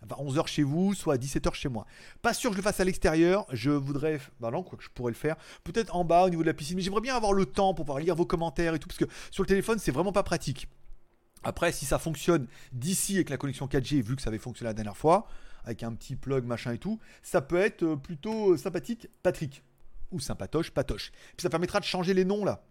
Enfin, 0.03 0.23
11h 0.23 0.47
chez 0.47 0.63
vous, 0.63 0.93
soit 0.93 1.15
à 1.15 1.17
17h 1.17 1.53
chez 1.53 1.69
moi. 1.69 1.85
Pas 2.21 2.33
sûr 2.33 2.51
que 2.51 2.55
je 2.55 2.59
le 2.59 2.63
fasse 2.63 2.79
à 2.79 2.83
l'extérieur. 2.83 3.45
Je 3.51 3.71
voudrais. 3.71 4.19
Bah 4.39 4.51
non, 4.51 4.63
quoi 4.63 4.77
je 4.81 4.89
pourrais 4.89 5.11
le 5.11 5.17
faire. 5.17 5.35
Peut-être 5.63 5.95
en 5.95 6.05
bas 6.05 6.23
au 6.25 6.29
niveau 6.29 6.43
de 6.43 6.47
la 6.47 6.53
piscine. 6.53 6.75
Mais 6.75 6.81
j'aimerais 6.81 7.01
bien 7.01 7.15
avoir 7.15 7.33
le 7.33 7.45
temps 7.45 7.73
pour 7.73 7.85
pouvoir 7.85 7.99
lire 7.99 8.15
vos 8.15 8.25
commentaires 8.25 8.75
et 8.75 8.79
tout. 8.79 8.87
Parce 8.87 8.99
que 8.99 9.05
sur 9.31 9.43
le 9.43 9.47
téléphone, 9.47 9.79
c'est 9.79 9.91
vraiment 9.91 10.11
pas 10.11 10.23
pratique. 10.23 10.67
Après, 11.43 11.71
si 11.71 11.85
ça 11.85 11.99
fonctionne 11.99 12.47
d'ici 12.73 13.15
avec 13.15 13.29
la 13.29 13.37
connexion 13.37 13.67
4G, 13.67 14.01
vu 14.01 14.15
que 14.15 14.21
ça 14.21 14.29
avait 14.29 14.37
fonctionné 14.37 14.69
la 14.69 14.73
dernière 14.73 14.97
fois, 14.97 15.27
avec 15.63 15.83
un 15.83 15.93
petit 15.93 16.15
plug 16.15 16.45
machin 16.45 16.73
et 16.73 16.77
tout, 16.77 16.99
ça 17.23 17.41
peut 17.41 17.57
être 17.57 17.83
euh, 17.83 17.95
plutôt 17.95 18.53
euh, 18.53 18.57
sympathique, 18.57 19.07
Patrick. 19.23 19.63
Ou 20.11 20.19
sympatoche, 20.19 20.71
patoche. 20.71 21.11
Puis 21.35 21.43
ça 21.43 21.49
permettra 21.49 21.79
de 21.79 21.85
changer 21.85 22.13
les 22.13 22.23
noms 22.23 22.45
là. 22.45 22.63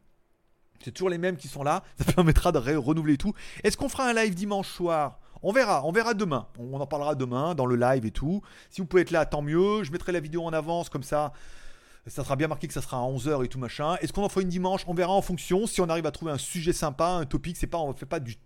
C'est 0.82 0.90
toujours 0.92 1.10
les 1.10 1.18
mêmes 1.18 1.36
qui 1.36 1.48
sont 1.48 1.62
là. 1.62 1.82
Ça 1.98 2.12
permettra 2.12 2.52
de 2.52 2.58
renouveler 2.76 3.18
tout. 3.18 3.34
Est-ce 3.62 3.76
qu'on 3.76 3.88
fera 3.88 4.08
un 4.08 4.14
live 4.14 4.34
dimanche 4.34 4.68
soir? 4.68 5.20
On 5.42 5.52
verra, 5.52 5.84
on 5.84 5.92
verra 5.92 6.14
demain. 6.14 6.46
On 6.58 6.80
en 6.80 6.86
parlera 6.86 7.14
demain 7.14 7.54
dans 7.54 7.66
le 7.66 7.76
live 7.76 8.06
et 8.06 8.10
tout. 8.10 8.42
Si 8.70 8.80
vous 8.80 8.86
pouvez 8.86 9.02
être 9.02 9.10
là, 9.10 9.26
tant 9.26 9.42
mieux. 9.42 9.84
Je 9.84 9.92
mettrai 9.92 10.12
la 10.12 10.20
vidéo 10.20 10.44
en 10.44 10.52
avance 10.52 10.88
comme 10.88 11.02
ça. 11.02 11.32
Ça 12.08 12.22
sera 12.22 12.36
bien 12.36 12.46
marqué 12.46 12.68
que 12.68 12.72
ça 12.72 12.82
sera 12.82 12.98
à 12.98 13.00
11h 13.00 13.44
et 13.44 13.48
tout 13.48 13.58
machin. 13.58 13.96
Est-ce 13.96 14.12
qu'on 14.12 14.22
en 14.22 14.28
fera 14.28 14.42
une 14.42 14.48
dimanche? 14.48 14.82
On 14.86 14.94
verra 14.94 15.12
en 15.12 15.22
fonction. 15.22 15.66
Si 15.66 15.80
on 15.80 15.88
arrive 15.88 16.06
à 16.06 16.12
trouver 16.12 16.30
un 16.30 16.38
sujet 16.38 16.72
sympa, 16.72 17.08
un 17.08 17.26
topic, 17.26 17.56
c'est 17.56 17.66
pas, 17.66 17.78
on 17.78 17.88
ne 17.88 17.96
fait 17.96 18.06
pas 18.06 18.20
du 18.20 18.36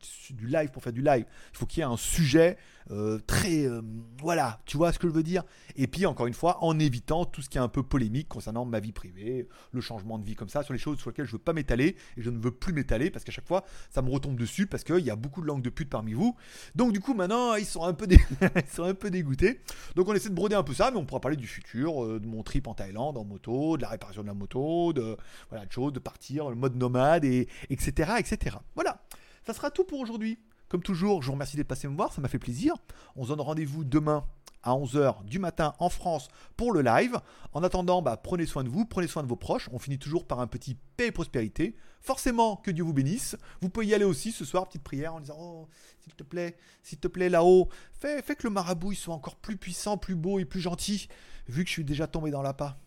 live 0.40 0.70
pour 0.70 0.82
faire 0.82 0.94
du 0.94 1.02
live. 1.02 1.26
Il 1.52 1.58
faut 1.58 1.66
qu'il 1.66 1.80
y 1.80 1.82
ait 1.82 1.90
un 1.90 1.98
sujet 1.98 2.56
euh, 2.90 3.18
très. 3.26 3.66
euh, 3.66 3.82
voilà, 4.20 4.60
tu 4.66 4.76
vois 4.76 4.92
ce 4.92 4.98
que 4.98 5.08
je 5.08 5.12
veux 5.12 5.22
dire? 5.22 5.44
Et 5.76 5.86
puis, 5.86 6.06
encore 6.06 6.26
une 6.26 6.34
fois, 6.34 6.62
en 6.64 6.78
évitant 6.78 7.24
tout 7.24 7.42
ce 7.42 7.48
qui 7.48 7.58
est 7.58 7.60
un 7.60 7.68
peu 7.68 7.82
polémique 7.82 8.28
concernant 8.28 8.64
ma 8.64 8.80
vie 8.80 8.92
privée, 8.92 9.48
le 9.72 9.80
changement 9.80 10.18
de 10.18 10.24
vie 10.24 10.34
comme 10.34 10.48
ça, 10.48 10.62
sur 10.62 10.72
les 10.72 10.78
choses 10.78 10.98
sur 10.98 11.10
lesquelles 11.10 11.26
je 11.26 11.32
veux 11.32 11.38
pas 11.38 11.52
m'étaler 11.52 11.96
et 12.16 12.22
je 12.22 12.30
ne 12.30 12.38
veux 12.38 12.50
plus 12.50 12.72
m'étaler 12.72 13.10
parce 13.10 13.24
qu'à 13.24 13.32
chaque 13.32 13.46
fois, 13.46 13.64
ça 13.90 14.02
me 14.02 14.10
retombe 14.10 14.36
dessus 14.36 14.66
parce 14.66 14.84
qu'il 14.84 15.04
y 15.04 15.10
a 15.10 15.16
beaucoup 15.16 15.40
de 15.40 15.46
langues 15.46 15.62
de 15.62 15.70
pute 15.70 15.88
parmi 15.88 16.12
vous. 16.12 16.36
Donc, 16.74 16.92
du 16.92 17.00
coup, 17.00 17.14
maintenant, 17.14 17.54
ils 17.54 17.66
sont 17.66 17.84
un 17.84 17.94
peu, 17.94 18.06
ils 18.10 18.70
sont 18.70 18.84
un 18.84 18.94
peu 18.94 19.10
dégoûtés. 19.10 19.60
Donc, 19.96 20.08
on 20.08 20.14
essaie 20.14 20.30
de 20.30 20.34
broder 20.34 20.56
un 20.56 20.62
peu 20.62 20.74
ça, 20.74 20.90
mais 20.90 20.98
on 20.98 21.04
pourra 21.04 21.20
parler 21.20 21.36
du 21.36 21.46
futur, 21.46 22.04
euh, 22.04 22.20
de 22.20 22.26
mon 22.26 22.42
trip 22.42 22.66
en 22.66 22.74
Thaïlande 22.74 23.16
en 23.16 23.24
moto, 23.24 23.76
de 23.76 23.82
la 23.82 23.88
réparation 23.88 24.22
de 24.22 24.26
la 24.26 24.34
moto, 24.34 24.92
de 24.92 25.16
voilà, 25.48 25.66
de 25.66 25.72
choses, 25.72 25.92
de 25.92 25.98
partir, 25.98 26.50
le 26.50 26.56
mode 26.56 26.76
nomade, 26.76 27.24
et, 27.24 27.48
etc., 27.70 28.12
etc. 28.18 28.56
Voilà, 28.74 29.02
ça 29.46 29.54
sera 29.54 29.70
tout 29.70 29.84
pour 29.84 30.00
aujourd'hui. 30.00 30.38
Comme 30.70 30.82
toujours, 30.82 31.20
je 31.20 31.26
vous 31.26 31.32
remercie 31.32 31.56
d'être 31.56 31.66
passé 31.66 31.88
me 31.88 31.96
voir, 31.96 32.12
ça 32.12 32.20
m'a 32.20 32.28
fait 32.28 32.38
plaisir. 32.38 32.74
On 33.16 33.24
se 33.24 33.28
donne 33.30 33.40
rendez-vous 33.40 33.82
demain 33.82 34.24
à 34.62 34.70
11h 34.70 35.24
du 35.24 35.40
matin 35.40 35.74
en 35.80 35.88
France 35.88 36.28
pour 36.56 36.72
le 36.72 36.80
live. 36.80 37.18
En 37.52 37.64
attendant, 37.64 38.02
bah, 38.02 38.16
prenez 38.16 38.46
soin 38.46 38.62
de 38.62 38.68
vous, 38.68 38.84
prenez 38.84 39.08
soin 39.08 39.24
de 39.24 39.28
vos 39.28 39.34
proches. 39.34 39.68
On 39.72 39.80
finit 39.80 39.98
toujours 39.98 40.28
par 40.28 40.38
un 40.38 40.46
petit 40.46 40.76
paix 40.96 41.08
et 41.08 41.12
prospérité. 41.12 41.74
Forcément, 42.00 42.54
que 42.54 42.70
Dieu 42.70 42.84
vous 42.84 42.92
bénisse. 42.92 43.36
Vous 43.60 43.68
pouvez 43.68 43.86
y 43.86 43.94
aller 43.94 44.04
aussi 44.04 44.30
ce 44.30 44.44
soir, 44.44 44.68
petite 44.68 44.84
prière 44.84 45.12
en 45.12 45.18
disant 45.18 45.36
Oh, 45.40 45.68
s'il 45.98 46.14
te 46.14 46.22
plaît, 46.22 46.56
s'il 46.84 47.00
te 47.00 47.08
plaît, 47.08 47.28
là-haut, 47.28 47.68
fais, 47.92 48.22
fais 48.22 48.36
que 48.36 48.46
le 48.46 48.50
marabout 48.50 48.92
il 48.92 48.96
soit 48.96 49.14
encore 49.14 49.36
plus 49.36 49.56
puissant, 49.56 49.98
plus 49.98 50.14
beau 50.14 50.38
et 50.38 50.44
plus 50.44 50.60
gentil, 50.60 51.08
vu 51.48 51.64
que 51.64 51.68
je 51.68 51.74
suis 51.74 51.84
déjà 51.84 52.06
tombé 52.06 52.30
dans 52.30 52.42
l'appât. 52.42 52.78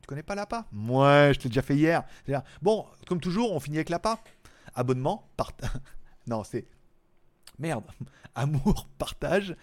Tu 0.00 0.06
connais 0.06 0.22
pas 0.22 0.34
l'appât? 0.34 0.64
Ouais, 0.72 1.32
je 1.34 1.40
te 1.40 1.44
l'ai 1.44 1.50
déjà 1.50 1.60
fait 1.60 1.76
hier. 1.76 2.04
Bon, 2.62 2.86
comme 3.06 3.20
toujours, 3.20 3.52
on 3.52 3.60
finit 3.60 3.76
avec 3.76 3.90
l'appât. 3.90 4.18
Abonnement, 4.74 5.28
part... 5.36 5.52
non, 6.26 6.42
c'est 6.42 6.66
Merde. 7.58 7.84
Amour, 8.34 8.88
partage. 8.98 9.56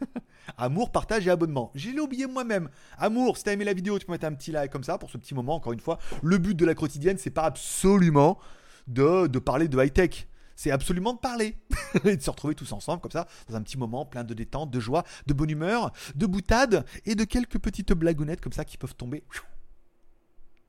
Amour, 0.56 0.90
partage 0.92 1.26
et 1.26 1.30
abonnement. 1.30 1.70
J'ai 1.74 1.98
oublié 1.98 2.26
moi-même. 2.26 2.68
Amour, 2.96 3.36
si 3.36 3.44
t'as 3.44 3.52
aimé 3.52 3.64
la 3.64 3.72
vidéo, 3.72 3.98
tu 3.98 4.06
peux 4.06 4.12
mettre 4.12 4.26
un 4.26 4.34
petit 4.34 4.52
like 4.52 4.70
comme 4.70 4.84
ça 4.84 4.98
pour 4.98 5.10
ce 5.10 5.18
petit 5.18 5.34
moment. 5.34 5.56
Encore 5.56 5.72
une 5.72 5.80
fois, 5.80 5.98
le 6.22 6.38
but 6.38 6.54
de 6.54 6.64
la 6.64 6.74
quotidienne, 6.74 7.18
c'est 7.18 7.30
pas 7.30 7.44
absolument 7.44 8.38
de, 8.86 9.26
de 9.26 9.38
parler 9.38 9.68
de 9.68 9.82
high-tech. 9.82 10.28
C'est 10.54 10.70
absolument 10.70 11.14
de 11.14 11.18
parler 11.18 11.56
et 12.04 12.16
de 12.16 12.22
se 12.22 12.30
retrouver 12.30 12.54
tous 12.54 12.70
ensemble 12.72 13.00
comme 13.00 13.10
ça 13.10 13.26
dans 13.48 13.56
un 13.56 13.62
petit 13.62 13.78
moment 13.78 14.04
plein 14.04 14.24
de 14.24 14.34
détente, 14.34 14.70
de 14.70 14.78
joie, 14.78 15.04
de 15.26 15.32
bonne 15.32 15.50
humeur, 15.50 15.90
de 16.14 16.26
boutade 16.26 16.84
et 17.06 17.14
de 17.14 17.24
quelques 17.24 17.58
petites 17.58 17.92
blagounettes 17.94 18.42
comme 18.42 18.52
ça 18.52 18.64
qui 18.64 18.76
peuvent 18.76 18.94
tomber 18.94 19.24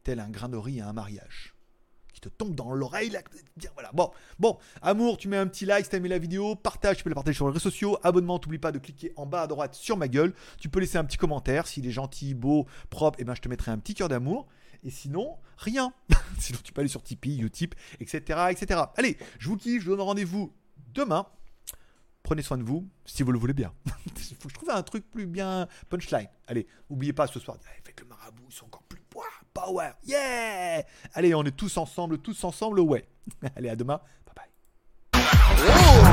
tel 0.03 0.19
un 0.19 0.29
grain 0.29 0.49
de 0.49 0.57
riz 0.57 0.81
à 0.81 0.87
un 0.87 0.93
mariage 0.93 1.50
qui 2.13 2.21
te 2.21 2.29
tombe 2.29 2.55
dans 2.55 2.73
l'oreille 2.73 3.09
là. 3.09 3.21
Voilà. 3.73 3.91
Bon, 3.93 4.11
bon, 4.39 4.57
amour, 4.81 5.17
tu 5.17 5.27
mets 5.27 5.37
un 5.37 5.47
petit 5.47 5.65
like 5.65 5.85
si 5.85 5.91
t'as 5.91 5.97
aimé 5.97 6.09
la 6.09 6.19
vidéo, 6.19 6.55
partage, 6.55 6.97
tu 6.97 7.03
peux 7.03 7.09
la 7.09 7.15
partager 7.15 7.35
sur 7.35 7.47
les 7.47 7.53
réseaux 7.53 7.69
sociaux, 7.69 7.97
abonnement, 8.03 8.39
t'oublie 8.39 8.59
pas 8.59 8.71
de 8.71 8.79
cliquer 8.79 9.13
en 9.15 9.25
bas 9.25 9.43
à 9.43 9.47
droite 9.47 9.75
sur 9.75 9.97
ma 9.97 10.07
gueule. 10.07 10.33
Tu 10.59 10.69
peux 10.69 10.79
laisser 10.79 10.97
un 10.97 11.05
petit 11.05 11.17
commentaire, 11.17 11.67
s'il 11.67 11.85
est 11.87 11.91
gentil, 11.91 12.33
beau, 12.33 12.65
propre, 12.89 13.19
et 13.19 13.23
ben 13.23 13.35
je 13.35 13.41
te 13.41 13.49
mettrai 13.49 13.71
un 13.71 13.77
petit 13.77 13.93
cœur 13.93 14.09
d'amour. 14.09 14.47
Et 14.83 14.89
sinon, 14.89 15.37
rien. 15.57 15.93
sinon, 16.39 16.59
tu 16.63 16.73
peux 16.73 16.81
aller 16.81 16.89
sur 16.89 17.03
Tipeee, 17.03 17.41
Utip, 17.41 17.75
etc., 17.99 18.47
etc. 18.49 18.81
Allez, 18.97 19.17
je 19.39 19.47
vous 19.47 19.57
kiffe, 19.57 19.83
je 19.83 19.89
vous 19.89 19.95
donne 19.95 20.05
rendez-vous 20.05 20.51
demain. 20.93 21.27
Prenez 22.23 22.41
soin 22.41 22.57
de 22.57 22.63
vous, 22.63 22.87
si 23.05 23.23
vous 23.23 23.31
le 23.31 23.39
voulez 23.39 23.53
bien. 23.53 23.73
Il 24.05 24.35
faut 24.39 24.47
que 24.47 24.49
je 24.49 24.55
trouve 24.55 24.69
un 24.69 24.83
truc 24.83 25.09
plus 25.09 25.25
bien 25.25 25.67
punchline. 25.89 26.27
Allez, 26.47 26.67
n'oubliez 26.89 27.13
pas 27.13 27.27
ce 27.27 27.39
soir, 27.39 27.57
eh, 27.61 27.81
faites 27.83 27.99
le 27.99 28.07
marabout, 28.07 28.45
ils 28.49 28.53
sont 28.53 28.65
encore 28.65 28.80
power. 29.53 29.91
Yeah 30.05 30.83
Allez, 31.13 31.33
on 31.33 31.43
est 31.43 31.55
tous 31.55 31.77
ensemble, 31.77 32.17
tous 32.19 32.43
ensemble, 32.43 32.79
ouais. 32.79 33.05
Allez, 33.55 33.69
à 33.69 33.75
demain. 33.75 33.99
Bye 34.25 34.35
bye. 34.35 35.23
Oh 35.23 36.10